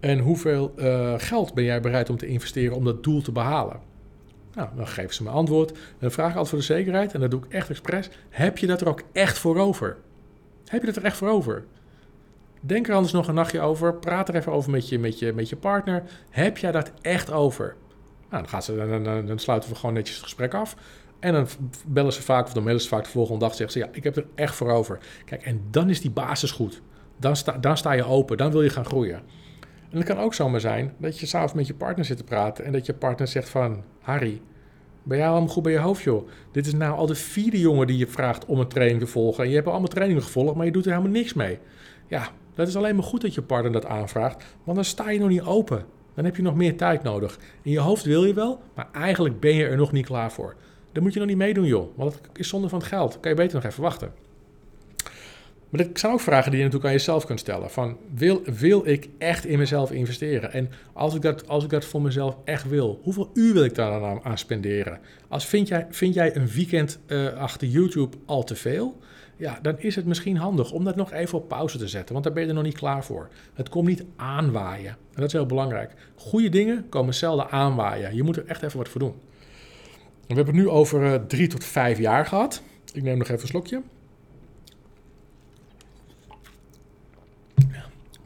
En 0.00 0.18
hoeveel 0.18 0.72
uh, 0.76 1.14
geld 1.16 1.54
ben 1.54 1.64
jij 1.64 1.80
bereid 1.80 2.10
om 2.10 2.16
te 2.16 2.26
investeren 2.26 2.76
om 2.76 2.84
dat 2.84 3.02
doel 3.02 3.22
te 3.22 3.32
behalen? 3.32 3.80
Nou, 4.54 4.68
dan 4.76 4.86
geven 4.86 5.14
ze 5.14 5.22
me 5.22 5.30
antwoord. 5.30 5.78
Dan 5.98 6.10
vraag 6.10 6.30
ik 6.30 6.36
altijd 6.36 6.48
voor 6.48 6.58
de 6.58 6.64
zekerheid, 6.64 7.14
en 7.14 7.20
dat 7.20 7.30
doe 7.30 7.44
ik 7.44 7.52
echt 7.52 7.70
expres. 7.70 8.08
Heb 8.28 8.58
je 8.58 8.66
dat 8.66 8.80
er 8.80 8.88
ook 8.88 9.02
echt 9.12 9.38
voor 9.38 9.56
over? 9.56 9.96
Heb 10.64 10.80
je 10.80 10.86
dat 10.86 10.96
er 10.96 11.04
echt 11.04 11.16
voor 11.16 11.28
over? 11.28 11.64
Denk 12.60 12.88
er 12.88 12.94
anders 12.94 13.12
nog 13.12 13.28
een 13.28 13.34
nachtje 13.34 13.60
over. 13.60 13.94
Praat 13.94 14.28
er 14.28 14.34
even 14.34 14.52
over 14.52 14.70
met 14.70 14.88
je, 14.88 14.98
met 14.98 15.18
je, 15.18 15.32
met 15.32 15.48
je 15.48 15.56
partner. 15.56 16.02
Heb 16.30 16.58
jij 16.58 16.72
dat 16.72 16.92
echt 17.00 17.32
over? 17.32 17.76
Nou, 18.30 18.42
dan, 18.42 18.48
gaan 18.48 18.62
ze, 18.62 18.76
dan, 18.76 19.04
dan, 19.04 19.26
dan 19.26 19.38
sluiten 19.38 19.70
we 19.70 19.76
gewoon 19.76 19.94
netjes 19.94 20.16
het 20.16 20.24
gesprek 20.24 20.54
af. 20.54 20.76
En 21.18 21.32
dan 21.32 21.46
bellen 21.86 22.12
ze 22.12 22.22
vaak, 22.22 22.46
of 22.46 22.52
dan 22.52 22.62
mailen 22.62 22.82
ze 22.82 22.88
vaak 22.88 23.04
de 23.04 23.10
volgende 23.10 23.40
dag. 23.40 23.54
Zeggen 23.54 23.72
ze, 23.72 23.78
ja, 23.78 23.88
ik 23.92 24.04
heb 24.04 24.16
er 24.16 24.26
echt 24.34 24.54
voor 24.54 24.70
over. 24.70 24.98
Kijk, 25.24 25.42
en 25.42 25.62
dan 25.70 25.90
is 25.90 26.00
die 26.00 26.10
basis 26.10 26.50
goed. 26.50 26.82
Dan 27.16 27.36
sta, 27.36 27.58
dan 27.58 27.76
sta 27.76 27.92
je 27.92 28.04
open. 28.04 28.36
Dan 28.36 28.50
wil 28.50 28.62
je 28.62 28.70
gaan 28.70 28.84
groeien. 28.84 29.22
En 29.90 29.96
het 29.96 30.06
kan 30.06 30.18
ook 30.18 30.34
zomaar 30.34 30.60
zijn 30.60 30.94
dat 30.98 31.18
je 31.18 31.26
s'avonds 31.26 31.52
met 31.54 31.66
je 31.66 31.74
partner 31.74 32.04
zit 32.04 32.16
te 32.16 32.24
praten 32.24 32.64
en 32.64 32.72
dat 32.72 32.86
je 32.86 32.94
partner 32.94 33.28
zegt 33.28 33.48
van... 33.48 33.82
Harry, 34.00 34.40
ben 35.02 35.18
jij 35.18 35.28
allemaal 35.28 35.48
goed 35.48 35.62
bij 35.62 35.72
je 35.72 35.78
hoofd, 35.78 36.02
joh? 36.02 36.28
Dit 36.52 36.66
is 36.66 36.74
nou 36.74 36.96
al 36.96 37.06
de 37.06 37.14
vierde 37.14 37.60
jongen 37.60 37.86
die 37.86 37.98
je 37.98 38.06
vraagt 38.06 38.46
om 38.46 38.60
een 38.60 38.68
training 38.68 39.00
te 39.00 39.06
volgen. 39.06 39.44
En 39.44 39.48
je 39.48 39.56
hebt 39.56 39.68
allemaal 39.68 39.88
trainingen 39.88 40.22
gevolgd, 40.22 40.54
maar 40.54 40.66
je 40.66 40.72
doet 40.72 40.84
er 40.84 40.90
helemaal 40.90 41.12
niks 41.12 41.34
mee. 41.34 41.58
Ja, 42.06 42.28
dat 42.54 42.68
is 42.68 42.76
alleen 42.76 42.94
maar 42.94 43.04
goed 43.04 43.20
dat 43.20 43.34
je 43.34 43.42
partner 43.42 43.72
dat 43.72 43.86
aanvraagt, 43.86 44.44
want 44.64 44.76
dan 44.76 44.84
sta 44.84 45.10
je 45.10 45.18
nog 45.18 45.28
niet 45.28 45.42
open. 45.42 45.84
Dan 46.14 46.24
heb 46.24 46.36
je 46.36 46.42
nog 46.42 46.54
meer 46.54 46.76
tijd 46.76 47.02
nodig. 47.02 47.38
In 47.62 47.70
je 47.70 47.78
hoofd 47.78 48.04
wil 48.04 48.24
je 48.24 48.34
wel, 48.34 48.60
maar 48.74 48.88
eigenlijk 48.92 49.40
ben 49.40 49.54
je 49.54 49.66
er 49.66 49.76
nog 49.76 49.92
niet 49.92 50.06
klaar 50.06 50.32
voor. 50.32 50.54
Dan 50.92 51.02
moet 51.02 51.12
je 51.12 51.18
nog 51.18 51.28
niet 51.28 51.36
meedoen, 51.36 51.66
joh. 51.66 51.96
Want 51.96 52.12
dat 52.22 52.38
is 52.38 52.48
zonde 52.48 52.68
van 52.68 52.78
het 52.78 52.88
geld. 52.88 53.20
kan 53.20 53.30
je 53.30 53.36
beter 53.36 53.54
nog 53.54 53.64
even 53.64 53.82
wachten. 53.82 54.12
Maar 55.68 55.86
dat 55.86 55.98
zijn 55.98 56.12
ook 56.12 56.20
vragen 56.20 56.50
die 56.50 56.58
je 56.58 56.64
natuurlijk 56.64 56.92
aan 56.92 56.98
jezelf 56.98 57.26
kunt 57.26 57.40
stellen. 57.40 57.70
Van, 57.70 57.96
wil, 58.14 58.42
wil 58.44 58.86
ik 58.86 59.08
echt 59.18 59.46
in 59.46 59.58
mezelf 59.58 59.90
investeren? 59.90 60.52
En 60.52 60.70
als 60.92 61.14
ik, 61.14 61.22
dat, 61.22 61.48
als 61.48 61.64
ik 61.64 61.70
dat 61.70 61.84
voor 61.84 62.02
mezelf 62.02 62.36
echt 62.44 62.68
wil, 62.68 63.00
hoeveel 63.02 63.30
uur 63.34 63.52
wil 63.52 63.64
ik 63.64 63.74
daar 63.74 64.00
dan 64.00 64.20
aan, 64.22 64.38
spenderen? 64.38 64.98
Als 65.28 65.46
vind 65.46 65.68
jij, 65.68 65.86
vind 65.90 66.14
jij 66.14 66.36
een 66.36 66.48
weekend 66.48 66.98
uh, 67.06 67.32
achter 67.32 67.68
YouTube 67.68 68.16
al 68.26 68.44
te 68.44 68.54
veel? 68.54 68.98
Ja, 69.36 69.58
dan 69.62 69.78
is 69.78 69.96
het 69.96 70.06
misschien 70.06 70.36
handig 70.36 70.72
om 70.72 70.84
dat 70.84 70.96
nog 70.96 71.12
even 71.12 71.38
op 71.38 71.48
pauze 71.48 71.78
te 71.78 71.88
zetten. 71.88 72.12
Want 72.12 72.24
daar 72.24 72.34
ben 72.34 72.42
je 72.42 72.48
er 72.48 72.54
nog 72.54 72.64
niet 72.64 72.78
klaar 72.78 73.04
voor. 73.04 73.28
Het 73.54 73.68
komt 73.68 73.86
niet 73.88 74.04
aanwaaien. 74.16 74.90
En 74.90 75.14
dat 75.14 75.24
is 75.24 75.32
heel 75.32 75.46
belangrijk. 75.46 75.92
Goede 76.14 76.48
dingen 76.48 76.88
komen 76.88 77.14
zelden 77.14 77.50
aanwaaien. 77.50 78.14
Je 78.14 78.22
moet 78.22 78.36
er 78.36 78.46
echt 78.46 78.62
even 78.62 78.78
wat 78.78 78.88
voor 78.88 79.00
doen. 79.00 79.14
We 80.26 80.34
hebben 80.34 80.54
het 80.54 80.64
nu 80.64 80.68
over 80.68 81.02
uh, 81.02 81.14
drie 81.14 81.46
tot 81.46 81.64
vijf 81.64 81.98
jaar 81.98 82.26
gehad. 82.26 82.62
Ik 82.92 83.02
neem 83.02 83.18
nog 83.18 83.28
even 83.28 83.42
een 83.42 83.48
slokje. 83.48 83.82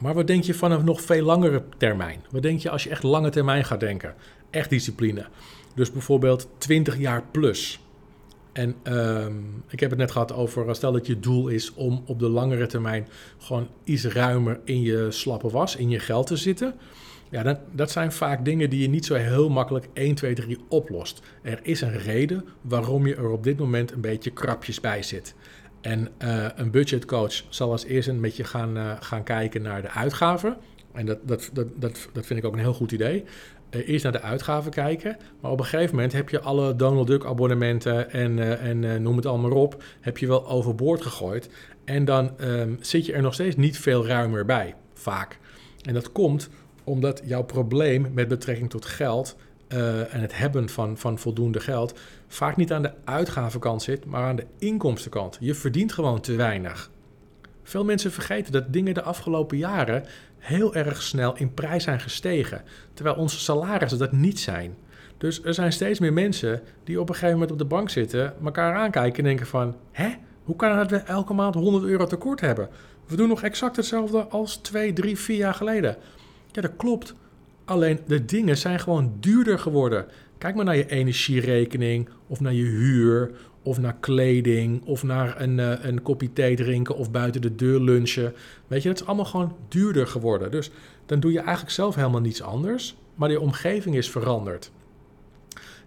Maar 0.03 0.13
wat 0.13 0.27
denk 0.27 0.43
je 0.43 0.53
van 0.53 0.71
een 0.71 0.85
nog 0.85 1.01
veel 1.01 1.23
langere 1.23 1.63
termijn? 1.77 2.23
Wat 2.29 2.41
denk 2.41 2.59
je 2.59 2.69
als 2.69 2.83
je 2.83 2.89
echt 2.89 3.03
lange 3.03 3.29
termijn 3.29 3.65
gaat 3.65 3.79
denken? 3.79 4.13
Echt 4.49 4.69
discipline. 4.69 5.25
Dus 5.75 5.91
bijvoorbeeld 5.91 6.47
20 6.57 6.97
jaar 6.97 7.23
plus. 7.31 7.79
En 8.51 8.75
um, 8.83 9.63
ik 9.69 9.79
heb 9.79 9.89
het 9.89 9.99
net 9.99 10.11
gehad 10.11 10.33
over, 10.33 10.75
stel 10.75 10.91
dat 10.91 11.07
je 11.07 11.19
doel 11.19 11.47
is 11.47 11.73
om 11.73 12.03
op 12.05 12.19
de 12.19 12.29
langere 12.29 12.65
termijn 12.65 13.07
gewoon 13.37 13.67
iets 13.83 14.05
ruimer 14.05 14.59
in 14.63 14.81
je 14.81 15.11
slappe 15.11 15.49
was, 15.49 15.75
in 15.75 15.89
je 15.89 15.99
geld 15.99 16.27
te 16.27 16.37
zitten. 16.37 16.73
Ja, 17.29 17.43
dat, 17.43 17.59
dat 17.71 17.91
zijn 17.91 18.11
vaak 18.11 18.45
dingen 18.45 18.69
die 18.69 18.81
je 18.81 18.89
niet 18.89 19.05
zo 19.05 19.13
heel 19.13 19.49
makkelijk 19.49 19.87
1, 19.93 20.15
2, 20.15 20.33
3 20.33 20.57
oplost. 20.69 21.21
Er 21.41 21.59
is 21.61 21.81
een 21.81 21.97
reden 21.97 22.45
waarom 22.61 23.07
je 23.07 23.15
er 23.15 23.29
op 23.29 23.43
dit 23.43 23.59
moment 23.59 23.91
een 23.91 24.01
beetje 24.01 24.31
krapjes 24.31 24.79
bij 24.79 25.03
zit. 25.03 25.35
En 25.83 26.09
uh, 26.23 26.45
een 26.55 26.71
budgetcoach 26.71 27.43
zal 27.49 27.71
als 27.71 27.85
eerste 27.85 28.13
met 28.13 28.35
je 28.35 28.43
gaan, 28.43 28.77
uh, 28.77 28.91
gaan 28.99 29.23
kijken 29.23 29.61
naar 29.61 29.81
de 29.81 29.89
uitgaven. 29.89 30.57
En 30.91 31.05
dat, 31.05 31.17
dat, 31.23 31.49
dat, 31.53 31.67
dat, 31.75 32.09
dat 32.13 32.25
vind 32.25 32.39
ik 32.39 32.45
ook 32.45 32.53
een 32.53 32.59
heel 32.59 32.73
goed 32.73 32.91
idee. 32.91 33.23
Uh, 33.71 33.87
eerst 33.87 34.03
naar 34.03 34.11
de 34.11 34.21
uitgaven 34.21 34.71
kijken. 34.71 35.17
Maar 35.39 35.51
op 35.51 35.59
een 35.59 35.65
gegeven 35.65 35.95
moment 35.95 36.13
heb 36.13 36.29
je 36.29 36.39
alle 36.39 36.75
Donald 36.75 37.07
Duck 37.07 37.25
abonnementen 37.25 38.11
en, 38.11 38.59
en 38.59 39.01
noem 39.01 39.15
het 39.15 39.25
allemaal 39.25 39.51
op, 39.51 39.83
heb 40.01 40.17
je 40.17 40.27
wel 40.27 40.47
overboord 40.47 41.01
gegooid. 41.01 41.49
En 41.85 42.05
dan 42.05 42.31
um, 42.41 42.77
zit 42.81 43.05
je 43.05 43.13
er 43.13 43.21
nog 43.21 43.33
steeds 43.33 43.55
niet 43.55 43.77
veel 43.77 44.07
ruimer 44.07 44.45
bij, 44.45 44.75
vaak. 44.93 45.39
En 45.81 45.93
dat 45.93 46.11
komt 46.11 46.49
omdat 46.83 47.21
jouw 47.25 47.43
probleem 47.43 48.11
met 48.13 48.27
betrekking 48.27 48.69
tot 48.69 48.85
geld 48.85 49.35
en 49.67 50.19
het 50.19 50.37
hebben 50.37 50.69
van, 50.69 50.97
van 50.97 51.17
voldoende 51.17 51.59
geld 51.59 51.93
vaak 52.33 52.55
niet 52.55 52.73
aan 52.73 52.81
de 52.81 52.93
uitgavenkant 53.03 53.81
zit, 53.81 54.05
maar 54.05 54.23
aan 54.23 54.35
de 54.35 54.45
inkomstenkant. 54.57 55.37
Je 55.39 55.53
verdient 55.53 55.93
gewoon 55.93 56.21
te 56.21 56.35
weinig. 56.35 56.91
Veel 57.63 57.85
mensen 57.85 58.11
vergeten 58.11 58.51
dat 58.51 58.73
dingen 58.73 58.93
de 58.93 59.01
afgelopen 59.01 59.57
jaren 59.57 60.05
heel 60.37 60.75
erg 60.75 61.01
snel 61.01 61.37
in 61.37 61.53
prijs 61.53 61.83
zijn 61.83 61.99
gestegen, 61.99 62.61
terwijl 62.93 63.15
onze 63.15 63.39
salarissen 63.39 63.99
dat 63.99 64.11
niet 64.11 64.39
zijn. 64.39 64.75
Dus 65.17 65.43
er 65.43 65.53
zijn 65.53 65.71
steeds 65.71 65.99
meer 65.99 66.13
mensen 66.13 66.61
die 66.83 66.99
op 66.99 67.09
een 67.09 67.13
gegeven 67.15 67.33
moment 67.33 67.51
op 67.51 67.57
de 67.57 67.65
bank 67.65 67.89
zitten, 67.89 68.33
elkaar 68.43 68.75
aankijken 68.75 69.17
en 69.17 69.23
denken 69.23 69.47
van, 69.47 69.75
hè, 69.91 70.09
hoe 70.43 70.55
kan 70.55 70.77
het 70.77 70.89
dat 70.89 71.01
we 71.01 71.05
elke 71.05 71.33
maand 71.33 71.55
100 71.55 71.83
euro 71.83 72.05
tekort 72.05 72.41
hebben? 72.41 72.69
We 73.07 73.15
doen 73.15 73.27
nog 73.27 73.41
exact 73.41 73.75
hetzelfde 73.75 74.27
als 74.27 74.57
2, 74.57 74.93
3, 74.93 75.17
4 75.17 75.37
jaar 75.37 75.53
geleden. 75.53 75.97
Ja, 76.51 76.61
dat 76.61 76.75
klopt. 76.77 77.15
Alleen 77.65 77.99
de 78.07 78.25
dingen 78.25 78.57
zijn 78.57 78.79
gewoon 78.79 79.13
duurder 79.19 79.59
geworden. 79.59 80.05
Kijk 80.43 80.55
maar 80.55 80.65
naar 80.65 80.77
je 80.77 80.89
energierekening, 80.89 82.09
of 82.27 82.39
naar 82.39 82.53
je 82.53 82.63
huur, 82.63 83.31
of 83.61 83.77
naar 83.79 83.95
kleding, 83.99 84.85
of 84.85 85.03
naar 85.03 85.41
een, 85.41 85.57
uh, 85.57 85.73
een 85.81 86.01
kopje 86.01 86.33
thee 86.33 86.55
drinken 86.55 86.95
of 86.95 87.11
buiten 87.11 87.41
de 87.41 87.55
deur 87.55 87.79
lunchen. 87.79 88.33
Weet 88.67 88.81
je, 88.81 88.89
dat 88.89 89.01
is 89.01 89.07
allemaal 89.07 89.25
gewoon 89.25 89.55
duurder 89.67 90.07
geworden. 90.07 90.51
Dus 90.51 90.71
dan 91.05 91.19
doe 91.19 91.31
je 91.31 91.39
eigenlijk 91.39 91.71
zelf 91.71 91.95
helemaal 91.95 92.21
niets 92.21 92.41
anders, 92.41 92.95
maar 93.15 93.31
je 93.31 93.39
omgeving 93.39 93.95
is 93.95 94.09
veranderd. 94.09 94.71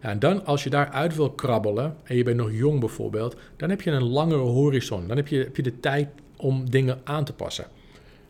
Ja, 0.03 0.09
en 0.09 0.19
dan 0.19 0.47
als 0.47 0.65
je 0.65 0.71
daaruit 0.71 1.17
wil 1.17 1.31
krabbelen, 1.31 1.97
en 2.05 2.17
je 2.17 2.25
bent 2.25 2.37
nog 2.37 2.53
jong 2.53 2.81
bijvoorbeeld, 2.81 3.37
dan 3.57 3.71
heb 3.71 3.83
je 3.83 3.91
een 3.91 4.09
langere 4.09 4.41
horizon. 4.41 5.09
Dan 5.09 5.17
heb 5.17 5.29
je, 5.29 5.39
heb 5.39 5.57
je 5.57 5.63
de 5.63 5.81
tijd 5.81 6.09
om 6.37 6.71
dingen 6.71 7.01
aan 7.05 7.25
te 7.25 7.33
passen. 7.33 7.67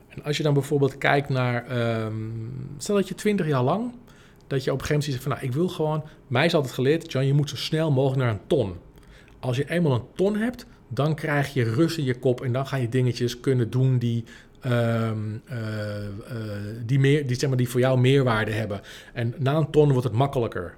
En 0.08 0.22
als 0.22 0.36
je 0.36 0.42
dan 0.42 0.54
bijvoorbeeld 0.54 0.98
kijkt 0.98 1.28
naar, 1.28 1.78
um, 2.06 2.52
stel 2.78 2.94
dat 2.94 3.08
je 3.08 3.14
20 3.14 3.46
jaar 3.46 3.62
lang, 3.62 3.92
dat 4.46 4.64
je 4.64 4.72
op 4.72 4.80
een 4.80 4.86
gegeven 4.86 4.88
moment 4.88 5.04
zegt 5.04 5.22
van, 5.22 5.32
nou, 5.32 5.44
ik 5.44 5.52
wil 5.52 5.68
gewoon, 5.68 6.04
mij 6.26 6.44
is 6.44 6.54
altijd 6.54 6.74
geleerd, 6.74 7.12
John, 7.12 7.26
je 7.26 7.34
moet 7.34 7.48
zo 7.48 7.56
snel 7.56 7.90
mogelijk 7.90 8.22
naar 8.22 8.30
een 8.30 8.46
ton. 8.46 8.74
Als 9.40 9.56
je 9.56 9.70
eenmaal 9.70 9.94
een 9.94 10.06
ton 10.14 10.36
hebt, 10.36 10.66
dan 10.88 11.14
krijg 11.14 11.54
je 11.54 11.64
rust 11.64 11.98
in 11.98 12.04
je 12.04 12.18
kop 12.18 12.40
en 12.40 12.52
dan 12.52 12.66
ga 12.66 12.76
je 12.76 12.88
dingetjes 12.88 13.40
kunnen 13.40 13.70
doen 13.70 13.98
die 13.98 14.24
ehm, 14.60 15.18
die, 16.84 16.98
meer, 16.98 17.26
die, 17.26 17.36
zeg 17.36 17.48
maar, 17.48 17.58
die 17.58 17.68
voor 17.68 17.80
jou 17.80 18.00
meerwaarde 18.00 18.50
hebben. 18.50 18.80
En 19.12 19.34
na 19.38 19.54
een 19.54 19.70
ton 19.70 19.92
wordt 19.92 20.04
het 20.04 20.16
makkelijker. 20.16 20.76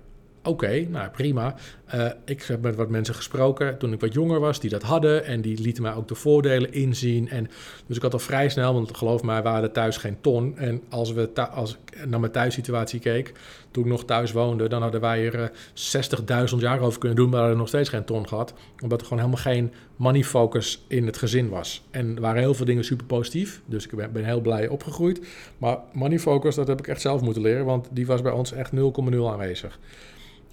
Oké, 0.49 0.87
nou 0.89 1.11
prima. 1.11 1.55
Uh, 1.95 2.07
ik 2.25 2.43
heb 2.43 2.63
met 2.63 2.77
wat 2.77 2.89
mensen 2.89 3.15
gesproken 3.15 3.79
toen 3.79 3.93
ik 3.93 4.01
wat 4.01 4.13
jonger 4.13 4.41
was, 4.41 4.61
die 4.61 4.71
dat 4.71 4.83
hadden. 4.83 5.25
En 5.25 5.41
die 5.41 5.61
lieten 5.61 5.83
mij 5.83 5.95
ook 5.95 6.09
de 6.09 6.15
voordelen 6.15 6.73
inzien. 6.73 7.29
En 7.29 7.49
dus 7.87 7.97
ik 7.97 8.03
had 8.03 8.13
al 8.13 8.19
vrij 8.19 8.49
snel, 8.49 8.75
want 8.75 8.97
geloof 8.97 9.23
mij, 9.23 9.43
we 9.43 9.49
hadden 9.49 9.73
thuis 9.73 9.97
geen 9.97 10.21
ton. 10.21 10.59
En 10.59 10.83
als, 10.89 11.13
we 11.13 11.31
als 11.51 11.73
ik 11.73 12.07
naar 12.07 12.21
mijn 12.21 12.33
thuissituatie 12.33 13.01
keek, 13.01 13.33
toen 13.71 13.85
ik 13.85 13.91
nog 13.91 14.05
thuis 14.05 14.33
woonde, 14.33 14.69
dan 14.69 14.83
hadden 14.83 15.01
wij 15.01 15.33
er 15.33 15.51
60.000 15.51 16.25
eh, 16.27 16.45
jaar 16.59 16.81
over 16.81 16.99
kunnen 16.99 17.19
doen, 17.19 17.31
maar 17.31 17.41
hadden 17.41 17.59
nog 17.59 17.69
steeds 17.69 17.89
geen 17.89 18.05
ton 18.05 18.29
gehad. 18.29 18.55
Omdat 18.83 19.01
er 19.01 19.07
gewoon 19.07 19.23
helemaal 19.23 19.43
geen 19.43 19.73
money 19.97 20.25
focus 20.25 20.85
in 20.87 21.07
het 21.07 21.17
gezin 21.17 21.49
was. 21.49 21.83
En 21.91 22.17
er 22.17 22.21
waren 22.21 22.41
heel 22.41 22.55
veel 22.55 22.67
dingen 22.67 22.85
super 22.85 23.07
positief. 23.07 23.61
Dus 23.67 23.87
ik 23.87 24.13
ben 24.13 24.25
heel 24.25 24.41
blij 24.41 24.69
opgegroeid. 24.69 25.27
Maar 25.59 25.79
money 25.93 26.19
focus, 26.19 26.55
dat 26.55 26.69
heb 26.69 26.79
ik 26.79 26.87
echt 26.87 27.01
zelf 27.01 27.21
moeten 27.21 27.43
leren, 27.43 27.65
want 27.65 27.89
die 27.91 28.07
was 28.07 28.23
bij 28.23 28.33
ons 28.33 28.53
echt 28.53 28.73
0,0 28.73 28.79
aanwezig. 29.27 29.79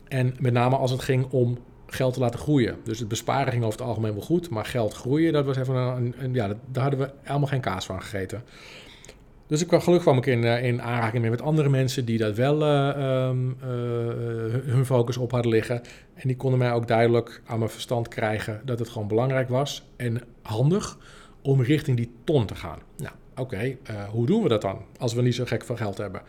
En 0.07 0.35
met 0.39 0.53
name 0.53 0.75
als 0.75 0.91
het 0.91 1.01
ging 1.01 1.25
om 1.29 1.57
geld 1.87 2.13
te 2.13 2.19
laten 2.19 2.39
groeien. 2.39 2.77
Dus 2.83 2.99
het 2.99 3.07
besparen 3.07 3.51
ging 3.51 3.63
over 3.63 3.79
het 3.79 3.87
algemeen 3.87 4.13
wel 4.13 4.21
goed, 4.21 4.49
maar 4.49 4.65
geld 4.65 4.93
groeien, 4.93 5.33
dat 5.33 5.45
was 5.45 5.57
even 5.57 5.75
een, 5.75 6.15
een 6.17 6.33
ja, 6.33 6.47
daar 6.47 6.83
hadden 6.83 6.99
we 6.99 7.11
helemaal 7.21 7.47
geen 7.47 7.61
kaas 7.61 7.85
van 7.85 8.01
gegeten. 8.01 8.43
Dus 9.47 9.61
ik 9.61 9.67
kwam, 9.67 9.81
gelukkig 9.81 10.07
kwam 10.07 10.17
ik 10.17 10.25
in, 10.25 10.43
eh, 10.43 10.63
in 10.63 10.81
aanraking 10.81 11.29
met 11.29 11.41
andere 11.41 11.69
mensen 11.69 12.05
die 12.05 12.17
dat 12.17 12.35
wel 12.35 12.61
uh, 12.61 13.29
hun 14.65 14.85
focus 14.85 15.17
op 15.17 15.31
hadden 15.31 15.51
liggen. 15.51 15.81
En 16.13 16.27
die 16.27 16.35
konden 16.35 16.59
mij 16.59 16.71
ook 16.71 16.87
duidelijk 16.87 17.41
aan 17.45 17.59
mijn 17.59 17.71
verstand 17.71 18.07
krijgen 18.07 18.61
dat 18.65 18.79
het 18.79 18.89
gewoon 18.89 19.07
belangrijk 19.07 19.49
was 19.49 19.83
en 19.95 20.21
handig 20.41 20.97
om 21.41 21.61
richting 21.61 21.97
die 21.97 22.11
ton 22.23 22.45
te 22.45 22.55
gaan. 22.55 22.79
Nou, 22.97 23.13
oké, 23.35 23.77
hoe 24.09 24.25
doen 24.25 24.43
we 24.43 24.49
dat 24.49 24.61
dan 24.61 24.81
als 24.97 25.13
we 25.13 25.21
niet 25.21 25.35
zo 25.35 25.45
gek 25.45 25.63
veel 25.65 25.75
geld 25.75 25.97
hebben? 25.97 26.21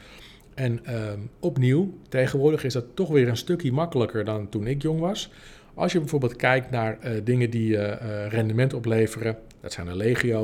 En 0.56 0.84
ehm, 0.84 1.18
opnieuw, 1.40 1.98
tegenwoordig 2.08 2.64
is 2.64 2.72
dat 2.72 2.84
toch 2.94 3.08
weer 3.08 3.28
een 3.28 3.36
stukje 3.36 3.72
makkelijker 3.72 4.24
dan 4.24 4.48
toen 4.48 4.66
ik 4.66 4.82
jong 4.82 5.00
was. 5.00 5.30
Als 5.74 5.92
je 5.92 5.98
bijvoorbeeld 5.98 6.36
kijkt 6.36 6.70
naar 6.70 6.98
uh, 7.04 7.10
dingen 7.24 7.50
die 7.50 7.70
uh, 7.70 7.92
rendement 8.28 8.74
opleveren, 8.74 9.38
dat 9.60 9.72
zijn 9.72 9.86
een 9.86 9.96
legio. 9.96 10.40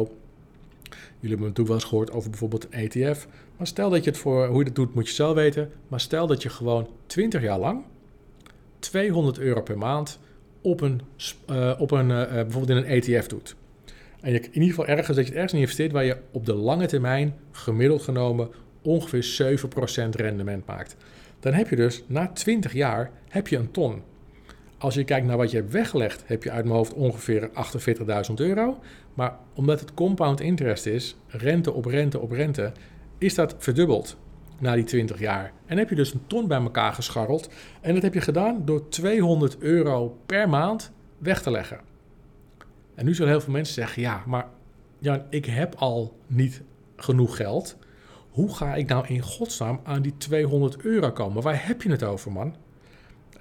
Jullie 1.21 1.37
hebben 1.37 1.39
natuurlijk 1.39 1.67
wel 1.67 1.77
eens 1.77 1.85
gehoord 1.85 2.13
over 2.13 2.31
bijvoorbeeld 2.31 2.67
een 2.71 2.89
ETF. 2.89 3.27
Maar 3.57 3.67
stel 3.67 3.91
dat 3.91 4.05
je 4.05 4.11
het 4.11 4.19
voor, 4.19 4.47
hoe 4.47 4.59
je 4.59 4.65
dat 4.65 4.75
doet 4.75 4.95
moet 4.95 5.09
je 5.09 5.15
zelf 5.15 5.35
weten. 5.35 5.71
Maar 5.89 6.01
stel 6.01 6.27
dat 6.27 6.43
je 6.43 6.49
gewoon 6.49 6.89
20 7.07 7.43
jaar 7.43 7.59
lang 7.59 7.83
200 8.79 9.39
euro 9.39 9.63
per 9.63 9.79
maand 9.79 10.19
op 10.61 10.81
een, 10.81 11.01
op 11.79 11.91
een, 11.91 12.07
bijvoorbeeld 12.07 12.71
in 12.71 12.77
een 12.77 12.85
ETF 12.85 13.27
doet. 13.27 13.57
En 14.21 14.33
je 14.33 14.41
in 14.41 14.53
ieder 14.53 14.69
geval 14.69 14.87
ergens 14.87 15.17
dat 15.17 15.27
je 15.27 15.31
het 15.31 15.33
ergens 15.33 15.53
in 15.53 15.59
investeert 15.59 15.93
waar 15.93 16.05
je 16.05 16.17
op 16.31 16.47
de 16.47 16.55
lange 16.55 16.87
termijn 16.87 17.35
gemiddeld 17.51 18.03
genomen 18.03 18.49
ongeveer 18.83 19.59
7% 20.07 20.09
rendement 20.11 20.67
maakt. 20.67 20.97
Dan 21.41 21.53
heb 21.53 21.69
je 21.69 21.77
dus 21.77 22.05
na 22.07 22.29
20 22.29 22.73
jaar 22.73 23.11
heb 23.29 23.49
je 23.49 23.57
een 23.57 23.71
ton. 23.71 24.03
Als 24.79 24.95
je 24.95 25.05
kijkt 25.05 25.27
naar 25.27 25.37
wat 25.37 25.51
je 25.51 25.57
hebt 25.57 25.73
weggelegd, 25.73 26.23
heb 26.27 26.43
je 26.43 26.51
uit 26.51 26.65
mijn 26.65 26.77
hoofd 26.77 26.95
ongeveer 26.95 27.51
48.000 28.29 28.35
euro. 28.35 28.79
Maar 29.15 29.39
omdat 29.55 29.81
het 29.81 29.95
compound 29.95 30.41
interest 30.41 30.87
is, 30.87 31.17
rente 31.27 31.73
op 31.73 31.85
rente 31.85 32.19
op 32.19 32.31
rente, 32.31 32.73
is 33.19 33.35
dat 33.35 33.55
verdubbeld 33.59 34.17
na 34.59 34.75
die 34.75 34.85
20 34.85 35.19
jaar. 35.19 35.53
En 35.67 35.79
heb 35.79 35.89
je 35.89 35.95
dus 35.95 36.15
een 36.15 36.27
ton 36.27 36.49
bij 36.49 36.61
elkaar 36.61 36.93
gescharreld. 36.93 37.49
En 37.81 37.95
dat 37.95 38.03
heb 38.03 38.15
je 38.15 38.21
gedaan 38.21 38.65
door 38.65 38.89
200 38.89 39.59
euro 39.59 40.19
per 40.27 40.49
maand 40.49 40.93
weg 41.19 41.43
te 41.43 41.51
leggen. 41.51 41.81
En 42.95 43.05
nu 43.05 43.15
zullen 43.15 43.33
heel 43.33 43.41
veel 43.41 43.53
mensen 43.53 43.75
zeggen: 43.75 44.03
ja, 44.03 44.23
maar 44.27 44.47
Jan, 44.99 45.23
ik 45.31 45.45
heb 45.45 45.75
al 45.75 46.17
niet 46.27 46.63
genoeg 46.97 47.37
geld 47.37 47.77
hoe 48.33 48.55
ga 48.55 48.75
ik 48.75 48.89
nou 48.89 49.07
in 49.07 49.21
godsnaam 49.21 49.81
aan 49.85 50.03
die 50.03 50.17
200 50.17 50.83
euro 50.83 51.11
komen? 51.11 51.43
Waar 51.43 51.67
heb 51.67 51.83
je 51.83 51.91
het 51.91 52.03
over, 52.03 52.33
man? 52.33 52.57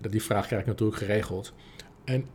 Die 0.09 0.23
vraag 0.23 0.47
krijg 0.47 0.61
ik 0.61 0.67
natuurlijk 0.67 0.97
geregeld. 0.97 1.53
En, 2.03 2.25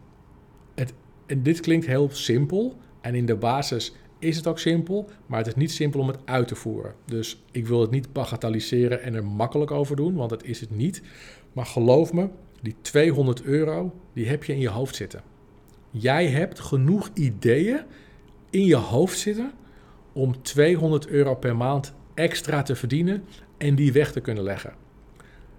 het, 0.74 0.92
en 1.26 1.42
dit 1.42 1.60
klinkt 1.60 1.86
heel 1.86 2.08
simpel. 2.10 2.76
En 3.00 3.14
in 3.14 3.26
de 3.26 3.36
basis 3.36 3.94
is 4.18 4.36
het 4.36 4.46
ook 4.46 4.58
simpel, 4.58 5.08
maar 5.26 5.38
het 5.38 5.46
is 5.46 5.54
niet 5.54 5.72
simpel 5.72 6.00
om 6.00 6.08
het 6.08 6.18
uit 6.24 6.48
te 6.48 6.54
voeren. 6.54 6.94
Dus 7.04 7.42
ik 7.50 7.66
wil 7.66 7.80
het 7.80 7.90
niet 7.90 8.12
bagatelliseren 8.12 9.02
en 9.02 9.14
er 9.14 9.24
makkelijk 9.24 9.70
over 9.70 9.96
doen, 9.96 10.14
want 10.14 10.30
dat 10.30 10.44
is 10.44 10.60
het 10.60 10.76
niet. 10.76 11.02
Maar 11.52 11.66
geloof 11.66 12.12
me, 12.12 12.28
die 12.62 12.76
200 12.80 13.42
euro, 13.42 13.94
die 14.12 14.28
heb 14.28 14.44
je 14.44 14.52
in 14.52 14.60
je 14.60 14.68
hoofd 14.68 14.96
zitten. 14.96 15.22
Jij 15.90 16.26
hebt 16.26 16.60
genoeg 16.60 17.10
ideeën 17.14 17.80
in 18.50 18.64
je 18.64 18.76
hoofd 18.76 19.18
zitten 19.18 19.52
om 20.12 20.42
200 20.42 21.06
euro 21.06 21.34
per 21.34 21.56
maand 21.56 21.94
extra 22.16 22.62
te 22.62 22.76
verdienen 22.76 23.24
en 23.58 23.74
die 23.74 23.92
weg 23.92 24.12
te 24.12 24.20
kunnen 24.20 24.44
leggen. 24.44 24.74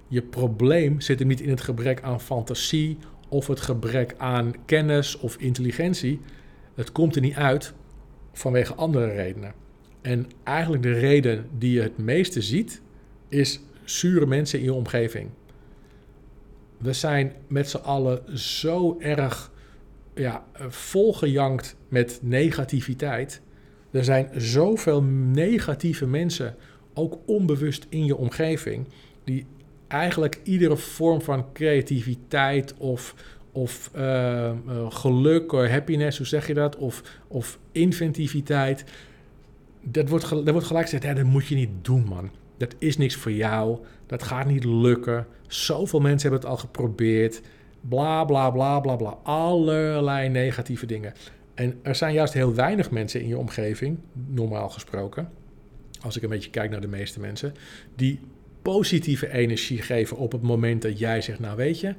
Je 0.08 0.22
probleem 0.22 1.02
zit 1.02 1.20
hem 1.20 1.28
niet 1.28 1.41
in 1.41 1.50
het 1.50 1.62
gebrek 1.62 2.02
aan 2.02 2.22
fantasie 2.22 2.98
of 3.30 3.48
het 3.48 3.62
gebrek 3.62 4.13
aan 4.17 4.54
kennis 4.65 5.17
of 5.17 5.36
intelligentie. 5.38 6.20
Het 6.76 6.91
komt 6.91 7.15
er 7.15 7.22
niet 7.22 7.36
uit 7.36 7.74
vanwege 8.34 8.74
andere 8.74 9.12
redenen. 9.12 9.54
En 10.02 10.28
eigenlijk 10.43 10.84
de 10.84 10.93
reden 10.93 11.50
die 11.58 11.72
je 11.72 11.82
het 11.82 11.98
meeste 11.98 12.41
ziet, 12.41 12.82
is 13.30 13.60
zure 13.84 14.26
mensen 14.26 14.60
in 14.60 14.65
je 14.65 14.74
omgeving. 14.74 15.30
We 16.78 16.93
zijn 16.93 17.34
met 17.48 17.70
z'n 17.70 17.78
allen 17.78 18.39
zo 18.39 18.98
erg 19.00 19.52
ja, 20.15 20.46
volgejankt 20.67 21.76
met 21.88 22.20
negativiteit 22.22 23.41
er 23.97 24.03
zijn 24.03 24.29
zoveel 24.36 25.03
negatieve 25.31 26.07
mensen, 26.07 26.55
ook 26.93 27.17
onbewust 27.25 27.86
in 27.89 28.05
je 28.05 28.15
omgeving, 28.15 28.88
die 29.23 29.45
eigenlijk 29.88 30.39
iedere 30.43 30.77
vorm 30.77 31.21
van 31.21 31.45
creativiteit 31.53 32.73
of, 32.77 33.15
of 33.51 33.91
uh, 33.95 34.51
geluk, 34.89 35.51
happiness, 35.51 36.17
hoe 36.17 36.27
zeg 36.27 36.47
je 36.47 36.53
dat, 36.53 36.75
of, 36.75 37.03
of 37.27 37.60
inventiviteit, 37.71 38.83
dat 39.81 40.10
wordt, 40.10 40.29
dat 40.29 40.49
wordt 40.49 40.67
gelijk 40.67 40.89
gezegd, 40.89 41.15
dat 41.15 41.25
moet 41.25 41.47
je 41.47 41.55
niet 41.55 41.69
doen, 41.81 42.05
man. 42.10 42.31
Dat 42.57 42.75
is 42.77 42.97
niks 42.97 43.15
voor 43.15 43.31
jou, 43.31 43.77
dat 44.05 44.23
gaat 44.23 44.47
niet 44.47 44.63
lukken. 44.63 45.27
Zoveel 45.47 45.99
mensen 45.99 46.29
hebben 46.29 46.49
het 46.49 46.60
al 46.60 46.65
geprobeerd. 46.65 47.41
Bla 47.81 48.25
bla 48.25 48.49
bla 48.49 48.79
bla 48.79 48.95
bla. 48.95 49.17
Allerlei 49.23 50.29
negatieve 50.29 50.86
dingen. 50.86 51.13
En 51.58 51.80
er 51.82 51.96
zijn 51.96 52.13
juist 52.13 52.34
heel 52.34 52.54
weinig 52.54 52.91
mensen 52.91 53.22
in 53.22 53.28
je 53.28 53.38
omgeving, 53.38 53.98
normaal 54.28 54.70
gesproken, 54.70 55.30
als 56.02 56.17
ik 56.17 56.24
een 56.24 56.30
beetje 56.30 56.50
kijk 56.50 56.72
naar 56.72 56.82
de 56.82 56.88
meeste 56.88 57.20
mensen, 57.20 57.54
die 57.96 58.20
positieve 58.62 59.32
energie 59.32 59.82
geven 59.82 60.17
op 60.17 60.32
het 60.32 60.41
moment 60.41 60.82
dat 60.82 61.00
jij 61.00 61.22
zegt, 61.22 61.39
nou 61.39 61.56
weet 61.56 61.80
je, 61.80 61.96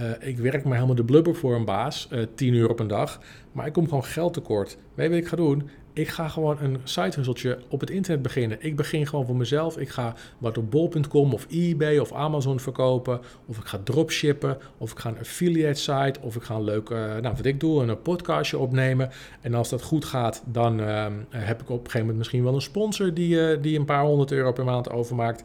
uh, 0.00 0.10
ik 0.18 0.38
werk 0.38 0.64
maar 0.64 0.74
helemaal 0.74 0.94
de 0.96 1.04
blubber 1.04 1.34
voor 1.34 1.54
een 1.54 1.64
baas, 1.64 2.08
uh, 2.12 2.22
tien 2.34 2.54
uur 2.54 2.68
op 2.68 2.80
een 2.80 2.86
dag, 2.86 3.20
maar 3.52 3.66
ik 3.66 3.72
kom 3.72 3.84
gewoon 3.84 4.04
geld 4.04 4.32
tekort. 4.32 4.78
Weet 4.94 5.06
je 5.06 5.12
wat 5.12 5.22
ik 5.22 5.28
ga 5.28 5.36
doen? 5.36 5.68
Ik 5.96 6.08
ga 6.08 6.28
gewoon 6.28 6.56
een 6.60 6.78
sitehusseltje 6.84 7.58
op 7.68 7.80
het 7.80 7.90
internet 7.90 8.22
beginnen. 8.22 8.58
Ik 8.60 8.76
begin 8.76 9.06
gewoon 9.06 9.26
voor 9.26 9.36
mezelf. 9.36 9.78
Ik 9.78 9.88
ga 9.88 10.14
wat 10.38 10.58
op 10.58 10.70
bol.com 10.70 11.32
of 11.32 11.46
eBay 11.50 11.98
of 11.98 12.12
Amazon 12.12 12.60
verkopen. 12.60 13.20
Of 13.46 13.58
ik 13.58 13.64
ga 13.64 13.78
dropshippen. 13.84 14.58
Of 14.78 14.92
ik 14.92 14.98
ga 14.98 15.08
een 15.08 15.18
affiliate 15.18 15.80
site. 15.80 16.20
Of 16.20 16.36
ik 16.36 16.42
ga 16.42 16.54
een 16.54 16.64
leuk, 16.64 16.90
uh, 16.90 16.98
nou 16.98 17.36
wat 17.36 17.44
ik 17.44 17.60
doe, 17.60 17.82
een 17.82 18.02
podcastje 18.02 18.58
opnemen. 18.58 19.10
En 19.40 19.54
als 19.54 19.68
dat 19.68 19.82
goed 19.82 20.04
gaat, 20.04 20.42
dan 20.46 20.80
uh, 20.80 21.06
heb 21.30 21.60
ik 21.60 21.68
op 21.68 21.76
een 21.76 21.76
gegeven 21.76 22.00
moment 22.00 22.18
misschien 22.18 22.44
wel 22.44 22.54
een 22.54 22.60
sponsor 22.60 23.14
die, 23.14 23.34
uh, 23.34 23.62
die 23.62 23.78
een 23.78 23.84
paar 23.84 24.04
honderd 24.04 24.32
euro 24.32 24.52
per 24.52 24.64
maand 24.64 24.90
overmaakt. 24.90 25.42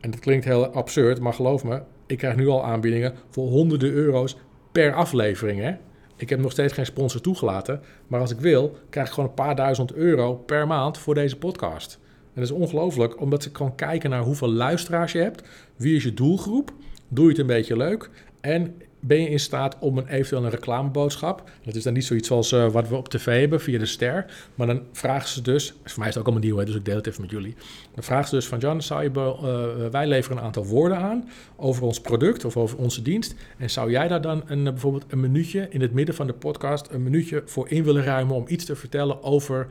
En 0.00 0.10
dat 0.10 0.20
klinkt 0.20 0.44
heel 0.44 0.66
absurd, 0.66 1.20
maar 1.20 1.34
geloof 1.34 1.64
me, 1.64 1.82
ik 2.06 2.18
krijg 2.18 2.36
nu 2.36 2.48
al 2.48 2.64
aanbiedingen 2.64 3.14
voor 3.28 3.48
honderden 3.48 3.92
euro's 3.92 4.36
per 4.72 4.94
aflevering. 4.94 5.60
Hè? 5.60 5.74
Ik 6.16 6.28
heb 6.28 6.40
nog 6.40 6.52
steeds 6.52 6.72
geen 6.72 6.86
sponsor 6.86 7.20
toegelaten. 7.20 7.80
Maar 8.06 8.20
als 8.20 8.30
ik 8.30 8.40
wil, 8.40 8.78
krijg 8.90 9.06
ik 9.06 9.12
gewoon 9.12 9.28
een 9.28 9.34
paar 9.34 9.56
duizend 9.56 9.92
euro 9.92 10.34
per 10.34 10.66
maand 10.66 10.98
voor 10.98 11.14
deze 11.14 11.36
podcast. 11.36 11.98
En 12.02 12.42
dat 12.42 12.44
is 12.44 12.50
ongelooflijk, 12.50 13.20
omdat 13.20 13.42
ze 13.42 13.50
gewoon 13.52 13.74
kijken 13.74 14.10
naar 14.10 14.22
hoeveel 14.22 14.52
luisteraars 14.52 15.12
je 15.12 15.18
hebt. 15.18 15.42
Wie 15.76 15.96
is 15.96 16.02
je 16.02 16.14
doelgroep? 16.14 16.72
Doe 17.08 17.24
je 17.24 17.30
het 17.30 17.38
een 17.38 17.46
beetje 17.46 17.76
leuk? 17.76 18.10
En 18.40 18.74
ben 19.06 19.20
je 19.20 19.28
in 19.28 19.40
staat 19.40 19.76
om 19.78 19.98
een 19.98 20.06
eventueel 20.08 20.44
een 20.44 20.50
reclameboodschap. 20.50 21.50
Dat 21.64 21.74
is 21.74 21.82
dan 21.82 21.92
niet 21.92 22.04
zoiets 22.04 22.28
zoals 22.28 22.52
uh, 22.52 22.68
wat 22.68 22.88
we 22.88 22.96
op 22.96 23.08
tv 23.08 23.40
hebben 23.40 23.60
via 23.60 23.78
de 23.78 23.86
ster. 23.86 24.26
Maar 24.54 24.66
dan 24.66 24.82
vragen 24.92 25.28
ze 25.28 25.42
dus. 25.42 25.74
Voor 25.84 25.98
mij 25.98 26.08
is 26.08 26.14
het 26.14 26.18
ook 26.18 26.32
allemaal 26.32 26.48
nieuw, 26.48 26.64
dus 26.64 26.74
ik 26.74 26.84
deel 26.84 26.96
het 26.96 27.06
even 27.06 27.20
met 27.20 27.30
jullie. 27.30 27.54
Dan 27.94 28.04
vragen 28.04 28.28
ze 28.28 28.34
dus 28.34 28.46
van 28.46 28.58
Jan, 28.58 28.82
zou 28.82 29.02
je, 29.02 29.10
uh, 29.14 29.90
wij 29.90 30.06
leveren 30.06 30.38
een 30.38 30.44
aantal 30.44 30.66
woorden 30.66 30.98
aan 30.98 31.28
over 31.56 31.82
ons 31.82 32.00
product 32.00 32.44
of 32.44 32.56
over 32.56 32.78
onze 32.78 33.02
dienst. 33.02 33.34
En 33.58 33.70
zou 33.70 33.90
jij 33.90 34.08
daar 34.08 34.20
dan 34.20 34.42
een, 34.46 34.64
bijvoorbeeld 34.64 35.04
een 35.08 35.20
minuutje 35.20 35.66
in 35.70 35.80
het 35.80 35.92
midden 35.92 36.14
van 36.14 36.26
de 36.26 36.32
podcast, 36.32 36.88
een 36.90 37.02
minuutje 37.02 37.42
voor 37.44 37.68
in 37.68 37.84
willen 37.84 38.04
ruimen 38.04 38.36
om 38.36 38.44
iets 38.48 38.64
te 38.64 38.76
vertellen 38.76 39.22
over 39.22 39.66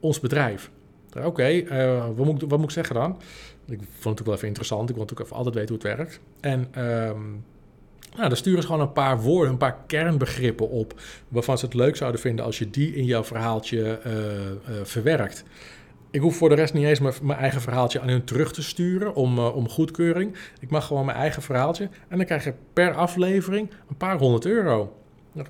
ons 0.00 0.20
bedrijf? 0.20 0.70
Oké, 1.24 1.64
wat, 2.14 2.26
moet, 2.26 2.40
wat 2.40 2.58
moet 2.58 2.62
ik 2.62 2.70
zeggen 2.70 2.94
dan? 2.94 3.16
Ik 3.68 3.80
vond 3.98 4.18
het 4.18 4.20
ook 4.20 4.26
wel 4.26 4.34
even 4.34 4.46
interessant. 4.46 4.88
Ik 4.88 4.94
wil 4.94 5.04
natuurlijk 5.04 5.30
even 5.30 5.44
altijd 5.44 5.54
weten 5.54 5.74
hoe 5.74 5.86
het 5.86 5.96
werkt. 5.96 6.20
En. 6.40 6.84
Um, 6.84 7.44
Nou, 8.16 8.28
dan 8.28 8.36
sturen 8.36 8.60
ze 8.60 8.66
gewoon 8.66 8.82
een 8.82 8.92
paar 8.92 9.20
woorden, 9.20 9.50
een 9.50 9.58
paar 9.58 9.78
kernbegrippen 9.86 10.68
op. 10.68 11.00
waarvan 11.28 11.58
ze 11.58 11.64
het 11.64 11.74
leuk 11.74 11.96
zouden 11.96 12.20
vinden 12.20 12.44
als 12.44 12.58
je 12.58 12.70
die 12.70 12.94
in 12.94 13.04
jouw 13.04 13.24
verhaaltje 13.24 14.00
uh, 14.06 14.74
verwerkt. 14.82 15.44
Ik 16.10 16.20
hoef 16.20 16.36
voor 16.36 16.48
de 16.48 16.54
rest 16.54 16.74
niet 16.74 16.84
eens 16.84 17.00
mijn, 17.00 17.38
eigen 17.38 17.60
verhaaltje 17.60 18.00
aan 18.00 18.08
hun 18.08 18.24
terug 18.24 18.52
te 18.52 18.62
sturen 18.62 19.14
om, 19.14 19.38
om 19.38 19.68
goedkeuring. 19.68 20.34
Ik 20.60 20.70
mag 20.70 20.86
gewoon 20.86 21.04
mijn 21.04 21.18
eigen 21.18 21.42
verhaaltje. 21.42 21.88
En 22.08 22.16
dan 22.16 22.26
krijg 22.26 22.44
je 22.44 22.54
per 22.72 22.94
aflevering 22.94 23.70
een 23.88 23.96
paar 23.96 24.18
honderd 24.18 24.46
euro. 24.46 24.94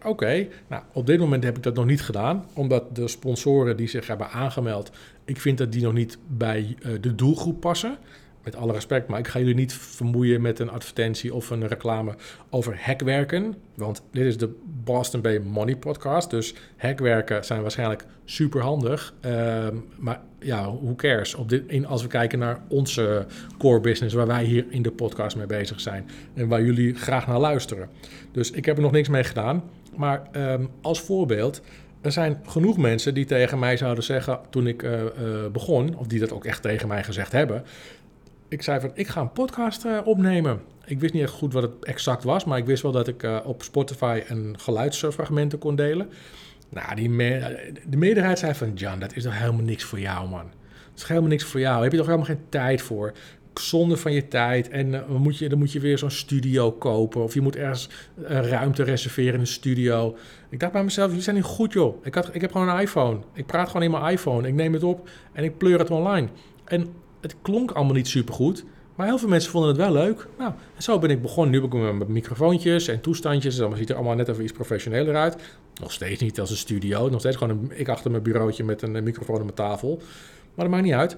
Oké, 0.05 0.47
nou 0.69 0.83
op 0.93 1.07
dit 1.07 1.19
moment 1.19 1.45
heb 1.45 1.57
ik 1.57 1.63
dat 1.63 1.75
nog 1.75 1.85
niet 1.85 2.03
gedaan, 2.03 2.47
omdat 2.55 2.97
de 2.97 3.09
sponsoren 3.09 3.77
die 3.77 3.89
zich 3.89 4.07
hebben 4.07 4.31
aangemeld, 4.31 4.91
ik 5.25 5.41
vind 5.41 5.59
dat 5.59 5.73
die 5.73 5.83
nog 5.83 5.93
niet 5.93 6.19
bij 6.27 6.77
de 7.01 7.15
doelgroep 7.15 7.61
passen 7.61 7.99
met 8.45 8.57
alle 8.57 8.73
respect, 8.73 9.09
maar 9.09 9.19
ik 9.19 9.29
ga 9.29 9.39
jullie 9.39 9.55
niet 9.55 9.73
vermoeien 9.73 10.41
met 10.41 10.59
een 10.59 10.71
advertentie 10.71 11.35
of 11.35 11.51
een 11.51 11.67
reclame 11.67 12.15
over 12.51 12.79
hackwerken. 12.81 13.55
Want 13.75 14.03
dit 14.11 14.27
is 14.27 14.37
de 14.37 14.59
Boston 14.85 15.21
Bay 15.21 15.39
Money 15.39 15.77
Podcast. 15.77 16.31
Dus 16.31 16.55
hackwerken 16.77 17.45
zijn 17.45 17.63
waarschijnlijk 17.63 18.05
super 18.25 18.61
handig. 18.61 19.15
Ehm, 19.21 19.77
maar 19.99 20.21
ja, 20.39 20.63
who 20.63 20.95
cares? 20.95 21.35
Op 21.35 21.49
dit, 21.49 21.63
in, 21.67 21.87
als 21.87 22.03
we 22.03 22.09
kijken 22.09 22.39
naar 22.39 22.61
onze 22.69 23.27
core 23.59 23.81
business, 23.81 24.15
waar 24.15 24.27
wij 24.27 24.45
hier 24.45 24.67
in 24.69 24.83
de 24.83 24.91
podcast 24.91 25.37
mee 25.37 25.47
bezig 25.47 25.81
zijn. 25.81 26.09
En 26.35 26.49
waar 26.49 26.63
jullie 26.63 26.95
graag 26.95 27.27
naar 27.27 27.39
luisteren. 27.39 27.89
Dus 28.33 28.51
ik 28.51 28.65
heb 28.65 28.77
er 28.77 28.83
nog 28.83 28.93
niks 28.93 29.09
mee 29.09 29.25
gedaan. 29.25 29.63
Maar 29.97 30.23
ehm, 30.33 30.65
als 30.81 31.01
voorbeeld. 31.01 31.63
Er 32.01 32.13
zijn 32.13 32.41
genoeg 32.47 32.77
mensen 32.77 33.15
die 33.15 33.25
tegen 33.25 33.59
mij 33.59 33.77
zouden 33.77 34.05
zeggen 34.05 34.39
toen 34.51 34.67
ik 34.67 34.83
uh, 34.83 34.93
uh, 34.93 35.09
begon, 35.53 35.97
of 35.97 36.07
die 36.07 36.21
dat 36.21 36.33
ook 36.33 36.45
echt 36.45 36.63
tegen 36.63 36.89
mij 36.89 37.05
gezegd 37.05 37.33
hebben 37.33 37.65
ik 38.51 38.63
zei 38.63 38.81
van, 38.81 38.91
ik 38.95 39.09
ga 39.09 39.21
een 39.21 39.33
podcast 39.33 39.85
uh, 39.85 39.99
opnemen. 40.05 40.61
Ik 40.85 41.01
wist 41.01 41.13
niet 41.13 41.23
echt 41.23 41.33
goed 41.33 41.53
wat 41.53 41.63
het 41.63 41.85
exact 41.85 42.25
was, 42.25 42.45
maar 42.45 42.59
ik 42.59 42.67
wist 42.67 42.83
wel 42.83 42.93
dat 42.93 43.09
ik 43.09 43.23
uh, 43.23 43.39
op 43.45 43.63
Spotify 43.63 44.23
een 44.29 44.57
geluidsfragmenten 44.59 45.59
kon 45.59 45.77
delen. 45.77 46.09
Nou, 46.69 46.95
die 46.95 47.09
de 47.89 47.97
meerderheid 47.97 48.39
zei 48.39 48.55
van, 48.55 48.73
Jan, 48.75 48.99
dat 48.99 49.17
is 49.17 49.23
toch 49.23 49.39
helemaal 49.39 49.65
niks 49.65 49.85
voor 49.85 50.01
jou, 50.01 50.29
man. 50.29 50.45
Dat 50.91 51.03
is 51.03 51.09
helemaal 51.09 51.29
niks 51.29 51.45
voor 51.45 51.61
jou. 51.61 51.83
Heb 51.83 51.93
je 51.93 51.99
toch 51.99 52.07
helemaal 52.07 52.29
geen 52.29 52.45
tijd 52.49 52.83
voor. 52.83 53.13
Zonde 53.55 53.97
van 53.97 54.13
je 54.13 54.29
tijd. 54.29 54.69
En 54.69 54.93
uh, 54.93 55.09
moet 55.09 55.39
je, 55.39 55.49
dan 55.49 55.59
moet 55.59 55.73
je 55.73 55.81
weer 55.81 55.99
zo'n 55.99 56.11
studio 56.11 56.73
kopen. 56.73 57.23
Of 57.23 57.35
je 57.35 57.41
moet 57.41 57.57
ergens 57.57 57.89
ruimte 58.27 58.83
reserveren 58.83 59.35
in 59.35 59.41
een 59.41 59.47
studio. 59.47 60.17
Ik 60.49 60.61
dacht 60.61 60.73
bij 60.73 60.85
mezelf, 60.85 61.09
jullie 61.09 61.23
zijn 61.23 61.37
niet 61.37 61.45
goed, 61.45 61.73
joh. 61.73 62.05
Ik, 62.05 62.15
had, 62.15 62.35
ik 62.35 62.41
heb 62.41 62.53
gewoon 62.53 62.69
een 62.69 62.81
iPhone. 62.81 63.19
Ik 63.35 63.47
praat 63.47 63.67
gewoon 63.67 63.83
in 63.83 63.91
mijn 63.91 64.13
iPhone. 64.13 64.49
Ik 64.49 64.55
neem 64.55 64.73
het 64.73 64.83
op 64.83 65.09
en 65.33 65.45
ik 65.45 65.59
pleur 65.59 65.79
het 65.79 65.91
online. 65.91 66.29
En 66.65 66.89
het 67.21 67.37
klonk 67.43 67.71
allemaal 67.71 67.95
niet 67.95 68.09
super 68.09 68.35
goed. 68.35 68.65
Maar 68.95 69.07
heel 69.07 69.19
veel 69.19 69.29
mensen 69.29 69.51
vonden 69.51 69.71
het 69.71 69.79
wel 69.79 69.93
leuk. 69.93 70.27
Nou, 70.39 70.53
en 70.77 70.83
zo 70.83 70.99
ben 70.99 71.11
ik 71.11 71.23
begonnen. 71.23 71.53
Nu 71.53 71.69
ben 71.69 71.87
ik 71.87 71.99
met 71.99 72.09
microfoontjes 72.09 72.89
en 72.89 73.01
toestandjes. 73.01 73.57
Dan 73.57 73.77
ziet 73.77 73.89
er 73.89 73.95
allemaal 73.95 74.15
net 74.15 74.29
even 74.29 74.43
iets 74.43 74.53
professioneler 74.53 75.17
uit. 75.17 75.37
Nog 75.81 75.93
steeds 75.93 76.21
niet 76.21 76.41
als 76.41 76.51
een 76.51 76.57
studio. 76.57 77.09
Nog 77.09 77.21
steeds 77.21 77.37
gewoon 77.37 77.73
ik 77.73 77.89
achter 77.89 78.11
mijn 78.11 78.23
bureautje 78.23 78.65
met 78.65 78.83
een 78.83 79.05
microfoon 79.05 79.37
op 79.37 79.43
mijn 79.43 79.55
tafel. 79.55 79.97
Maar 80.55 80.65
dat 80.65 80.69
maakt 80.69 80.85
niet 80.85 80.93
uit. 80.93 81.17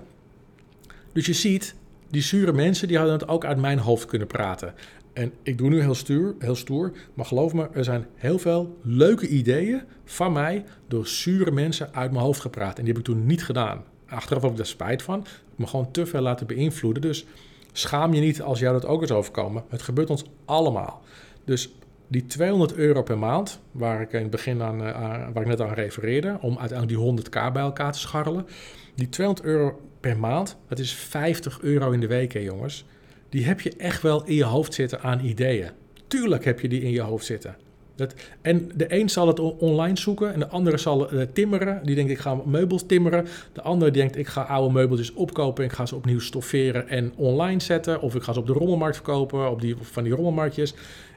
Dus 1.12 1.26
je 1.26 1.32
ziet, 1.32 1.74
die 2.10 2.22
zure 2.22 2.52
mensen 2.52 2.88
die 2.88 2.96
hadden 2.96 3.14
het 3.14 3.28
ook 3.28 3.44
uit 3.44 3.58
mijn 3.58 3.78
hoofd 3.78 4.06
kunnen 4.06 4.28
praten. 4.28 4.74
En 5.12 5.32
ik 5.42 5.58
doe 5.58 5.68
nu 5.68 5.80
heel, 5.80 5.94
stuur, 5.94 6.34
heel 6.38 6.54
stoer, 6.54 6.92
maar 7.14 7.26
geloof 7.26 7.52
me, 7.52 7.68
er 7.72 7.84
zijn 7.84 8.06
heel 8.14 8.38
veel 8.38 8.78
leuke 8.82 9.28
ideeën 9.28 9.82
van 10.04 10.32
mij 10.32 10.64
door 10.88 11.06
zure 11.06 11.50
mensen 11.50 11.94
uit 11.94 12.10
mijn 12.10 12.24
hoofd 12.24 12.40
gepraat. 12.40 12.78
En 12.78 12.84
die 12.84 12.92
heb 12.92 13.02
ik 13.02 13.08
toen 13.08 13.26
niet 13.26 13.44
gedaan 13.44 13.84
achteraf 14.12 14.42
heb 14.42 14.50
ik 14.50 14.56
daar 14.56 14.66
spijt 14.66 15.02
van. 15.02 15.26
Me 15.56 15.66
gewoon 15.66 15.90
te 15.90 16.06
veel 16.06 16.20
laten 16.20 16.46
beïnvloeden. 16.46 17.02
Dus 17.02 17.26
schaam 17.72 18.14
je 18.14 18.20
niet 18.20 18.42
als 18.42 18.58
jou 18.58 18.72
dat 18.72 18.86
ook 18.86 19.00
eens 19.00 19.10
overkomen. 19.10 19.64
Het 19.68 19.82
gebeurt 19.82 20.10
ons 20.10 20.24
allemaal. 20.44 21.02
Dus 21.44 21.72
die 22.08 22.26
200 22.26 22.74
euro 22.74 23.02
per 23.02 23.18
maand, 23.18 23.60
waar 23.70 24.00
ik 24.00 24.12
in 24.12 24.20
het 24.20 24.30
begin 24.30 24.62
aan, 24.62 24.80
uh, 24.80 24.90
waar 25.32 25.42
ik 25.42 25.46
net 25.46 25.60
aan 25.60 25.72
refereerde, 25.72 26.38
om 26.40 26.58
uiteindelijk 26.58 26.98
die 26.98 27.24
100k 27.24 27.52
bij 27.52 27.62
elkaar 27.62 27.92
te 27.92 27.98
scharrelen. 27.98 28.46
Die 28.94 29.08
200 29.08 29.46
euro 29.46 29.80
per 30.00 30.18
maand, 30.18 30.56
dat 30.68 30.78
is 30.78 30.92
50 30.92 31.60
euro 31.60 31.90
in 31.90 32.00
de 32.00 32.06
week, 32.06 32.32
hè, 32.32 32.40
jongens. 32.40 32.84
Die 33.28 33.44
heb 33.44 33.60
je 33.60 33.76
echt 33.76 34.02
wel 34.02 34.24
in 34.24 34.34
je 34.34 34.44
hoofd 34.44 34.74
zitten 34.74 35.00
aan 35.00 35.20
ideeën. 35.20 35.70
Tuurlijk 36.06 36.44
heb 36.44 36.60
je 36.60 36.68
die 36.68 36.82
in 36.82 36.90
je 36.90 37.00
hoofd 37.00 37.24
zitten. 37.24 37.56
Dat, 37.94 38.14
en 38.40 38.70
de 38.74 39.00
een 39.00 39.10
zal 39.10 39.26
het 39.26 39.38
online 39.40 39.98
zoeken 39.98 40.32
en 40.32 40.38
de 40.38 40.48
andere 40.48 40.78
zal 40.78 41.14
uh, 41.14 41.22
timmeren. 41.32 41.80
Die 41.84 41.94
denkt 41.94 42.10
ik 42.10 42.18
ga 42.18 42.40
meubels 42.44 42.86
timmeren. 42.86 43.26
De 43.52 43.62
andere 43.62 43.90
denkt 43.90 44.16
ik 44.16 44.26
ga 44.26 44.42
oude 44.42 44.72
meubeltjes 44.72 45.12
opkopen 45.12 45.64
en 45.64 45.70
ik 45.70 45.76
ga 45.76 45.86
ze 45.86 45.94
opnieuw 45.94 46.20
stofferen 46.20 46.88
en 46.88 47.12
online 47.16 47.60
zetten. 47.60 48.00
Of 48.00 48.14
ik 48.14 48.22
ga 48.22 48.32
ze 48.32 48.38
op 48.38 48.46
de 48.46 48.52
rommelmarkt 48.52 48.96
verkopen, 48.96 49.50
op 49.50 49.60
die, 49.60 49.76
van 49.80 50.02
die 50.02 50.12
rommelmarktjes. 50.12 50.74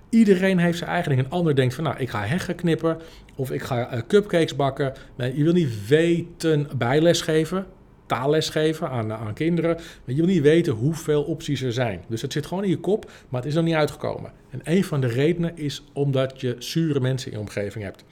Iedereen 0.10 0.58
heeft 0.58 0.78
zijn 0.78 0.90
eigen 0.90 1.10
ding. 1.16 1.24
Een 1.24 1.32
ander 1.32 1.56
denkt 1.56 1.74
van 1.74 1.84
nou 1.84 1.98
ik 1.98 2.10
ga 2.10 2.24
heggen 2.24 2.56
knippen 2.56 2.98
of 3.36 3.52
ik 3.52 3.64
ga 3.64 3.94
uh, 3.94 4.02
cupcakes 4.08 4.56
bakken. 4.56 4.94
Nee, 5.16 5.38
je 5.38 5.44
wil 5.44 5.54
niet 5.54 5.88
weten 5.88 6.68
bijles 6.78 7.22
geven 7.22 7.66
taalles 8.06 8.50
geven 8.50 8.90
aan, 8.90 9.14
aan 9.14 9.34
kinderen. 9.34 9.76
Maar 9.76 10.16
je 10.16 10.16
wil 10.16 10.26
niet 10.26 10.42
weten 10.42 10.74
hoeveel 10.74 11.24
opties 11.24 11.62
er 11.62 11.74
zijn. 11.74 12.04
Dus 12.08 12.22
het 12.22 12.32
zit 12.32 12.46
gewoon 12.46 12.64
in 12.64 12.70
je 12.70 12.80
kop, 12.80 13.12
maar 13.30 13.42
het 13.42 13.50
is 13.50 13.56
nog 13.56 13.66
niet 13.66 13.74
uitgekomen. 13.74 14.32
En 14.56 14.62
een 14.64 14.84
van 14.84 15.02
de 15.02 15.08
redenen 15.08 15.58
is 15.58 15.84
omdat 15.94 16.42
je 16.42 16.56
zure 16.60 17.00
mensen 17.00 17.32
in 17.32 17.38
je 17.38 17.44
omgeving 17.44 17.84
hebt. 17.84 18.04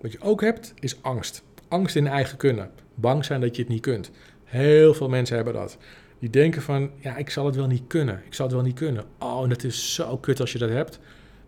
Wat 0.00 0.12
je 0.12 0.20
ook 0.20 0.40
hebt, 0.40 0.74
is 0.78 1.02
angst. 1.02 1.42
Angst 1.68 1.96
in 1.96 2.06
eigen 2.06 2.36
kunnen. 2.36 2.70
Bang 2.94 3.24
zijn 3.24 3.40
dat 3.40 3.56
je 3.56 3.62
het 3.62 3.70
niet 3.70 3.80
kunt. 3.80 4.10
Heel 4.44 4.94
veel 4.94 5.08
mensen 5.08 5.36
hebben 5.36 5.54
dat. 5.54 5.78
Die 6.18 6.30
denken 6.30 6.62
van, 6.62 6.90
ja, 6.96 7.16
ik 7.16 7.30
zal 7.30 7.46
het 7.46 7.56
wel 7.56 7.66
niet 7.66 7.82
kunnen. 7.86 8.22
Ik 8.26 8.34
zal 8.34 8.46
het 8.46 8.54
wel 8.54 8.64
niet 8.64 8.74
kunnen. 8.74 9.04
Oh, 9.18 9.42
en 9.42 9.48
dat 9.48 9.64
is 9.64 9.94
zo 9.94 10.16
kut 10.16 10.40
als 10.40 10.52
je 10.52 10.58
dat 10.58 10.70
hebt. 10.70 11.00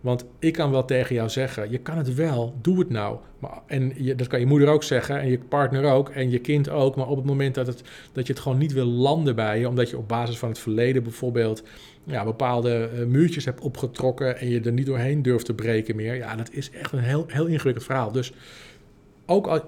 Want 0.03 0.25
ik 0.39 0.53
kan 0.53 0.71
wel 0.71 0.85
tegen 0.85 1.15
jou 1.15 1.29
zeggen, 1.29 1.71
je 1.71 1.79
kan 1.79 1.97
het 1.99 2.15
wel, 2.15 2.55
doe 2.63 2.79
het 2.79 2.91
nou. 2.91 3.19
Maar, 3.39 3.63
en 3.67 3.93
je, 3.97 4.15
dat 4.15 4.27
kan 4.27 4.41
je 4.41 4.47
moeder 4.47 4.69
ook 4.69 4.83
zeggen 4.83 5.21
en 5.21 5.29
je 5.29 5.39
partner 5.39 5.85
ook 5.85 6.09
en 6.09 6.31
je 6.31 6.39
kind 6.39 6.69
ook. 6.69 6.97
Maar 6.97 7.09
op 7.09 7.17
het 7.17 7.27
moment 7.27 7.55
dat, 7.55 7.67
het, 7.67 7.83
dat 8.13 8.27
je 8.27 8.33
het 8.33 8.43
gewoon 8.43 8.59
niet 8.59 8.73
wil 8.73 8.87
landen 8.87 9.35
bij 9.35 9.59
je, 9.59 9.69
omdat 9.69 9.91
je 9.91 9.99
op 9.99 10.09
basis 10.09 10.39
van 10.39 10.49
het 10.49 10.59
verleden 10.59 11.03
bijvoorbeeld 11.03 11.63
ja, 12.05 12.25
bepaalde 12.25 12.91
uh, 12.95 13.07
muurtjes 13.07 13.45
hebt 13.45 13.61
opgetrokken 13.61 14.39
en 14.39 14.49
je 14.49 14.61
er 14.61 14.73
niet 14.73 14.87
doorheen 14.87 15.23
durft 15.23 15.45
te 15.45 15.55
breken 15.55 15.97
meer. 15.97 16.15
Ja, 16.15 16.37
dat 16.37 16.53
is 16.53 16.71
echt 16.71 16.93
een 16.93 16.99
heel, 16.99 17.25
heel 17.29 17.47
ingewikkeld 17.47 17.85
verhaal. 17.85 18.13
Dus 18.13 18.33
ook, 19.27 19.63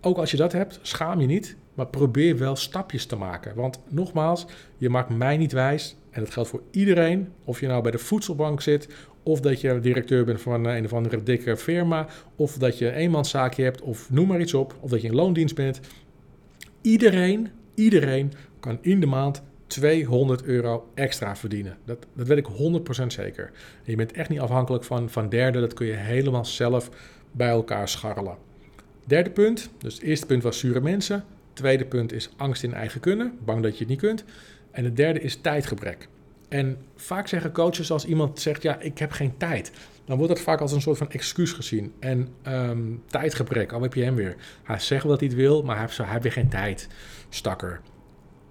ook 0.00 0.18
als 0.18 0.30
je 0.30 0.36
dat 0.36 0.52
hebt, 0.52 0.78
schaam 0.82 1.20
je 1.20 1.26
niet, 1.26 1.56
maar 1.74 1.86
probeer 1.86 2.38
wel 2.38 2.56
stapjes 2.56 3.06
te 3.06 3.16
maken. 3.16 3.54
Want 3.54 3.80
nogmaals, 3.88 4.46
je 4.78 4.88
maakt 4.88 5.08
mij 5.08 5.36
niet 5.36 5.52
wijs. 5.52 5.96
En 6.10 6.20
dat 6.20 6.32
geldt 6.32 6.48
voor 6.48 6.62
iedereen. 6.70 7.28
Of 7.44 7.60
je 7.60 7.66
nou 7.66 7.82
bij 7.82 7.90
de 7.90 7.98
voedselbank 7.98 8.60
zit 8.60 8.88
of 9.22 9.40
dat 9.40 9.60
je 9.60 9.80
directeur 9.80 10.24
bent 10.24 10.40
van 10.40 10.64
een 10.64 10.84
of 10.84 10.92
andere 10.92 11.22
dikke 11.22 11.56
firma. 11.56 12.06
Of 12.36 12.58
dat 12.58 12.78
je 12.78 12.86
een 12.86 12.94
eenmanszaakje 12.94 13.62
hebt. 13.62 13.80
Of 13.80 14.10
noem 14.10 14.28
maar 14.28 14.40
iets 14.40 14.54
op. 14.54 14.74
Of 14.80 14.90
dat 14.90 15.02
je 15.02 15.08
in 15.08 15.14
loondienst 15.14 15.54
bent. 15.54 15.80
Iedereen, 16.80 17.48
iedereen 17.74 18.32
kan 18.60 18.78
in 18.80 19.00
de 19.00 19.06
maand 19.06 19.42
200 19.66 20.44
euro 20.44 20.90
extra 20.94 21.36
verdienen. 21.36 21.76
Dat, 21.84 22.06
dat 22.12 22.26
weet 22.26 22.38
ik 22.38 22.48
100% 23.02 23.06
zeker. 23.06 23.50
Je 23.82 23.96
bent 23.96 24.12
echt 24.12 24.28
niet 24.28 24.40
afhankelijk 24.40 24.84
van, 24.84 25.10
van 25.10 25.28
derden. 25.28 25.60
Dat 25.60 25.74
kun 25.74 25.86
je 25.86 25.92
helemaal 25.92 26.44
zelf 26.44 26.90
bij 27.30 27.48
elkaar 27.48 27.88
scharrelen. 27.88 28.36
Derde 29.06 29.30
punt. 29.30 29.70
Dus 29.78 29.94
het 29.94 30.02
eerste 30.02 30.26
punt 30.26 30.42
was 30.42 30.58
zure 30.58 30.80
mensen. 30.80 31.24
Tweede 31.52 31.84
punt 31.84 32.12
is 32.12 32.30
angst 32.36 32.62
in 32.62 32.74
eigen 32.74 33.00
kunnen. 33.00 33.38
Bang 33.44 33.62
dat 33.62 33.72
je 33.72 33.78
het 33.78 33.88
niet 33.88 34.00
kunt. 34.00 34.24
En 34.70 34.84
het 34.84 34.96
derde 34.96 35.20
is 35.20 35.36
tijdgebrek. 35.36 36.08
En 36.48 36.76
vaak 36.96 37.28
zeggen 37.28 37.52
coaches 37.52 37.90
als 37.90 38.04
iemand 38.04 38.40
zegt, 38.40 38.62
ja, 38.62 38.80
ik 38.80 38.98
heb 38.98 39.10
geen 39.10 39.36
tijd. 39.36 39.72
Dan 40.04 40.16
wordt 40.16 40.32
dat 40.32 40.42
vaak 40.42 40.60
als 40.60 40.72
een 40.72 40.80
soort 40.80 40.98
van 40.98 41.10
excuus 41.10 41.52
gezien. 41.52 41.92
En 42.00 42.28
um, 42.48 43.02
tijdgebrek, 43.06 43.72
al 43.72 43.82
heb 43.82 43.94
je 43.94 44.04
hem 44.04 44.14
weer. 44.14 44.36
Hij 44.62 44.78
zegt 44.78 45.02
wel 45.02 45.10
dat 45.10 45.20
hij 45.20 45.28
het 45.28 45.38
wil, 45.38 45.62
maar 45.62 45.76
hij 45.76 45.84
heeft, 45.84 45.96
hij 45.96 46.06
heeft 46.06 46.22
weer 46.22 46.32
geen 46.32 46.48
tijd. 46.48 46.88
Stakker. 47.28 47.80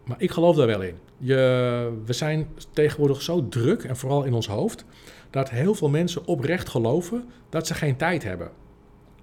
Maar 0.05 0.21
ik 0.21 0.31
geloof 0.31 0.55
daar 0.55 0.67
wel 0.67 0.81
in. 0.81 0.95
Je, 1.17 2.01
we 2.05 2.13
zijn 2.13 2.47
tegenwoordig 2.73 3.21
zo 3.21 3.47
druk, 3.47 3.83
en 3.83 3.97
vooral 3.97 4.23
in 4.23 4.33
ons 4.33 4.47
hoofd, 4.47 4.85
dat 5.29 5.49
heel 5.49 5.73
veel 5.73 5.89
mensen 5.89 6.25
oprecht 6.25 6.69
geloven 6.69 7.29
dat 7.49 7.67
ze 7.67 7.73
geen 7.73 7.95
tijd 7.95 8.23
hebben. 8.23 8.51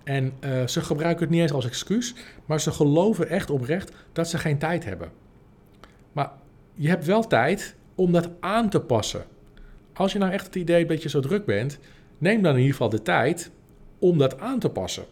En 0.09 0.33
uh, 0.45 0.67
ze 0.67 0.81
gebruiken 0.81 1.23
het 1.23 1.31
niet 1.31 1.41
eens 1.41 1.53
als 1.53 1.67
excuus, 1.67 2.15
maar 2.47 2.61
ze 2.61 2.71
geloven 2.71 3.29
echt 3.29 3.51
oprecht 3.51 3.93
dat 4.13 4.29
ze 4.29 4.39
geen 4.39 4.59
tijd 4.59 4.85
hebben. 4.85 5.11
Maar 6.13 6.31
je 6.75 6.89
hebt 6.89 7.05
wel 7.05 7.27
tijd 7.27 7.75
om 7.95 8.13
dat 8.13 8.29
aan 8.41 8.69
te 8.69 8.81
passen. 8.81 9.25
Als 9.93 10.13
je 10.13 10.19
nou 10.19 10.33
echt 10.33 10.47
het 10.47 10.55
idee 10.55 10.87
dat 10.87 11.03
je 11.03 11.09
zo 11.09 11.21
druk 11.21 11.45
bent, 11.45 11.79
neem 12.19 12.43
dan 12.43 12.53
in 12.53 12.59
ieder 12.59 12.73
geval 12.73 12.89
de 12.89 13.03
tijd 13.03 13.51
om 13.99 14.19
dat 14.19 14.41
aan 14.41 14.59
te 14.59 14.69
passen. 14.69 15.05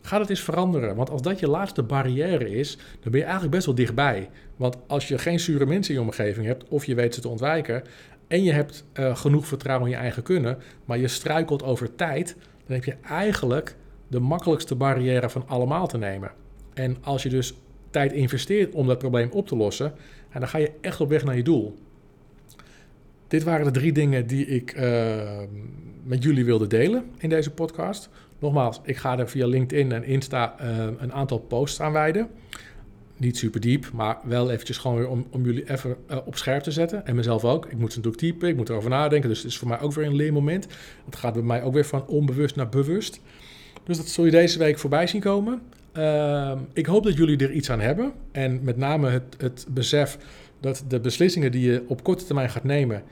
Ga 0.00 0.18
dat 0.18 0.30
eens 0.30 0.42
veranderen, 0.42 0.96
want 0.96 1.10
als 1.10 1.22
dat 1.22 1.38
je 1.38 1.48
laatste 1.48 1.82
barrière 1.82 2.50
is, 2.50 2.76
dan 2.76 3.10
ben 3.10 3.20
je 3.20 3.22
eigenlijk 3.22 3.54
best 3.54 3.66
wel 3.66 3.74
dichtbij. 3.74 4.30
Want 4.56 4.76
als 4.86 5.08
je 5.08 5.18
geen 5.18 5.40
zure 5.40 5.66
mensen 5.66 5.94
in 5.94 6.00
je 6.00 6.06
omgeving 6.06 6.46
hebt, 6.46 6.68
of 6.68 6.84
je 6.84 6.94
weet 6.94 7.14
ze 7.14 7.20
te 7.20 7.28
ontwijken, 7.28 7.82
en 8.26 8.42
je 8.42 8.52
hebt 8.52 8.84
uh, 8.94 9.16
genoeg 9.16 9.46
vertrouwen 9.46 9.86
in 9.86 9.96
je 9.96 10.02
eigen 10.02 10.22
kunnen, 10.22 10.58
maar 10.84 10.98
je 10.98 11.08
struikelt 11.08 11.62
over 11.62 11.94
tijd, 11.94 12.36
dan 12.66 12.74
heb 12.74 12.84
je 12.84 12.96
eigenlijk 13.02 13.76
de 14.08 14.20
makkelijkste 14.20 14.74
barrière 14.74 15.30
van 15.30 15.44
allemaal 15.46 15.86
te 15.86 15.98
nemen. 15.98 16.30
En 16.74 16.96
als 17.00 17.22
je 17.22 17.28
dus 17.28 17.54
tijd 17.90 18.12
investeert 18.12 18.74
om 18.74 18.86
dat 18.86 18.98
probleem 18.98 19.30
op 19.30 19.46
te 19.46 19.56
lossen, 19.56 19.92
dan 20.32 20.48
ga 20.48 20.58
je 20.58 20.72
echt 20.80 21.00
op 21.00 21.08
weg 21.08 21.24
naar 21.24 21.36
je 21.36 21.42
doel. 21.42 21.74
dit 23.28 23.42
waren 23.42 23.64
de 23.64 23.70
drie 23.70 23.92
dingen 23.92 24.26
die 24.26 24.46
ik 24.46 24.76
uh, 24.76 25.38
met 26.02 26.22
jullie 26.22 26.44
wilde 26.44 26.66
delen 26.66 27.04
in 27.18 27.28
deze 27.28 27.50
podcast. 27.50 28.08
Nogmaals, 28.38 28.80
ik 28.84 28.96
ga 28.96 29.18
er 29.18 29.28
via 29.28 29.46
LinkedIn 29.46 29.92
en 29.92 30.04
Insta 30.04 30.54
uh, 30.60 30.86
een 30.98 31.12
aantal 31.12 31.38
posts 31.38 31.80
aan 31.80 31.92
wijden. 31.92 32.28
Niet 33.16 33.36
super 33.36 33.60
diep, 33.60 33.90
maar 33.92 34.18
wel 34.24 34.50
eventjes 34.50 34.78
gewoon 34.78 34.96
weer 34.96 35.08
om, 35.08 35.26
om 35.30 35.44
jullie 35.44 35.70
even 35.70 35.96
uh, 36.10 36.16
op 36.24 36.36
scherp 36.36 36.62
te 36.62 36.70
zetten. 36.70 37.06
En 37.06 37.16
mezelf 37.16 37.44
ook. 37.44 37.66
Ik 37.66 37.78
moet 37.78 37.92
ze 37.92 37.98
natuurlijk 37.98 38.22
typen, 38.22 38.48
ik 38.48 38.56
moet 38.56 38.68
erover 38.68 38.90
nadenken. 38.90 39.28
Dus 39.28 39.38
het 39.38 39.46
is 39.46 39.58
voor 39.58 39.68
mij 39.68 39.80
ook 39.80 39.92
weer 39.92 40.06
een 40.06 40.14
leermoment. 40.14 40.66
Het 41.04 41.16
gaat 41.16 41.32
bij 41.32 41.42
mij 41.42 41.62
ook 41.62 41.72
weer 41.72 41.84
van 41.84 42.06
onbewust 42.06 42.56
naar 42.56 42.68
bewust. 42.68 43.20
Dus 43.88 43.96
dat 43.96 44.08
zul 44.08 44.24
je 44.24 44.30
deze 44.30 44.58
week 44.58 44.78
voorbij 44.78 45.06
zien 45.06 45.20
komen. 45.20 45.62
Uh, 45.96 46.52
ik 46.72 46.86
hoop 46.86 47.04
dat 47.04 47.16
jullie 47.16 47.38
er 47.38 47.52
iets 47.52 47.70
aan 47.70 47.80
hebben. 47.80 48.12
En 48.32 48.60
met 48.62 48.76
name 48.76 49.08
het, 49.08 49.34
het 49.38 49.66
besef 49.68 50.18
dat 50.60 50.84
de 50.88 51.00
beslissingen 51.00 51.52
die 51.52 51.70
je 51.70 51.84
op 51.86 52.02
korte 52.02 52.24
termijn 52.24 52.50
gaat 52.50 52.64
nemen 52.64 53.02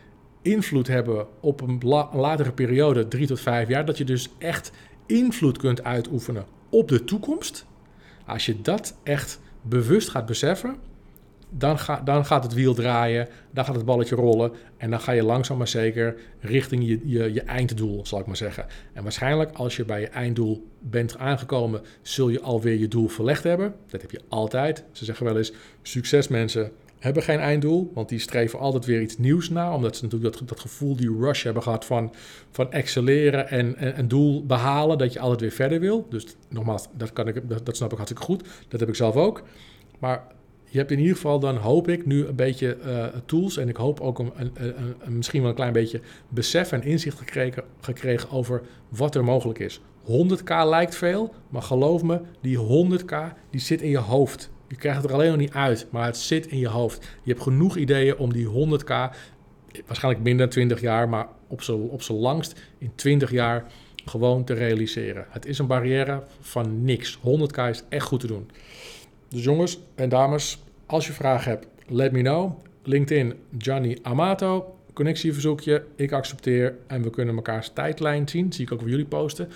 invloed 0.43 0.87
hebben 0.87 1.27
op 1.41 1.61
een 1.61 1.81
la 1.85 2.11
latere 2.13 2.53
periode, 2.53 3.09
drie 3.09 3.27
tot 3.27 3.41
vijf 3.41 3.69
jaar. 3.69 3.85
Dat 3.85 3.99
je 3.99 4.05
dus 4.05 4.31
echt 4.39 4.73
invloed 5.07 5.59
kunt 5.59 5.85
uitoefenen 5.85 6.45
op 6.71 6.89
de 6.89 7.05
toekomst. 7.05 7.67
Als 8.27 8.47
je 8.47 8.61
dat 8.63 8.97
echt 9.03 9.41
bewust 9.63 10.09
gaat 10.09 10.27
beseffen, 10.27 10.77
dan, 11.59 11.79
ga, 11.79 12.01
dan 12.01 12.25
gaat 12.25 12.43
het 12.43 12.55
wiel 12.55 12.75
draaien, 12.75 13.29
dan 13.51 13.65
gaat 13.65 13.75
het 13.75 13.85
balletje 13.85 14.15
rollen 14.15 14.53
en 14.77 14.91
dan 14.91 15.01
ga 15.01 15.13
je 15.13 15.23
langzaam 15.23 15.59
maar 15.59 15.69
zeker 15.69 16.17
richting 16.41 16.87
je, 16.87 17.01
je, 17.05 17.33
je 17.33 17.43
einddoel, 17.43 18.07
zal 18.07 18.21
ik 18.21 18.27
maar 18.27 18.37
zeggen. 18.37 18.67
En 18.93 19.03
waarschijnlijk 19.03 19.53
als 19.53 19.77
je 19.77 19.85
bij 19.85 20.01
je 20.01 20.09
einddoel 20.09 20.67
bent 20.79 21.19
aangekomen, 21.19 21.83
zul 22.03 22.29
je 22.29 22.41
alweer 22.41 22.79
je 22.79 22.89
doel 22.89 23.09
verlegd 23.09 23.43
hebben. 23.43 23.75
Dat 23.87 24.01
heb 24.01 24.11
je 24.11 24.21
altijd. 24.29 24.85
Ze 24.93 25.05
zeggen 25.05 25.27
wel 25.27 25.37
eens, 25.37 25.53
succesmensen 25.83 26.73
hebben 26.99 27.23
geen 27.23 27.39
einddoel, 27.39 27.91
want 27.95 28.09
die 28.09 28.19
streven 28.19 28.59
altijd 28.59 28.85
weer 28.85 29.01
iets 29.01 29.19
nieuws 29.19 29.49
na, 29.49 29.75
omdat 29.75 29.97
ze 29.97 30.05
natuurlijk 30.05 30.39
dat, 30.39 30.49
dat 30.49 30.61
gevoel, 30.61 30.97
die 30.97 31.17
rush 31.21 31.43
hebben 31.43 31.63
gehad 31.63 31.85
van, 31.85 32.15
van 32.51 32.73
excelleren 32.73 33.49
en, 33.49 33.77
en 33.77 33.99
een 33.99 34.09
doel 34.09 34.47
behalen, 34.47 34.99
dat 34.99 35.13
je 35.13 35.21
altijd 35.21 35.41
weer 35.41 35.51
verder 35.51 35.81
wil. 35.81 36.07
Dus 36.11 36.27
nogmaals, 36.49 36.87
dat, 36.97 37.13
kan 37.13 37.29
ik, 37.29 37.49
dat, 37.49 37.67
dat 37.67 37.77
snap 37.77 37.91
ik 37.91 37.97
hartstikke 37.97 38.27
goed, 38.27 38.49
dat 38.69 38.81
heb 38.81 38.89
ik 38.89 38.95
zelf 38.95 39.17
ook. 39.17 39.43
Maar 39.99 40.35
je 40.69 40.79
hebt 40.79 40.91
in 40.91 40.99
ieder 40.99 41.15
geval 41.15 41.39
dan, 41.39 41.57
hoop 41.57 41.89
ik, 41.89 42.07
nu 42.07 42.27
een 42.27 42.35
beetje 42.35 42.77
uh, 42.87 43.07
tools 43.27 43.57
en 43.57 43.69
ik 43.69 43.77
hoop 43.77 44.01
ook 44.01 44.19
een, 44.19 44.33
een, 44.37 44.53
een, 45.01 45.17
misschien 45.17 45.41
wel 45.41 45.51
een 45.51 45.57
klein 45.57 45.73
beetje 45.73 46.01
besef 46.29 46.73
en 46.73 46.83
inzicht 46.83 47.19
gekregen, 47.19 47.65
gekregen 47.81 48.31
over 48.31 48.63
wat 48.89 49.15
er 49.15 49.25
mogelijk 49.25 49.59
is. 49.59 49.81
100k 50.07 50.55
lijkt 50.65 50.95
veel, 50.95 51.35
maar 51.49 51.63
geloof 51.63 52.03
me, 52.03 52.21
die 52.41 52.59
100k 52.59 53.17
die 53.51 53.61
zit 53.61 53.83
in 53.83 53.91
je 53.91 53.99
hoofd. 53.99 54.51
Je 54.69 54.77
krijgt 54.77 55.03
het 55.03 55.11
er 55.11 55.17
alleen 55.17 55.31
nog 55.31 55.39
niet 55.39 55.53
uit, 55.53 55.87
maar 55.91 56.05
het 56.05 56.17
zit 56.17 56.47
in 56.47 56.59
je 56.59 56.69
hoofd. 56.69 57.05
Je 57.23 57.31
hebt 57.31 57.43
genoeg 57.43 57.77
ideeën 57.77 58.17
om 58.17 58.33
die 58.33 58.47
100k, 58.47 59.17
waarschijnlijk 59.87 60.25
minder 60.25 60.37
dan 60.37 60.49
20 60.49 60.81
jaar, 60.81 61.09
maar 61.09 61.27
op 61.89 62.03
z'n 62.03 62.13
langst 62.13 62.61
in 62.79 62.93
20 62.95 63.31
jaar 63.31 63.65
gewoon 64.05 64.45
te 64.45 64.55
realiseren. 64.55 65.27
Het 65.29 65.47
is 65.47 65.59
een 65.59 65.67
barrière 65.67 66.23
van 66.41 66.85
niks. 66.85 67.19
100k 67.19 67.69
is 67.69 67.83
echt 67.89 68.07
goed 68.07 68.21
te 68.21 68.27
doen. 68.27 68.51
Dus 69.37 69.45
jongens 69.45 69.79
en 69.95 70.09
dames, 70.09 70.59
als 70.87 71.07
je 71.07 71.13
vragen 71.13 71.51
hebt, 71.51 71.67
let 71.87 72.13
me 72.13 72.21
know. 72.21 72.53
LinkedIn 72.83 73.35
Gianni 73.59 73.99
Amato 74.03 74.77
connectieverzoekje, 74.97 75.85
ik 75.97 76.13
accepteer 76.13 76.75
en 76.87 77.03
we 77.03 77.11
kunnen 77.11 77.35
mekaars 77.35 77.71
tijdlijn 77.75 78.29
zien. 78.29 78.53
Zie 78.53 78.65
ik 78.65 78.73
ook 78.73 78.81
wat 78.81 78.89
jullie 78.89 79.05
posten. 79.05 79.49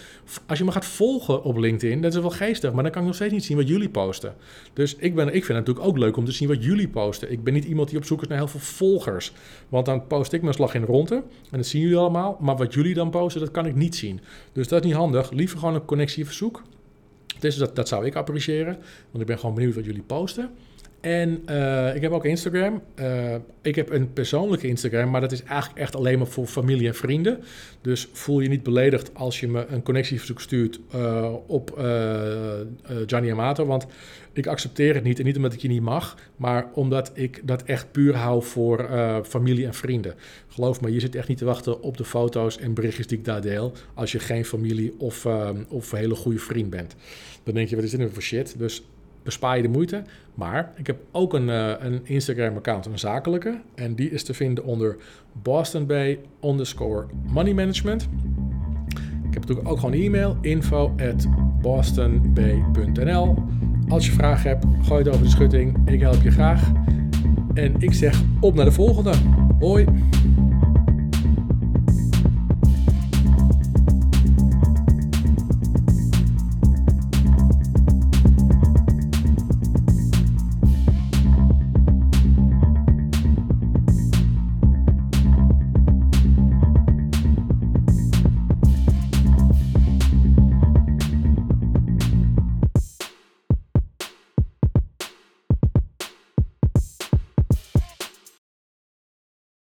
Als 0.46 0.58
je 0.58 0.64
me 0.64 0.72
gaat 0.72 0.84
volgen 0.84 1.42
op 1.42 1.56
LinkedIn, 1.56 2.00
dat 2.00 2.14
is 2.14 2.20
wel 2.20 2.30
geestig, 2.30 2.72
maar 2.72 2.82
dan 2.82 2.92
kan 2.92 3.00
ik 3.00 3.06
nog 3.06 3.16
steeds 3.16 3.32
niet 3.32 3.44
zien 3.44 3.56
wat 3.56 3.68
jullie 3.68 3.88
posten. 3.88 4.34
Dus 4.72 4.96
ik, 4.96 5.14
ben, 5.14 5.26
ik 5.26 5.44
vind 5.44 5.46
het 5.46 5.56
natuurlijk 5.56 5.86
ook 5.86 5.98
leuk 5.98 6.16
om 6.16 6.24
te 6.24 6.32
zien 6.32 6.48
wat 6.48 6.64
jullie 6.64 6.88
posten. 6.88 7.32
Ik 7.32 7.44
ben 7.44 7.52
niet 7.52 7.64
iemand 7.64 7.88
die 7.88 7.98
op 7.98 8.04
zoek 8.04 8.22
is 8.22 8.28
naar 8.28 8.38
heel 8.38 8.48
veel 8.48 8.60
volgers, 8.60 9.32
want 9.68 9.86
dan 9.86 10.06
post 10.06 10.32
ik 10.32 10.42
mijn 10.42 10.54
slag 10.54 10.74
in 10.74 10.80
de 10.80 10.86
ronde 10.86 11.14
en 11.50 11.56
dat 11.56 11.66
zien 11.66 11.82
jullie 11.82 11.96
allemaal. 11.96 12.36
Maar 12.40 12.56
wat 12.56 12.74
jullie 12.74 12.94
dan 12.94 13.10
posten, 13.10 13.40
dat 13.40 13.50
kan 13.50 13.66
ik 13.66 13.74
niet 13.74 13.96
zien. 13.96 14.20
Dus 14.52 14.68
dat 14.68 14.80
is 14.80 14.86
niet 14.86 14.96
handig. 14.96 15.30
Liever 15.30 15.58
gewoon 15.58 15.74
een 15.74 15.84
connectieverzoek. 15.84 16.62
Dus 17.40 17.56
dat, 17.56 17.76
dat 17.76 17.88
zou 17.88 18.06
ik 18.06 18.14
appreciëren, 18.14 18.76
want 19.10 19.20
ik 19.20 19.26
ben 19.26 19.38
gewoon 19.38 19.54
benieuwd 19.54 19.74
wat 19.74 19.84
jullie 19.84 20.02
posten. 20.02 20.50
En 21.00 21.42
uh, 21.50 21.94
ik 21.94 22.02
heb 22.02 22.12
ook 22.12 22.24
Instagram. 22.24 22.82
Uh, 23.00 23.34
ik 23.62 23.74
heb 23.74 23.90
een 23.90 24.12
persoonlijke 24.12 24.66
Instagram, 24.66 25.10
maar 25.10 25.20
dat 25.20 25.32
is 25.32 25.42
eigenlijk 25.42 25.80
echt 25.80 25.96
alleen 25.96 26.18
maar 26.18 26.26
voor 26.26 26.46
familie 26.46 26.86
en 26.86 26.94
vrienden. 26.94 27.38
Dus 27.80 28.08
voel 28.12 28.40
je 28.40 28.48
niet 28.48 28.62
beledigd 28.62 29.14
als 29.14 29.40
je 29.40 29.48
me 29.48 29.66
een 29.66 29.82
connectieverzoek 29.82 30.40
stuurt 30.40 30.80
uh, 30.94 31.32
op 31.46 31.84
Gianni 33.06 33.30
Amato. 33.30 33.66
Want 33.66 33.86
ik 34.32 34.46
accepteer 34.46 34.94
het 34.94 35.04
niet. 35.04 35.18
En 35.18 35.24
niet 35.24 35.36
omdat 35.36 35.52
ik 35.52 35.60
je 35.60 35.68
niet 35.68 35.82
mag, 35.82 36.16
maar 36.36 36.66
omdat 36.74 37.10
ik 37.14 37.40
dat 37.44 37.62
echt 37.62 37.92
puur 37.92 38.16
hou 38.16 38.42
voor 38.42 38.88
familie 39.26 39.66
en 39.66 39.74
vrienden. 39.74 40.14
Geloof 40.48 40.80
me, 40.80 40.92
je 40.92 41.00
zit 41.00 41.14
echt 41.14 41.28
niet 41.28 41.38
te 41.38 41.44
wachten 41.44 41.82
op 41.82 41.96
de 41.96 42.04
foto's 42.04 42.58
en 42.58 42.74
berichtjes 42.74 43.06
die 43.06 43.18
ik 43.18 43.24
daar 43.24 43.40
deel. 43.40 43.72
Als 43.94 44.12
je 44.12 44.18
geen 44.18 44.44
familie 44.44 44.94
of, 44.98 45.26
of 45.68 45.92
een 45.92 45.98
hele 45.98 46.14
goede 46.14 46.38
vriend 46.38 46.70
bent. 46.70 46.94
Dan 47.42 47.54
denk 47.54 47.68
je, 47.68 47.74
wat 47.76 47.84
is 47.84 47.90
dit 47.90 48.00
nu 48.00 48.10
voor 48.10 48.22
shit? 48.22 48.58
Dus 48.58 48.82
bespaar 49.22 49.56
je 49.56 49.62
de 49.62 49.68
moeite. 49.68 50.02
Maar 50.34 50.72
ik 50.76 50.86
heb 50.86 50.98
ook 51.10 51.34
een, 51.34 51.48
uh, 51.48 51.72
een 51.78 52.00
Instagram-account, 52.04 52.86
een 52.86 52.98
zakelijke. 52.98 53.60
En 53.74 53.94
die 53.94 54.10
is 54.10 54.24
te 54.24 54.34
vinden 54.34 54.64
onder 54.64 54.96
Boston 55.42 55.86
Bay 55.86 56.18
underscore 56.44 57.06
money 57.26 57.54
management. 57.54 58.08
Ik 59.28 59.36
heb 59.36 59.40
natuurlijk 59.40 59.68
ook 59.68 59.78
gewoon 59.78 59.94
een 59.94 60.02
e-mail, 60.02 60.36
info 60.40 60.94
at. 60.98 61.26
Als 63.88 64.06
je 64.06 64.12
vragen 64.12 64.50
hebt, 64.50 64.64
gooi 64.82 65.02
het 65.02 65.08
over 65.08 65.24
de 65.24 65.30
schutting. 65.30 65.90
Ik 65.90 66.00
help 66.00 66.22
je 66.22 66.30
graag. 66.30 66.72
En 67.54 67.74
ik 67.78 67.92
zeg 67.92 68.22
op 68.40 68.54
naar 68.54 68.64
de 68.64 68.72
volgende. 68.72 69.12
Hoi! 69.58 69.86